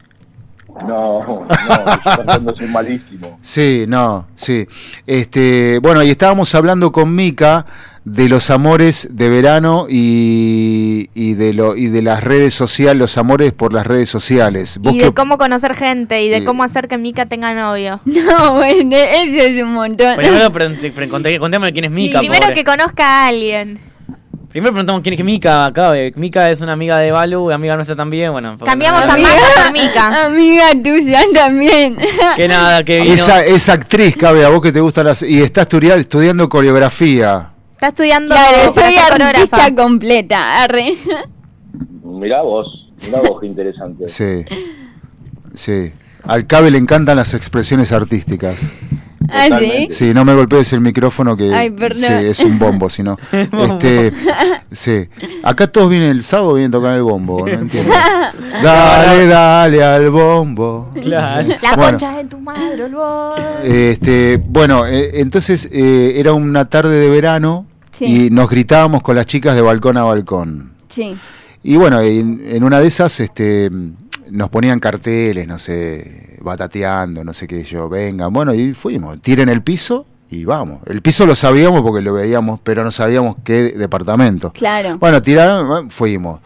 [0.87, 1.47] No, no, yo
[2.03, 3.37] cantando soy malísimo.
[3.41, 4.67] Sí, no, sí.
[5.05, 7.65] Este, bueno, y estábamos hablando con Mica
[8.03, 13.17] de los amores de verano y, y de lo y de las redes sociales, los
[13.19, 14.79] amores por las redes sociales.
[14.81, 16.45] ¿Vos Y qué de cómo conocer gente y de Sí.
[16.45, 17.99] cómo hacer que Mika tenga novio.
[18.05, 20.15] No, bueno, eso es un montón.
[20.15, 22.19] Primero pre- conté- contémosle quién es Mika.
[22.19, 22.55] Primero pobre.
[22.55, 23.79] que conozca a alguien.
[24.51, 25.97] Primero preguntamos quién es Mika acá.
[25.97, 26.11] eh.
[26.15, 28.31] Mika es una amiga de Balu, amiga nuestra también.
[28.33, 30.25] Bueno, Cambiamos a Maca por Mika.
[30.25, 31.97] Amiga tuya también.
[32.35, 33.13] Que nada, que vino.
[33.13, 35.21] Esa, esa actriz, cabe a vos que te gustan las...
[35.21, 37.49] Y está estudia- estudiando coreografía.
[37.73, 40.63] Está estudiando Claro, soy artista completa.
[40.63, 40.95] Arre.
[42.03, 44.07] Mirá vos, mirá vos qué interesante.
[44.09, 44.45] Sí,
[45.55, 45.93] sí.
[46.23, 48.59] Al Cabe le encantan las expresiones artísticas.
[49.31, 49.87] ¿Ah, sí?
[49.89, 53.17] Sí, no me golpees el micrófono que Ay, sí, es un bombo, si no.
[53.31, 54.11] Este,
[54.71, 55.07] sí.
[55.43, 57.91] Acá todos vienen el sábado vienen a tocar el bombo, no entiendo.
[58.63, 60.91] Dale, dale al bombo.
[61.01, 61.47] Claro.
[61.61, 61.91] La Bueno.
[61.91, 63.39] concha de tu madre, olvor.
[63.63, 67.65] Este, bueno, eh, entonces eh, era una tarde de verano
[67.97, 68.25] Sí.
[68.25, 70.71] y nos gritábamos con las chicas de balcón a balcón.
[70.89, 71.15] Sí.
[71.63, 73.69] Y bueno, en, en una de esas este,
[74.31, 79.49] nos ponían carteles, no sé, batateando, no sé qué yo, vengan, bueno, y fuimos, tiren
[79.49, 80.79] el piso y vamos.
[80.85, 84.51] El piso lo sabíamos porque lo veíamos, pero no sabíamos qué departamento.
[84.53, 84.97] Claro.
[84.97, 86.39] Bueno, tiraron, fuimos.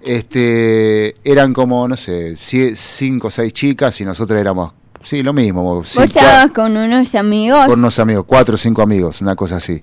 [0.00, 5.62] Este, eran como, no sé, cinco o seis chicas y nosotros éramos, sí, lo mismo.
[5.62, 7.66] Vos estabas con unos amigos.
[7.66, 9.82] con unos amigos, cuatro o cinco amigos, una cosa así.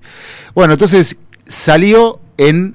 [0.54, 2.74] Bueno, entonces salió en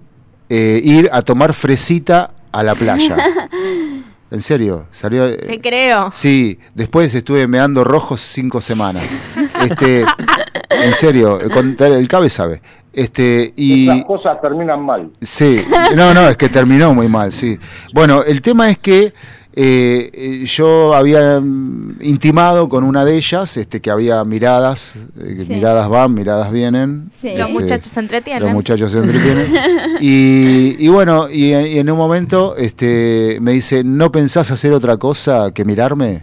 [0.49, 3.17] eh, ir a tomar fresita a la playa.
[4.29, 5.25] En serio, salió.
[5.27, 6.09] eh, Te creo.
[6.11, 9.03] Sí, después estuve meando rojos cinco semanas.
[9.63, 10.01] Este,
[10.69, 12.61] en serio, eh, con- el cabe sabe.
[12.91, 15.11] Este, y Esas cosas terminan mal.
[15.21, 15.63] Sí,
[15.95, 17.57] no, no, es que terminó muy mal, sí.
[17.93, 19.13] Bueno, el tema es que
[19.59, 25.43] eh, eh, yo había mm, intimado con una de ellas, este, que había miradas, eh,
[25.47, 25.51] Sí.
[25.51, 27.09] miradas van, miradas vienen.
[27.19, 27.29] Sí.
[27.35, 28.43] Los este, muchachos se entretienen.
[28.43, 29.47] Los muchachos se entretienen.
[29.99, 34.97] y, y bueno, y, y en un momento este, me dice, ¿no pensás hacer otra
[34.97, 36.21] cosa que mirarme?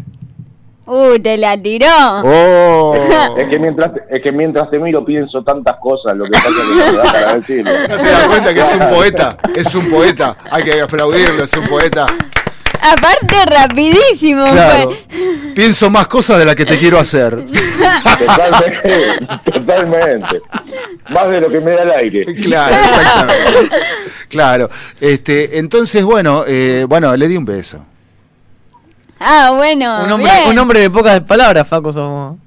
[0.86, 1.86] Uh, te la tiró.
[2.22, 2.94] Oh.
[3.36, 6.56] Es que mientras es que mientras te miro pienso tantas cosas, lo que pasa es
[6.56, 7.72] que no me da para decirlo.
[7.88, 9.36] ¿No te das cuenta que es un poeta?
[9.56, 12.06] Es un poeta, hay que aplaudirlo, es un poeta.
[12.84, 14.44] Aparte, rapidísimo.
[14.44, 14.90] Claro.
[15.08, 15.54] fue.
[15.54, 17.38] Pienso más cosas de las que te quiero hacer.
[18.18, 20.42] Totalmente, totalmente.
[21.10, 22.34] Más de lo que me da el aire.
[22.42, 23.76] Claro, exactamente.
[24.28, 24.70] Claro.
[25.00, 27.84] Este, entonces, bueno, eh, bueno, le di un beso.
[29.20, 30.04] Ah, bueno.
[30.04, 30.50] Un hombre, bien.
[30.50, 32.38] un hombre de pocas palabras, Faco, somos.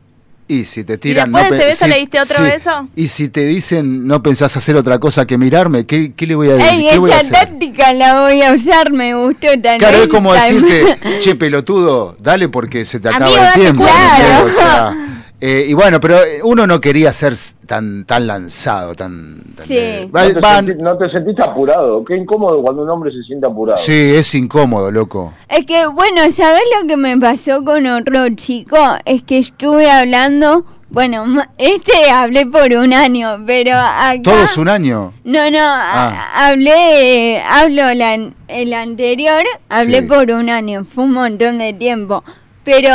[0.49, 1.31] Y si te tiran.
[1.31, 2.87] después de pe- ese beso si- le diste otro beso?
[2.95, 6.49] Y si te dicen no pensás hacer otra cosa que mirarme, ¿qué, qué le voy
[6.49, 6.71] a decir?
[6.71, 9.77] Ey, ¿Qué voy a esa táctica la voy a usar, me gustó también.
[9.79, 13.83] Claro, es como decirte, che, pelotudo, dale porque se te acaba Amigo, el tiempo.
[13.83, 14.45] claro.
[14.45, 17.33] O sea, eh, y bueno, pero uno no quería ser
[17.67, 19.41] tan tan lanzado, tan...
[19.55, 20.09] tan- Sí.
[20.15, 22.03] Va- ¿No te, van- sentí- no te sentiste apurado?
[22.05, 23.77] Qué incómodo cuando un hombre se siente apurado.
[23.77, 25.33] sí, es incómodo, loco.
[25.49, 28.77] Es que, bueno, ¿sabes lo que me pasó con otro chico?
[29.05, 31.25] Es que estuve hablando, bueno,
[31.57, 34.21] este hablé por un año, pero acá...
[34.23, 35.13] ¿Todos un año?
[35.23, 36.31] No, no, Ah.
[36.35, 40.07] a- hablé, hablo la- el anterior, hablé Sí.
[40.07, 42.23] por un año, fue un montón de tiempo.
[42.63, 42.89] Pero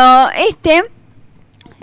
[0.49, 0.83] este,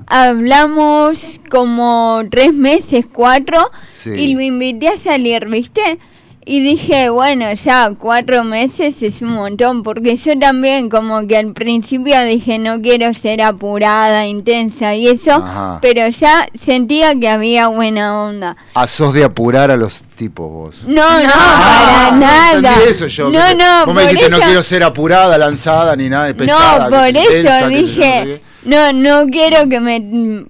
[0.10, 4.12] hablamos como tres meses, cuatro, Sí.
[4.12, 6.00] y lo invité a salir, ¿viste?
[6.46, 11.54] Y dije, bueno, ya cuatro meses es un montón, porque yo también como que al
[11.54, 15.78] principio dije, no quiero ser apurada, intensa y eso, Ajá.
[15.80, 18.58] pero ya sentía que había buena onda.
[18.74, 20.76] Ah, sos de apurar a los tipos vos.
[20.88, 22.54] No, no, Ah, para nada.
[22.74, 23.30] entendí eso yo.
[23.30, 26.90] No, no, Vos me dijiste, no quiero ser apurada, lanzada, ni nada, pesada.
[26.90, 28.42] no, por eso intensa, no dije.
[28.64, 30.46] No, no quiero que me mm,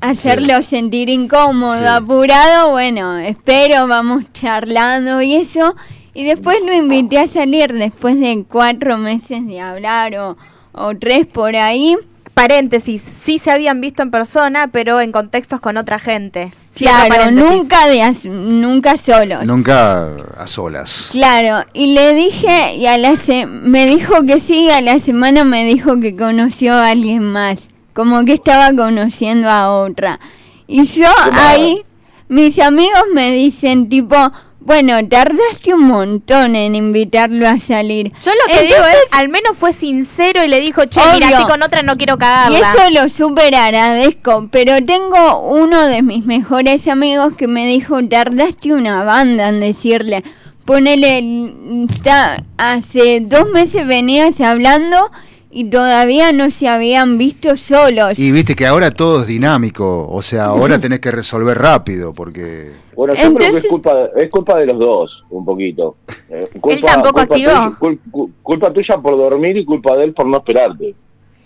[0.00, 1.84] hacerlo sentir incómodo, Sí.
[1.86, 5.74] apurado, bueno, espero, vamos charlando y eso,
[6.14, 10.36] y después lo invité a salir después de cuatro meses de hablar o,
[10.72, 11.96] o tres por ahí.
[12.40, 16.54] Paréntesis, sí se habían visto en persona, pero en contextos con otra gente.
[16.74, 17.50] Claro, paréntesis.
[17.50, 19.44] nunca de as- nunca solos.
[19.44, 21.10] Nunca a solas.
[21.12, 25.00] Claro, y le dije, y a la se me dijo que sí, y a la
[25.00, 30.18] semana me dijo que conoció a alguien más, como que estaba conociendo a otra.
[30.66, 31.82] Y yo ahí
[32.28, 34.16] mis amigos me dicen tipo,
[34.60, 38.12] bueno, tardaste un montón en invitarlo a salir.
[38.22, 41.46] Yo lo que digo es, al menos fue sincero y le dijo, che, mira, estoy
[41.46, 42.58] con otra, no quiero Y cagarla.
[42.58, 48.74] eso lo súper agradezco, pero tengo uno de mis mejores amigos que me dijo, tardaste
[48.74, 50.22] una banda en decirle,
[50.66, 51.54] ponele,
[51.90, 55.10] está, hace dos meses venías hablando
[55.50, 58.18] y todavía no se habían visto solos.
[58.18, 62.72] Y viste que ahora todo es dinámico, o sea, ahora tenés que resolver rápido, porque...
[63.00, 65.96] Bueno, yo creo que es culpa, es culpa de los dos, un poquito.
[66.28, 67.50] Eh, culpa, tampoco culpa activó.
[67.50, 70.94] tuya- cul- cul- culpa tuya por dormir y culpa de él por no esperarte.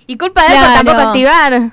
[0.09, 1.70] Y culpa de él por tampoco activar.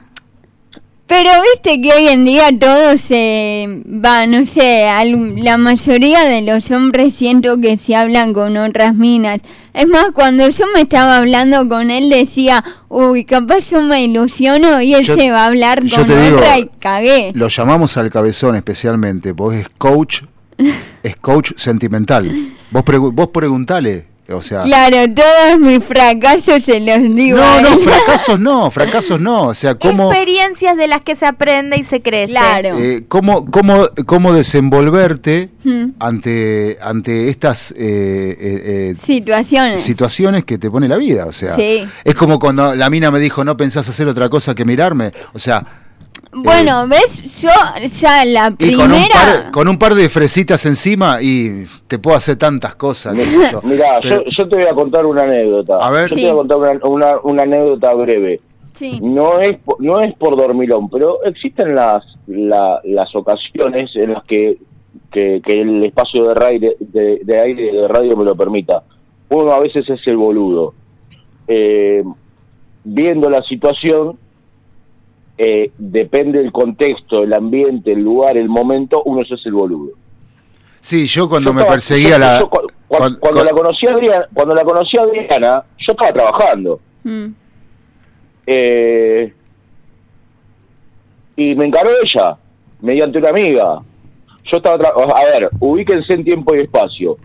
[1.11, 6.41] Pero viste que hoy en día todo se va, no sé, al- la mayoría de
[6.41, 9.41] los hombres siento que se hablan con otras minas.
[9.73, 14.81] Es más, cuando yo me estaba hablando con él decía, uy, capaz yo me ilusiono
[14.81, 17.31] y él Yo- se va a hablar con otra y cagué.
[17.35, 20.21] Lo llamamos al cabezón especialmente, porque es coach,
[21.03, 22.53] es coach sentimental.
[22.69, 24.61] Vos, pregu- vos preguntale, o sea...
[24.61, 27.37] Claro, todos mis fracasos se los digo.
[27.37, 30.11] No, no, fracasos no, fracasos no, o sea, cómo...
[30.11, 32.31] Experiencias de las que se aprende y se crece.
[32.33, 32.77] Claro.
[32.79, 35.91] eh, cómo, cómo, cómo desenvolverte Hmm.
[35.99, 39.79] ante, ante estas eh, eh, eh, Situaciones.
[39.81, 41.87] situaciones que te pone la vida, o sea, Sí.
[42.03, 45.37] es como cuando la mina me dijo, no pensás hacer otra cosa que mirarme, o
[45.39, 45.80] sea,
[46.33, 47.41] Bueno, ¿ves?
[47.41, 47.49] Yo
[47.99, 49.13] ya la y con un, primera...
[49.13, 53.17] par, con un par de fresitas encima y te puedo hacer tantas cosas,
[53.51, 53.61] yo.
[53.63, 55.77] Mirá, Pero- yo, yo te voy a contar una anécdota.
[55.77, 56.09] A ver.
[56.09, 56.21] Yo Sí.
[56.21, 58.39] te voy a contar una, una, una anécdota breve.
[58.75, 58.99] Sí.
[59.01, 64.57] No es, no es por dormilón, pero existen las, la- las ocasiones en las que,
[65.11, 68.83] que, que el espacio de, raire- de, de aire de radio me lo permita.
[69.29, 70.73] Uno a veces es el boludo.
[71.47, 72.03] Eh,
[72.83, 74.17] viendo la situación,
[75.43, 79.93] eh, depende del contexto, el ambiente, el lugar, el momento, uno es el boludo.
[80.81, 82.39] Sí, yo cuando Yo me estaba- perseguía yo- la...
[82.39, 86.79] yo cuando, cuan- la conocí a Adriana, cuando la conocí a Adriana, yo estaba trabajando.
[87.03, 87.27] Mm.
[88.47, 89.33] Eh,
[91.35, 92.37] y me encaró ella,
[92.81, 93.79] mediante una amiga.
[94.51, 97.17] Yo estaba, tra- a ver, ubíquense en tiempo y espacio.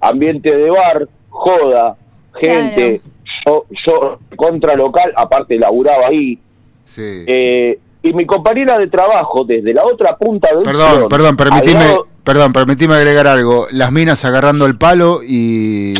[0.00, 1.96] Ambiente de bar, joda,
[2.34, 3.00] gente,
[3.46, 6.38] yo, yo contra local, aparte laburaba ahí.
[6.84, 7.24] Sí.
[7.26, 11.80] Eh, y mi compañera de trabajo, desde la otra punta del Perdón, salón, perdón, permitime,
[11.84, 13.66] lado- perdón, permitime agregar algo.
[13.70, 15.94] Las minas agarrando el palo y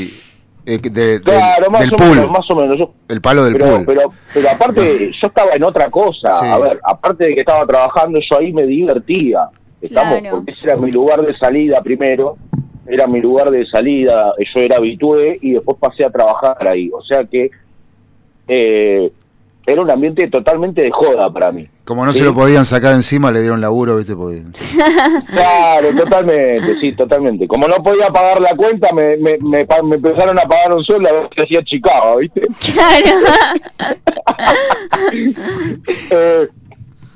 [0.67, 2.79] eh, de- del- Claro, más del o pool, menos, más o menos.
[2.79, 3.85] Yo- el palo del pero, pool.
[3.87, 6.33] pero, pero aparte, yo estaba en otra cosa.
[6.41, 6.47] Sí.
[6.47, 9.49] A ver, aparte de que estaba trabajando, yo ahí me divertía.
[9.81, 10.37] Estamos, Claro.
[10.37, 12.37] porque ese era mi lugar de salida primero.
[12.87, 14.33] Era mi lugar de salida.
[14.55, 16.91] Yo era habitué y después pasé a trabajar ahí.
[16.93, 17.51] O sea que
[18.49, 19.13] eh,
[19.67, 21.69] era un ambiente totalmente de joda para mí.
[21.85, 22.19] Como no Sí.
[22.21, 24.15] se lo podían sacar encima, le dieron laburo, ¿viste?
[24.17, 24.43] Porque...
[25.33, 27.47] Claro, totalmente, sí, totalmente.
[27.47, 31.13] Como no podía pagar la cuenta, me, me, me, empezaron a pagar un sueldo a
[31.13, 32.43] ver qué hacía Chicago, ¿viste?
[36.11, 36.49] Eh,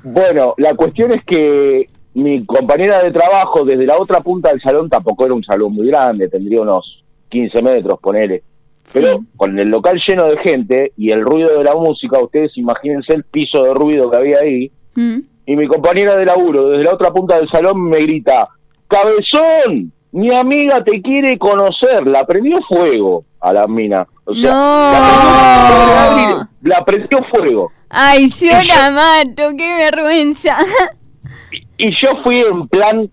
[0.03, 4.89] bueno, la cuestión es que mi compañera de trabajo desde la otra punta del salón
[4.89, 8.43] tampoco era un salón muy grande, tendría unos 15 metros, ponele.
[8.93, 13.13] Pero con el local lleno de gente y el ruido de la música, ustedes imagínense
[13.13, 14.71] el piso de ruido que había ahí.
[14.95, 15.19] Mm.
[15.45, 18.47] Y mi compañera de laburo desde la otra punta del salón me grita,
[18.87, 24.07] cabezón, mi amiga te quiere conocer, la prendió fuego a la mina.
[24.25, 27.71] O sea, la, prendió, la prendió fuego.
[27.89, 30.57] Ay, yo la mato, qué vergüenza.
[31.79, 33.09] Y yo fui en plan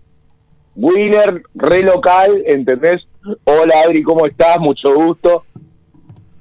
[0.75, 3.03] winner, re local, ¿entendés?
[3.43, 4.57] Hola Adri, ¿cómo estás?
[4.59, 5.43] Mucho gusto.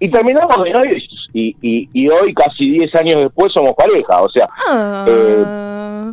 [0.05, 1.03] Y terminamos de novios
[1.33, 4.23] y, y, y hoy, casi 10 años después, somos pareja.
[4.23, 4.49] O sea,
[5.09, 6.13] eh,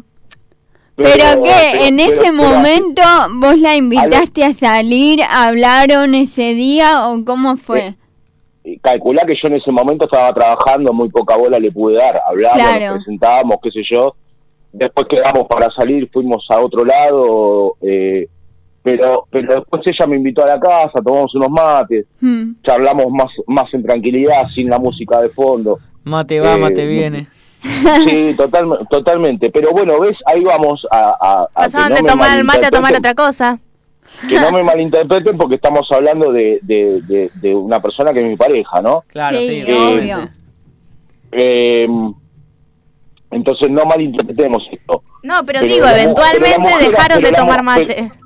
[0.96, 1.14] Pero,
[1.44, 3.02] que pero- en pero- ese pero- momento
[3.36, 7.96] vos la invitaste a salir, hablaron ese día o cómo fue?
[8.64, 12.22] y calculá que yo en ese momento estaba trabajando, muy poca bola le pude dar,
[12.28, 12.86] hablábamos, Claro.
[12.86, 14.16] nos presentábamos, qué sé yo,
[14.72, 18.28] después quedamos para salir, fuimos a otro lado, eh,
[18.84, 22.54] pero pero después ella me invitó a la casa, tomamos unos mates, Hmm.
[22.64, 25.80] charlamos más más en tranquilidad, sin la música de fondo.
[26.04, 27.28] Mate va, Eh, mate viene.
[28.06, 31.10] Sí, total, totalmente, pero bueno, ves, ahí vamos a...
[31.22, 33.60] a- a Pasaban no de me tomar el mate a tomar otra cosa.
[34.28, 38.26] que no me malinterpreten porque estamos hablando de, de, de, de una persona que es
[38.28, 39.04] mi pareja, ¿no?
[39.08, 40.30] Claro, Sí, sí, Eh, obvio.
[41.34, 41.88] Eh,
[43.30, 45.04] entonces no malinterpretemos esto.
[45.24, 47.96] No, pero, Pero digo, eventualmente mujer- dejaron pero de tomar mujer- mate.
[48.12, 48.21] Pero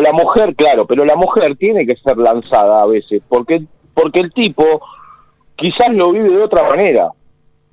[0.00, 4.32] la mujer, claro, pero la mujer tiene que ser lanzada a veces, porque porque el
[4.32, 4.80] tipo
[5.56, 7.10] quizás lo vive de otra manera.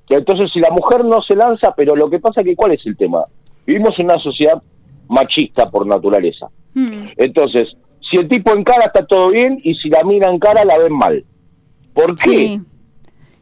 [0.10, 2.98] Entonces si la mujer no se lanza, pero lo que pasa que ¿cuál es el
[2.98, 3.24] tema?
[3.66, 4.62] Vivimos en una sociedad
[5.08, 6.48] machista por naturaleza.
[6.74, 7.00] Mm.
[7.18, 7.76] Entonces,
[8.10, 11.24] si el tipo encara está todo bien y si la mina encara la ven mal.
[11.94, 12.30] ¿Por qué?
[12.30, 12.62] Sí.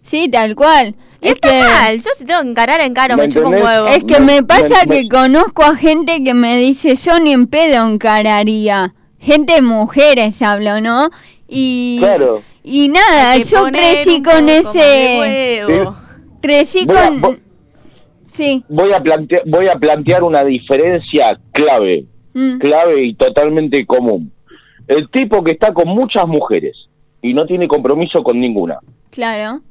[0.04, 0.96] Sí, tal cual.
[1.24, 1.98] Es Está que, mal.
[1.98, 3.88] Yo si tengo que encarar, encaro, ¿Me me chupo un huevo.
[3.88, 7.32] es que Me- me pasa me- que conozco a gente que me dice yo ni
[7.34, 8.94] en pedo encararía.
[9.20, 11.10] Gente, mujeres hablo, ¿no?
[11.48, 12.42] Y, Claro.
[12.64, 15.18] y nada, yo crecí con ese...
[15.68, 15.96] huevo.
[16.42, 17.22] Crecí Voy a- con...
[17.22, 17.40] vo-
[18.26, 18.64] Sí.
[18.68, 22.58] Voy a, plantear, voy a plantear una diferencia clave, Mm.
[22.58, 24.32] clave y totalmente común.
[24.88, 26.76] El tipo que está con muchas mujeres
[27.22, 28.80] y no tiene compromiso con ninguna,
[29.12, 29.62] Claro.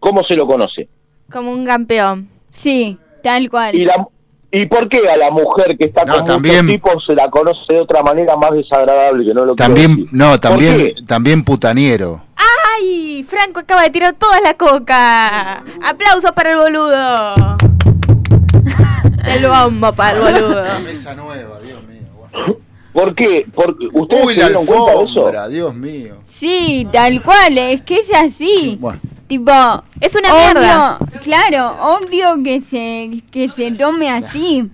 [0.00, 0.88] ¿Cómo se lo conoce?
[1.30, 2.28] Como un campeón.
[2.50, 3.74] Sí, tal cual.
[3.76, 4.06] ¿Y, la,
[4.50, 7.30] ¿Y por qué a la mujer que está No, con también- muchos tipos se la
[7.30, 12.24] conoce de otra manera más desagradable que no lo También, no, ¿Por también, también putaniero.
[12.80, 13.22] ¡Ay!
[13.28, 15.58] Franco acaba de tirar toda la coca.
[15.84, 17.34] Aplausos para el boludo.
[19.24, 20.64] El bombo para el boludo.
[20.82, 22.56] Mesa nueva, Dios mío.
[22.92, 23.46] ¿Por qué?
[23.54, 25.48] Porque ¿Ustedes Uy, se la dieron cuenta de eso?
[25.50, 26.14] Dios mío.
[26.24, 28.78] Sí, tal cual, es que es así.
[28.80, 28.98] Bueno.
[29.30, 29.52] Tipo,
[30.00, 30.98] Es una odio- mierda.
[31.20, 34.68] Claro, odio que se que se tome así.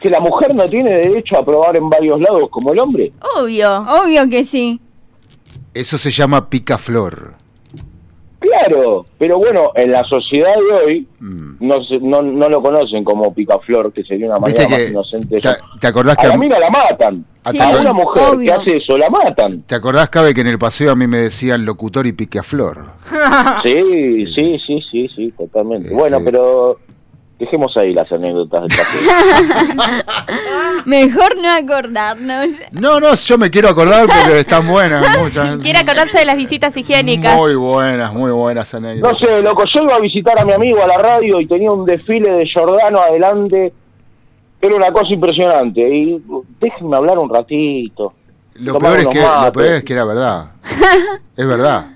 [0.00, 3.12] ¿Que la mujer no tiene derecho a probar en varios lados como el hombre?
[3.36, 3.78] Obvio.
[3.82, 4.80] Obvio que sí.
[5.74, 7.34] Eso se llama picaflor.
[8.46, 11.08] Claro, pero bueno, en la sociedad de hoy
[11.60, 14.70] no, se- no, no lo conocen como picaflor, que sería una manera Mm.
[14.70, 15.40] Más inocente.
[15.40, 15.48] ¿Te,
[15.80, 17.24] te acordás a que la mina la matan.
[17.50, 19.62] Sí, a una mujer que hace eso la matan.
[19.62, 22.84] ¿Te acordás, Cabe, que en el paseo a mí me decían locutor y picaflor?
[23.62, 25.94] Sí, sí, sí, sí, sí, totalmente.
[25.94, 26.78] Bueno, pero
[27.38, 30.04] dejemos ahí las anécdotas del paseo.
[30.86, 32.46] Mejor no acordarnos.
[32.72, 35.56] No, no, yo me quiero acordar porque están buenas, muchas.
[35.58, 37.34] Quiere acordarse de las visitas higiénicas.
[37.36, 39.18] Muy buenas, muy buenas No anécdotas.
[39.20, 41.84] sé, loco, yo iba a visitar a mi amigo a la radio y tenía un
[41.84, 43.72] desfile de Giordano adelante.
[44.60, 45.80] Era una cosa impresionante.
[45.80, 46.22] Y
[46.60, 48.14] déjenme hablar un ratito.
[48.54, 50.46] Lo peor, es que, lo peor es que era verdad.
[51.36, 51.86] Es verdad.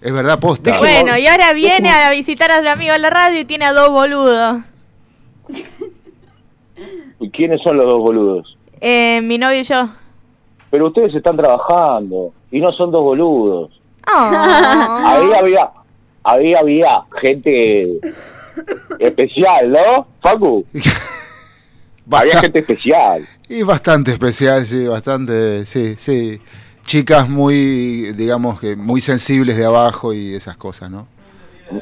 [0.00, 0.78] Es verdad, posta.
[0.78, 3.72] Bueno, y ahora viene a visitar a su amigo en la radio y tiene a
[3.72, 4.58] dos boludos.
[7.20, 8.56] ¿Y quiénes son los dos boludos?
[8.80, 9.88] Eh, mi novio y yo.
[10.70, 13.80] Pero ustedes están trabajando y no son dos boludos.
[14.06, 14.12] Oh.
[14.12, 15.70] Ahí había,
[16.22, 17.98] ahí había gente
[19.00, 20.64] especial, ¿no, Facu?
[22.12, 23.26] había gente especial.
[23.48, 26.40] Y bastante especial, sí, bastante, sí, sí.
[26.88, 31.06] Chicas muy, digamos que muy sensibles de abajo y esas cosas, ¿no?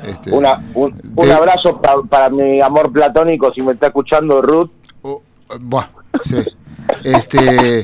[0.04, 4.42] Este, Una, un, un de- abrazo pa- para mi amor platónico, si me está escuchando
[4.42, 4.68] Ruth.
[5.60, 5.86] Buah,
[6.24, 6.38] sí.
[7.04, 7.82] Este,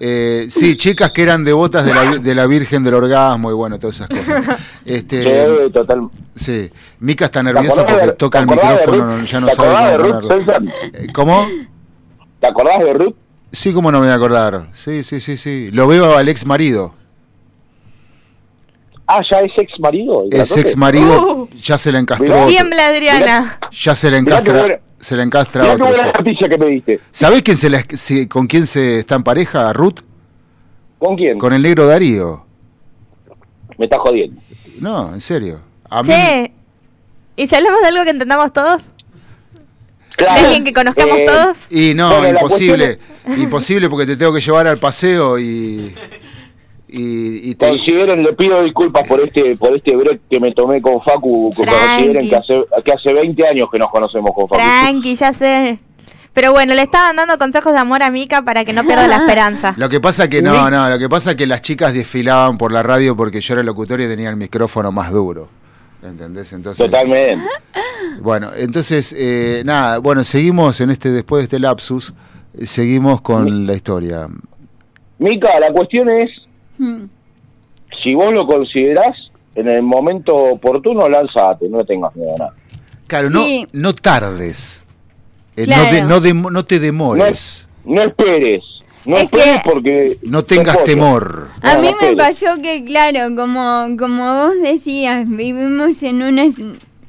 [0.00, 3.78] eh, sí, chicas que eran devotas de la, de la Virgen del Orgasmo y bueno,
[3.78, 4.58] todas esas cosas.
[4.86, 5.22] Este,
[5.66, 6.08] Sí, total.
[6.34, 6.70] sí.
[7.00, 9.24] Mica está nerviosa porque de- toca el micrófono, Ruth?
[9.26, 10.32] ya no ¿Te sabe cómo Ruth?
[10.94, 11.46] Eh, ¿Cómo?
[12.40, 13.14] ¿Te acordás de Ruth?
[13.54, 14.68] Sí, cómo no me voy a acordar.
[14.72, 15.70] Sí, sí, sí, sí.
[15.72, 16.94] Lo veo al ex marido.
[19.06, 20.24] Ah, ya es ex marido.
[20.30, 22.46] Es ex marido, ya se la encastró.
[22.46, 23.58] Tiembla Adriana.
[23.70, 25.86] Ya se le encastra, se le encastra otro.
[25.88, 27.00] buena noticia que me diste.
[27.10, 30.00] ¿Sabés quién se la- si- con quién se está en pareja, Ruth?
[30.98, 31.38] ¿Con quién?
[31.38, 32.46] Con el negro Darío.
[33.76, 34.40] Me está jodiendo.
[34.80, 35.60] No, en serio.
[35.90, 36.50] A mí,
[37.36, 38.88] ¿y si hablamos de algo que entendamos todos?
[40.16, 40.34] Claro.
[40.34, 41.56] ¿De alguien que conozcamos Eh, todos?
[41.70, 42.98] Y no, Bueno, imposible.
[43.36, 45.94] Imposible porque te tengo que llevar al paseo y.
[46.88, 50.80] Y, y te- Consideren, le pido disculpas por este por este break que me tomé
[50.80, 51.80] con Facu, que Tranqui.
[52.04, 54.62] consideren que hace, que hace 20 años que nos conocemos con Facu.
[54.62, 55.80] Tranqui, ya sé.
[56.32, 59.16] Pero bueno, le estaban dando consejos de amor a Mica para que no pierda la
[59.26, 59.74] esperanza.
[59.76, 62.82] Lo que pasa que no, no, lo que pasa que las chicas desfilaban por la
[62.84, 65.48] radio porque yo era locutor y tenía el micrófono más duro.
[66.02, 66.52] ¿Entendés?
[66.52, 67.44] Entonces, Totalmente.
[68.20, 72.12] Bueno, entonces, eh, nada, bueno, seguimos en este, después de este lapsus,
[72.62, 74.28] seguimos con la historia.
[75.18, 76.30] Mica, la cuestión es,
[76.78, 77.04] Mm.
[78.02, 79.16] si vos lo considerás,
[79.54, 82.54] en el momento oportuno, lánzate, no tengas miedo a nada.
[83.06, 83.66] Claro, Sí.
[83.72, 84.84] no, no tardes.
[85.56, 86.08] Eh, Claro.
[86.08, 87.66] no, de- no, te demores.
[87.84, 88.64] no esperes,
[89.06, 90.18] no Es que- porque...
[90.22, 91.50] No tengas temor.
[91.62, 96.44] A mí me pasó que, claro, como, como vos decías, vivimos en una,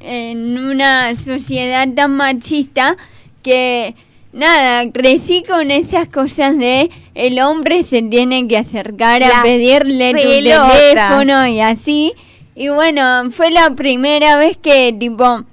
[0.05, 2.97] en una sociedad tan machista
[3.43, 3.95] que,
[4.33, 10.19] nada, crecí con esas cosas de el hombre se tiene que acercar a pedirle tu
[10.21, 12.13] teléfono y así.
[12.55, 15.43] Y bueno, fue la primera vez que, tipo,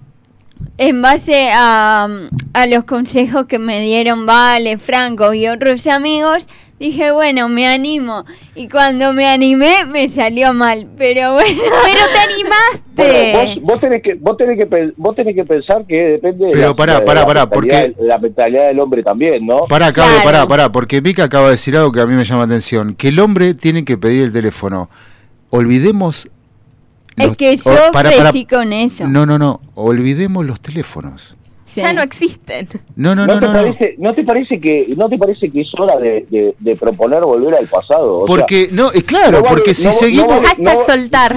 [0.79, 2.09] en base a,
[2.53, 6.47] a los consejos que me dieron Vale, Franco y otros amigos,
[6.83, 8.25] dije, bueno, me animo.
[8.55, 10.89] Y cuando me animé, me salió mal.
[10.99, 11.61] Pero bueno.
[11.85, 13.33] Pero te animaste.
[13.33, 16.47] Bueno, vos, vos tenés que vos tenés que pe- vos tenés que pensar que depende
[16.47, 19.03] de Pero la, pará, de pará, la pará, mentalidad- porque- de la mentalidad del hombre
[19.03, 19.61] también, ¿no?
[19.69, 22.41] Pará, Cabo, pará, pará, porque Mica acaba de decir algo que a mí me llama
[22.41, 24.91] la atención, que el hombre tiene que pedir el teléfono.
[25.51, 26.29] Olvidemos...
[27.17, 28.31] Es que o- yo pará, pará.
[28.31, 29.07] crecí con eso.
[29.07, 31.37] No, no, no, olvidemos los teléfonos.
[31.77, 32.69] Ya no existen.
[32.97, 35.61] No, no, ¿No, no, te no, parece, ¿No te parece que no te parece que
[35.63, 38.19] es hora de, de- de proponer volver al pasado?
[38.21, 40.29] O Porque, sea, no, es claro, no vale- porque si no- no seguimos...
[40.29, 41.37] vale- Hashtag no- soltar.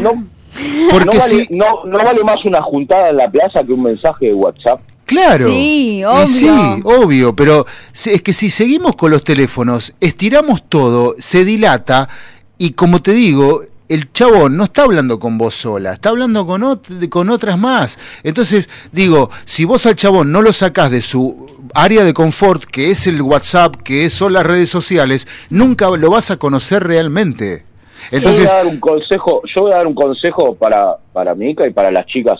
[0.92, 3.84] Porque no, vale, si- no, no vale más una juntada en la plaza que un
[3.84, 4.80] mensaje de WhatsApp.
[5.06, 5.48] Claro.
[5.50, 6.28] Sí, obvio.
[6.28, 6.50] sí,
[6.84, 12.10] obvio, pero es que si seguimos con los teléfonos, estiramos todo, se dilata
[12.58, 16.62] y como te digo, el chabón no está hablando con vos sola, está hablando con,
[16.64, 18.00] ot- con otras más.
[18.24, 22.92] Entonces, digo, si vos al chabón no lo sacás de su área de confort, que
[22.92, 27.66] es el WhatsApp, que son las redes sociales, nunca lo vas a conocer realmente.
[28.12, 31.36] yo Entonces, voy a dar un consejo, yo voy a dar un consejo para para
[31.36, 32.40] Mica y para las chicas.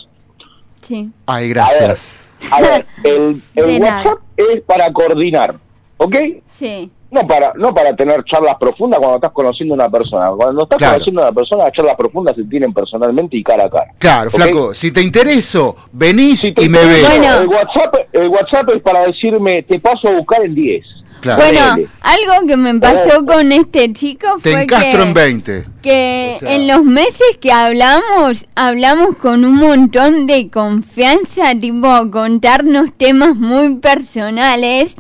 [0.82, 1.10] Sí.
[1.26, 2.30] ay, gracias.
[2.52, 3.82] A ver, el, el.
[3.82, 5.56] WhatsApp es para coordinar,
[5.98, 6.16] ¿ok?
[6.48, 6.92] Sí.
[7.16, 10.30] No para, no para tener charlas profundas cuando estás conociendo a una persona.
[10.36, 10.94] Cuando estás Claro.
[10.96, 13.88] conociendo a una persona, las charlas profundas se tienen personalmente y cara a cara.
[13.98, 17.20] Claro, flaco, si te intereso, venís Si te- y me ves.
[17.20, 20.86] El, WhatsApp, el WhatsApp es para decirme, te paso a buscar en 10.
[21.22, 21.42] Claro.
[21.42, 25.64] Bueno, algo que me pasó con este chico Te fue encastro que, en 20.
[25.82, 32.12] que O sea- en los meses que hablamos, hablamos con un montón de confianza, tipo
[32.12, 34.96] contarnos temas muy personales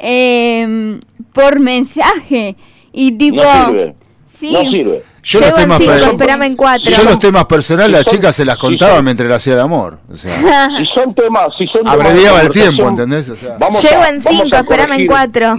[0.00, 0.98] eh,
[1.42, 2.56] por mensaje.
[2.92, 3.42] Y tipo...
[3.42, 3.94] No sirve.
[4.26, 4.52] Sí.
[4.52, 5.02] No sirve.
[5.22, 6.90] Yo los, Llego en temas cinco, per- esperame en cuatro.
[6.90, 9.54] yo los temas personales a las Si son- chicas se las contaba mientras le hacía
[9.54, 9.98] el amor.
[10.10, 13.28] O sea, Si son temas, si son abreviaba el tiempo, ¿entendés?
[13.28, 15.56] O sea, Vamos Llego a- en vamos cinco, a esperame en cuatro.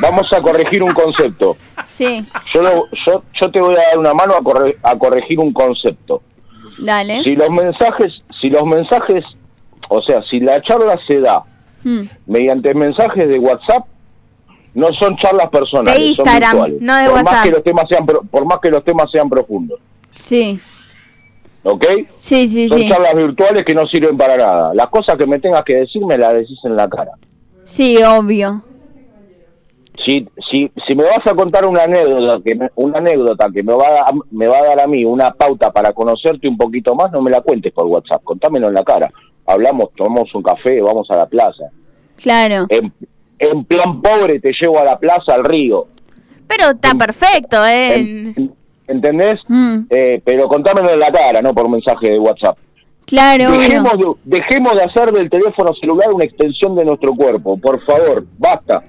[0.00, 1.56] Vamos a corregir un concepto.
[1.94, 2.24] Sí,
[2.54, 5.52] Yo, lo- yo, yo te voy a dar una mano a, corre- a corregir un
[5.52, 6.22] concepto.
[6.78, 7.22] dale.
[7.22, 9.24] Si los mensajes, si los mensajes,
[9.88, 11.42] o sea, si la charla se da
[11.84, 12.02] Mm.
[12.26, 13.86] mediante mensajes de WhatsApp,
[14.74, 16.80] no son charlas personales, De son Instagram, virtuales.
[16.82, 19.80] no de por Más que los temas sean, por más que los temas sean profundos,
[20.10, 20.58] Sí,
[21.62, 21.84] ¿ok?
[22.18, 22.88] sí, sí, Son sí.
[22.88, 24.74] charlas virtuales que no sirven para nada.
[24.74, 27.12] Las cosas que me tengas que decir me las decís en la cara.
[27.64, 28.62] Sí, obvio.
[30.04, 33.72] Si, si, si me vas a contar una anécdota que me- una anécdota que me
[33.74, 36.94] va, a, dar- me va a dar a mí una pauta para conocerte un poquito
[36.94, 39.12] más, no me la cuentes por WhatsApp, contámelo en la cara.
[39.46, 41.64] Hablamos, tomamos un café, vamos a la plaza.
[42.16, 42.66] Claro.
[42.70, 42.92] En,
[43.42, 45.86] en plan pobre te llevo a la plaza, al río.
[46.46, 48.34] Pero está perfecto, ¿eh?
[48.86, 49.40] ¿Entendés?
[49.48, 49.80] Mm.
[49.90, 52.56] Eh, pero contámelo en la cara, no por mensaje de WhatsApp.
[53.06, 53.50] Claro.
[53.52, 58.24] Dejemos de, dejemos de hacer del teléfono celular una extensión de nuestro cuerpo, por favor,
[58.38, 58.82] basta.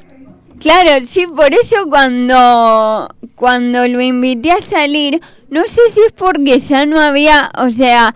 [0.59, 5.19] Claro, sí, por eso cuando, cuando lo invité a salir,
[5.49, 8.13] no sé si es porque ya no había, o sea,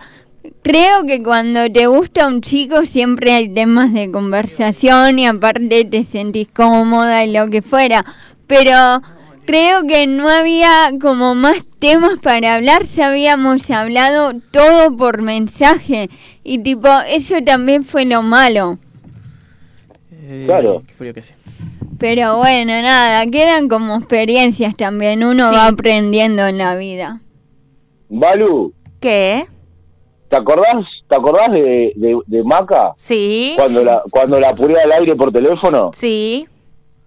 [0.62, 6.04] creo que cuando te gusta un chico siempre hay temas de conversación y aparte te
[6.04, 8.04] sentís cómoda y lo que fuera,
[8.46, 8.74] pero
[9.46, 16.10] creo que no había como más temas para hablar, ya habíamos hablado todo por mensaje
[16.44, 18.78] y tipo, eso también fue lo malo.
[20.12, 20.82] Eh, Claro.
[20.86, 21.34] qué frío que hace.
[21.98, 25.54] Pero bueno, nada, quedan como experiencias también, uno Sí.
[25.56, 27.20] va aprendiendo en la vida.
[28.08, 29.46] Balu, ¿Qué?
[30.28, 32.92] ¿Te acordás, te acordás de, de, de Maca?
[32.96, 33.54] Sí.
[33.56, 35.90] Cuando la, cuando la apuré al aire por teléfono.
[35.94, 36.46] Sí.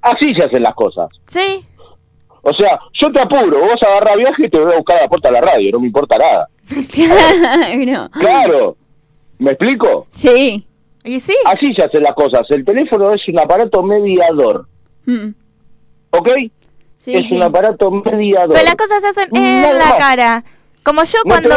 [0.02, 1.08] Así se hacen las cosas.
[1.28, 1.66] Sí.
[2.44, 5.08] O sea, yo te apuro, vos agarrás viaje y te voy a buscar a la
[5.08, 6.48] puerta de la radio, no me importa nada.
[6.92, 8.10] Claro.
[8.14, 8.76] Claro.
[9.38, 10.08] ¿Me explico?
[10.12, 10.66] Sí.
[11.04, 11.36] ¿Y sí?
[11.46, 12.42] Así se hacen las cosas.
[12.50, 14.68] El teléfono es un aparato mediador,
[15.06, 15.30] Mm.
[16.12, 16.30] ¿ok?
[17.00, 17.36] Sí, es sí.
[17.36, 18.54] un aparato mediador.
[18.56, 19.94] Pero las cosas se hacen en Nada la más.
[19.96, 20.44] cara.
[20.84, 21.56] Como yo cuando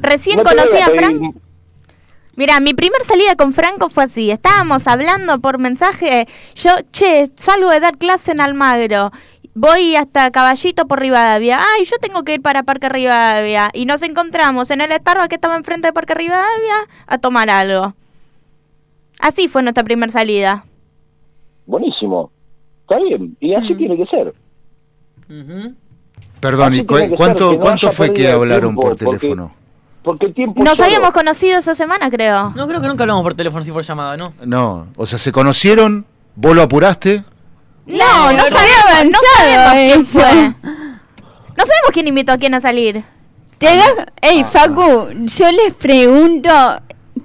[0.00, 1.34] recién no conocí a Frank.
[2.36, 4.30] Mira, mi primer salida con Franco fue así.
[4.30, 6.28] Estábamos hablando por mensaje.
[6.54, 9.10] Yo, che, salgo de dar clase en Almagro.
[9.54, 11.58] Voy hasta Caballito por Rivadavia.
[11.58, 13.70] Ay, yo tengo que ir para Parque Rivadavia.
[13.72, 16.76] Y nos encontramos en el Starbucks que estaba enfrente de Parque Rivadavia
[17.08, 17.94] a tomar algo.
[19.18, 20.64] Así fue nuestra primera salida.
[21.66, 22.30] Buenísimo.
[22.82, 23.36] Está bien.
[23.40, 23.78] Y así Mm.
[23.78, 24.32] tiene que ser.
[26.40, 29.52] Perdón, ¿y cu- cuánto, que no cuánto fue que hablaron tiempo, por teléfono?
[30.02, 32.50] Porque el tiempo Nos solo- habíamos conocido esa semana, creo.
[32.54, 34.32] No, creo que nunca hablamos por teléfono, sí por llamada, ¿no?
[34.44, 37.22] No, o sea, se conocieron, vos lo apuraste.
[37.86, 40.22] No, no no avanzado sabemos quién fue.
[40.62, 43.04] No sabemos quién invitó a quién a salir.
[43.58, 43.90] Te das,
[44.22, 46.50] ey, Facu, yo les pregunto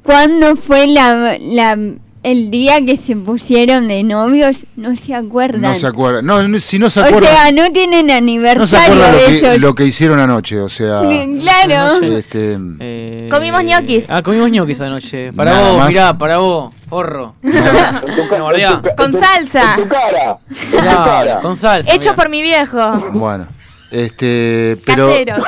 [0.02, 1.78] cuándo fue la, la
[2.24, 5.62] el día que se pusieron de novios, no se acuerdan.
[5.62, 6.22] No se acuerda.
[6.22, 7.28] No, no, si no se o acuerda.
[7.28, 9.62] sea, no tienen no se aniversario acuerda lo que, ellos.
[9.62, 11.02] lo que hicieron anoche, o sea.
[11.40, 12.02] Claro.
[12.02, 14.10] Este, Eh, Comimos ñoquis.
[14.10, 15.32] Ah, comimos ñoquis anoche.
[15.34, 15.88] Para Nada vos, más.
[15.90, 17.36] mirá, para vos, forro.
[18.98, 19.76] Con salsa.
[19.78, 20.38] En tu cara.
[20.72, 21.40] Claro, cara.
[21.42, 21.90] con salsa.
[21.94, 22.16] Hecho mirá.
[22.16, 23.10] por mi viejo.
[23.14, 23.48] bueno.
[23.94, 25.40] Este, pero, Caseros.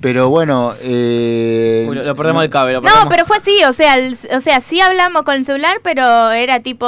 [0.00, 2.72] pero bueno, eh, Uy, lo, lo perdemos el cable.
[2.72, 3.06] Lo No, perdemos.
[3.10, 6.60] pero fue así, o sea, el- o sea, sí hablamos con el celular, pero era
[6.60, 6.86] tipo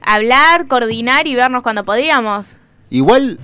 [0.00, 2.56] hablar, coordinar y vernos cuando podíamos.
[2.90, 3.40] igual,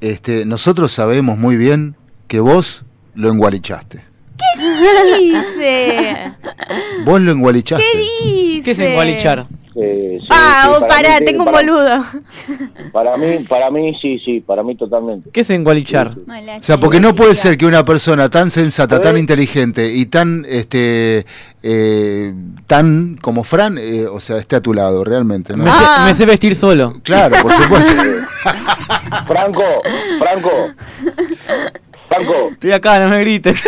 [0.00, 1.96] este, nosotros sabemos muy bien
[2.28, 4.04] que vos lo engualichaste.
[4.38, 6.32] ¿Qué dice?
[7.04, 7.84] Vos lo engualichaste.
[7.92, 8.64] ¿Qué dice?
[8.64, 9.46] ¿Qué es engualichar?
[9.80, 12.04] Eh, sí, Ah, sí, oh, para pará, mí sí, tengo un para- boludo.
[12.92, 15.30] Para mí, para mí sí, sí, para mí totalmente.
[15.30, 16.16] ¿Qué es engualichar?
[16.18, 20.44] O sea, porque no puede ser que una persona tan sensata, tan inteligente y tan,
[20.48, 21.24] este,
[21.62, 22.34] eh,
[22.66, 25.56] tan como Fran, eh, o sea, esté a tu lado, realmente.
[25.56, 25.62] ¿no?
[25.64, 26.94] Me, sé, me sé vestir solo.
[27.04, 28.02] Claro, por supuesto.
[29.26, 29.62] Franco,
[30.18, 30.50] Franco,
[32.08, 33.62] Franco, Estoy acá, no me grites.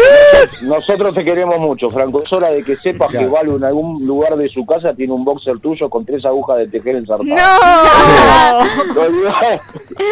[0.63, 2.23] nosotros te queremos mucho, Franco.
[2.23, 5.25] Es hora de que sepas que Valo en algún lugar de su casa tiene un
[5.25, 7.29] boxer tuyo con tres agujas de tejer ensartadas.
[7.29, 9.03] ¡No!
[9.03, 9.61] Olvidate,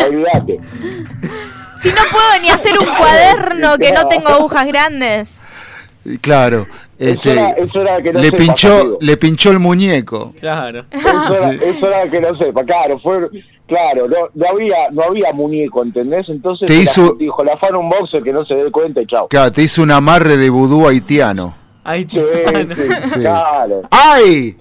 [0.07, 0.61] olvidate.
[1.81, 5.41] Si no puedo ni hacer un cuaderno que no tengo agujas grandes.
[6.21, 6.67] Claro.
[6.99, 8.99] Este, era- eso era que no le sepas, pinchó, amigo.
[9.01, 10.33] le pinchó el muñeco.
[10.41, 10.85] Claro.
[10.93, 11.59] Eso era, Sí.
[11.63, 13.29] eso era que no sepa, claro, fue,
[13.67, 16.29] claro, no, no había, no había muñeco, ¿entendés?
[16.29, 19.07] Entonces Te la hizo- dijo, la fan un boxer que no se dé cuenta y
[19.07, 19.29] chao.
[19.29, 21.55] Claro, te hizo un amarre de vudú haitiano.
[21.85, 22.83] Ahí Sí, sí,
[23.15, 23.21] Sí.
[23.21, 23.83] claro.
[23.91, 24.57] ¡Ay!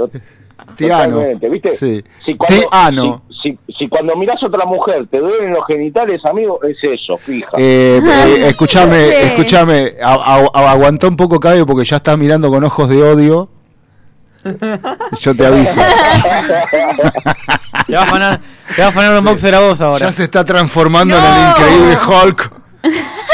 [0.75, 1.15] Tiano.
[1.15, 1.71] Totalmente, ¿viste?
[1.73, 2.03] Sí.
[2.25, 3.21] Si cuando, Tiano.
[3.29, 7.17] Si, si, si cuando mirás a otra mujer te duelen los genitales, amigo, es eso,
[7.17, 7.49] fija.
[7.57, 9.13] Eh, eh, escúchame, Sí.
[9.23, 13.01] escúchame, a- a- a- aguantá un poco, Cabio, porque ya estás mirando con ojos de
[13.03, 13.49] odio.
[15.21, 15.81] Yo te aviso.
[17.87, 18.41] Te va a afanar,
[18.75, 20.05] te va a afanar un boxer a vos ahora.
[20.05, 22.51] Ya se está transformando en el increíble Hulk.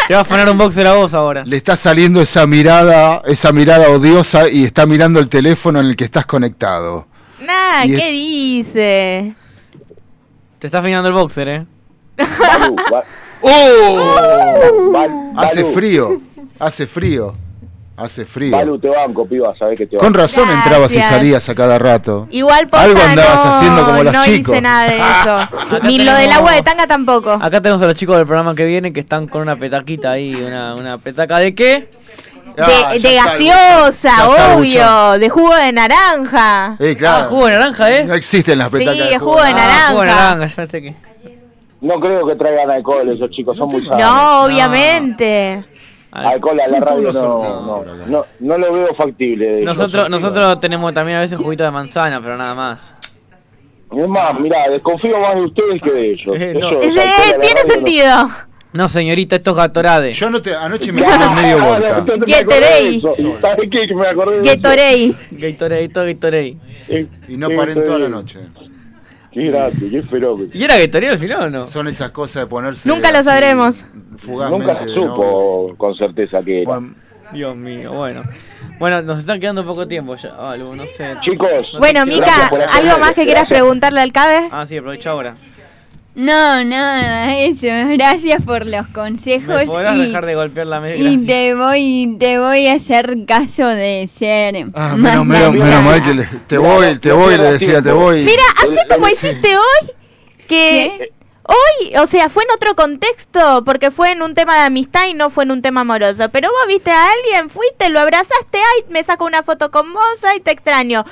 [0.07, 1.43] Te va a afanar un boxer a vos ahora.
[1.45, 5.95] Le está saliendo esa mirada, esa mirada odiosa y está mirando el teléfono en el
[5.95, 7.07] que estás conectado.
[7.39, 9.35] Nah, Y ¿qué dice?
[10.63, 11.65] Te está afinando el boxer, eh.
[12.17, 13.03] Balu, ba-
[13.41, 14.93] ¡Oh!
[15.35, 16.21] Hace frío,
[16.57, 17.35] hace frío,
[17.97, 18.51] hace frío.
[18.55, 20.05] Balu, te banco, piba, sabés que te banco.
[20.05, 22.29] Con razón entrabas y salías a cada rato.
[22.31, 24.53] Igual Algo andabas no, haciendo como los no chicos.
[24.53, 25.79] hice nada de eso.
[25.83, 27.31] Ni lo del agua de tanga tampoco.
[27.31, 30.33] Acá tenemos a los chicos del programa que vienen que están con una petaquita ahí.
[30.33, 31.89] Una, una petaca de qué?
[32.57, 35.19] Ah, De, de gaseosa, obvio.
[35.19, 36.75] De jugo de naranja.
[36.79, 37.23] Eh, claro.
[37.25, 38.05] Ah, jugo de naranja, ¿eh?
[38.05, 39.87] No existen las Sí, petacas de jugo de Ah, naranja.
[39.89, 40.95] jugo de naranja, que.
[41.81, 43.99] No creo que traigan alcohol esos chicos, son muy sanos.
[43.99, 45.65] No, obviamente.
[46.11, 49.61] Alcohol a la radio no, no, no, no lo veo factible.
[49.63, 52.95] Nosotros, nosotros tenemos también a veces juguito de manzana, pero nada más.
[53.91, 56.35] Es más, mirá, desconfío más de ustedes que de ellos.
[56.39, 56.69] Eh, no.
[56.79, 58.29] Tiene no.
[58.73, 60.13] No, señorita, esto es Gatorade.
[60.13, 61.01] Yo anoche, anoche me
[61.35, 61.89] medio Ah, vodka.
[62.07, 63.01] no, no me Gatorade.
[63.41, 63.87] ¿Sabes qué?
[63.87, 64.55] Que me acordé de eso.
[64.55, 65.13] Gatorade.
[65.31, 66.57] Gatorade, todo Gatorade.
[67.27, 68.39] Y no paré en toda la noche.
[69.31, 70.49] Qué grande, qué fenómeno.
[70.53, 71.65] ¿Y era Gatorade al final o no?
[71.67, 72.87] Son esas cosas de ponerse.
[72.89, 73.85] Nunca lo sabremos.
[74.27, 76.79] Nunca se de supo con certeza que era.
[77.31, 78.23] Dios mío, bueno.
[78.79, 81.15] Bueno, nos están quedando poco tiempo ya, algo, no sé.
[81.21, 84.49] Chicos, No Bueno, Mica, ¿algo más que quieras preguntarle al Cabe?
[84.51, 85.33] Ah, sí, aprovecha ahora.
[86.15, 87.67] No, nada, eso.
[87.97, 89.47] Gracias por los consejos.
[89.47, 90.95] ¿Me podrás y, dejar de golpear la mesa?
[90.97, 96.03] y te voy, te voy a hacer caso de ser Ah, menos, menos, menos mal
[96.03, 98.23] que le- te voy, te voy, le decía, te voy.
[98.23, 99.91] Mira, así como hiciste hoy,
[100.47, 101.09] que
[101.45, 105.13] hoy, o sea, fue en otro contexto, porque fue en un tema de amistad y
[105.13, 106.29] no fue en un tema amoroso.
[106.29, 110.23] Pero vos viste a alguien, fuiste, lo abrazaste, ay, me saco una foto con vos,
[110.27, 111.05] ay, te extraño.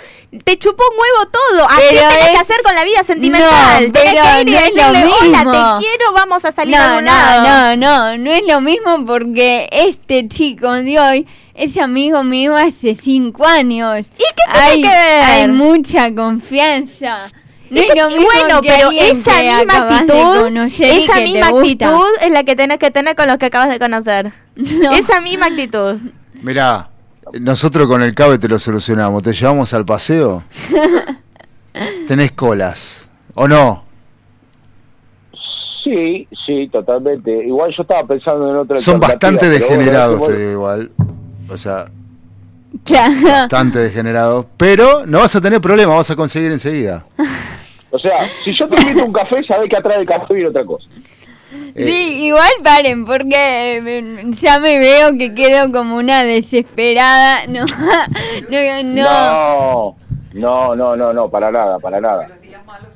[0.43, 1.65] Te chupó un huevo todo.
[1.69, 3.87] Así Pero tenés que hacer con la vida sentimental.
[3.87, 5.39] No, tenés pero que ir y no decirle, hola,
[5.79, 7.41] te quiero, vamos a salir a No, algún lado.
[7.43, 12.55] no, no, no, no es lo mismo porque este chico de hoy es amigo mío
[12.55, 14.05] hace cinco años.
[14.17, 15.23] ¿Y qué tiene hay, que ver?
[15.23, 17.27] Hay mucha confianza.
[17.71, 23.15] No bueno, pero esa misma actitud, esa misma actitud es la que tenés que tener
[23.15, 24.33] con los que acabas de conocer.
[24.91, 25.95] Esa misma actitud.
[26.41, 26.89] Mirá,
[27.39, 29.23] nosotros con el cabe te lo solucionamos.
[29.23, 30.43] Te llevamos al paseo.
[32.07, 33.09] Tenés colas.
[33.35, 33.85] ¿O no?
[35.85, 37.31] Sí, sí, totalmente.
[37.45, 40.91] Igual yo estaba pensando en otra Son bastante degenerados, te digo igual.
[41.49, 41.85] O sea,
[42.83, 43.13] Claro.
[43.23, 44.45] bastante degenerados.
[44.57, 47.05] Pero no vas a tener problema, vas a conseguir enseguida.
[47.91, 50.49] O sea, si yo te invito a un café, sabés que atrás del café viene
[50.49, 50.85] otra cosa.
[51.53, 57.45] Eh, Sí, igual paren, porque eh, ya me veo que quedo como una desesperada.
[57.47, 57.65] No,
[58.49, 58.93] no, no.
[58.93, 59.95] No,
[60.33, 62.29] No, no, no, no, para nada, para nada.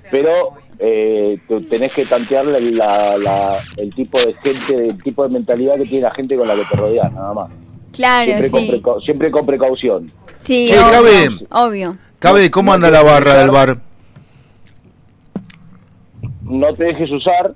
[0.10, 1.38] Pero eh,
[1.70, 5.84] tenés que tantear la, la- la- el tipo de gente, el tipo de mentalidad que
[5.86, 7.50] tiene la gente con la que te rodeas, nada más.
[7.92, 8.72] Claro, Siempre, con, sí.
[8.72, 10.12] precau- siempre con precaución.
[10.46, 11.30] Sí, obvio, Cabe.
[11.52, 11.98] obvio.
[12.20, 13.78] Cabe, ¿cómo anda la barra del bar?
[16.46, 17.54] No te dejes usar,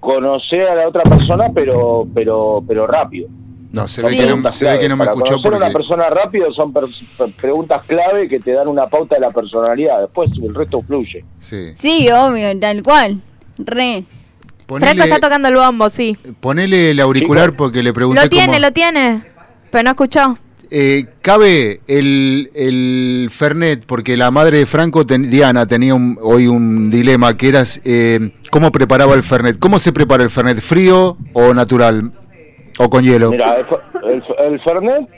[0.00, 3.28] conocer a la otra persona, pero pero pero rápido.
[3.72, 5.70] No, se ve, que no, se ve que no me Para escuchó conocer a una
[5.70, 6.84] persona rápido son per-
[7.36, 10.00] preguntas clave que te dan una pauta de la personalidad.
[10.00, 11.24] Después el resto fluye.
[11.38, 11.72] Sí.
[11.74, 13.20] Sí, obvio, tal cual.
[13.58, 14.04] Re.
[14.66, 16.16] Franco está tocando el bombo, sí.
[16.40, 18.58] Ponele el auricular porque le pregunté Lo tiene, cómo...
[18.60, 19.22] lo tiene.
[19.70, 20.38] Pero no escuchó.
[20.70, 26.46] Eh, cabe el, el Fernet, porque la madre de Franco, ten- Diana, tenía un- hoy
[26.48, 29.58] un dilema, que era eh, cómo preparaba el Fernet.
[29.58, 30.58] ¿Cómo se prepara el Fernet?
[30.60, 32.10] ¿Frío o natural?
[32.78, 33.30] ¿O con hielo?
[33.30, 33.66] Mira, el,
[34.10, 35.08] el, el Fernet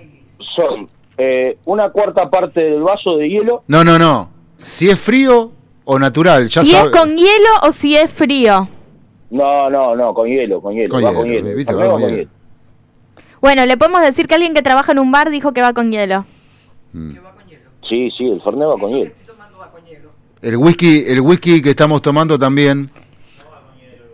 [0.55, 3.65] son eh, una cuarta parte del vaso de hielo.
[3.69, 4.31] No, no, no.
[4.59, 5.51] Si es frío
[5.85, 8.69] o natural, ya si sabe- es con hielo o si es frío.
[9.31, 10.91] No, no, no, con hielo, con hielo.
[10.91, 11.49] Con va hielo, con hielo.
[11.49, 11.73] El ¿viste?
[11.73, 12.23] Fernet Va va con con hielo.
[12.23, 12.38] hielo.
[13.41, 15.91] Bueno, le podemos decir que alguien que trabaja en un bar dijo que va con
[15.91, 16.25] hielo.
[17.89, 19.13] Sí, sí, el Fernet va con hielo.
[20.41, 22.91] El whisky, el whisky que estamos tomando también.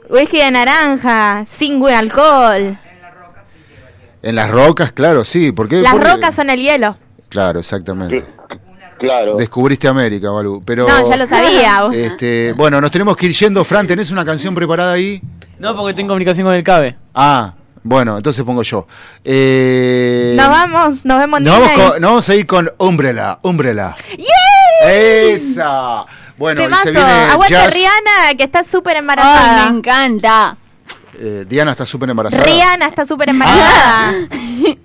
[0.09, 2.79] Whisky de naranja, sin buen alcohol.
[4.23, 5.53] En las rocas, claro, sí.
[5.53, 6.97] porque Las rocas son el hielo.
[7.29, 8.25] Claro, exactamente.
[8.99, 9.37] Claro.
[9.37, 10.63] Descubriste América, Balú.
[10.65, 11.83] Pero, No, ya lo sabía.
[11.93, 13.65] Este, bueno, nos tenemos que ir yendo.
[13.65, 15.21] Fran, ¿tenés una canción preparada ahí?
[15.59, 16.97] No, porque tengo comunicación con el CABE.
[17.15, 18.87] Ah, bueno, entonces pongo yo.
[19.23, 23.39] Eh, Nos vamos, nos vemos en nos vamos, con- nos vamos a ir con Umbrella,
[23.43, 23.95] Umbrella.
[24.85, 26.05] ¡Esa!
[26.37, 27.73] Bueno, y se viene Aguante jazz.
[27.75, 29.67] Rihanna, que está súper embarazada.
[29.67, 30.57] Ay, me encanta.
[31.19, 32.43] Eh, Diana está súper embarazada.
[32.43, 34.13] Rihanna está súper embarazada.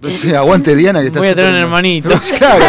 [0.10, 2.10] Sí, aguante Diana que está Voy a súper tener un embarazada.
[2.10, 2.10] hermanito.
[2.38, 2.65] claro.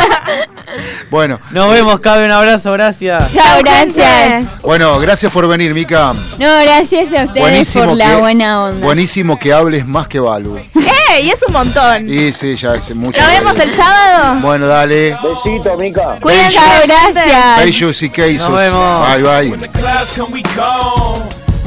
[1.10, 2.26] Bueno, Nos vemos, CABE.
[2.26, 3.32] Un abrazo, gracias.
[3.32, 4.44] Chao, gracias.
[4.62, 6.12] bueno, gracias por venir, Mica.
[6.38, 8.84] No, gracias a ustedes Buenísimo por la que, buena onda.
[8.84, 10.56] buenísimo que hables más que Balu.
[10.58, 11.22] ¡Eh!
[11.22, 12.06] Y es un montón.
[12.08, 13.20] Y sí, ya es mucho.
[13.20, 14.40] Nos vemos el sábado.
[14.40, 15.16] Bueno, dale.
[15.22, 16.16] Besito, Mica.
[16.20, 17.64] Cuídense, gracias.
[17.64, 18.48] Besos y quesos.
[18.50, 19.08] Nos vemos.
[19.08, 21.39] Bye, bye.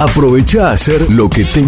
[0.00, 1.60] Aprovecha a hacer lo que tengas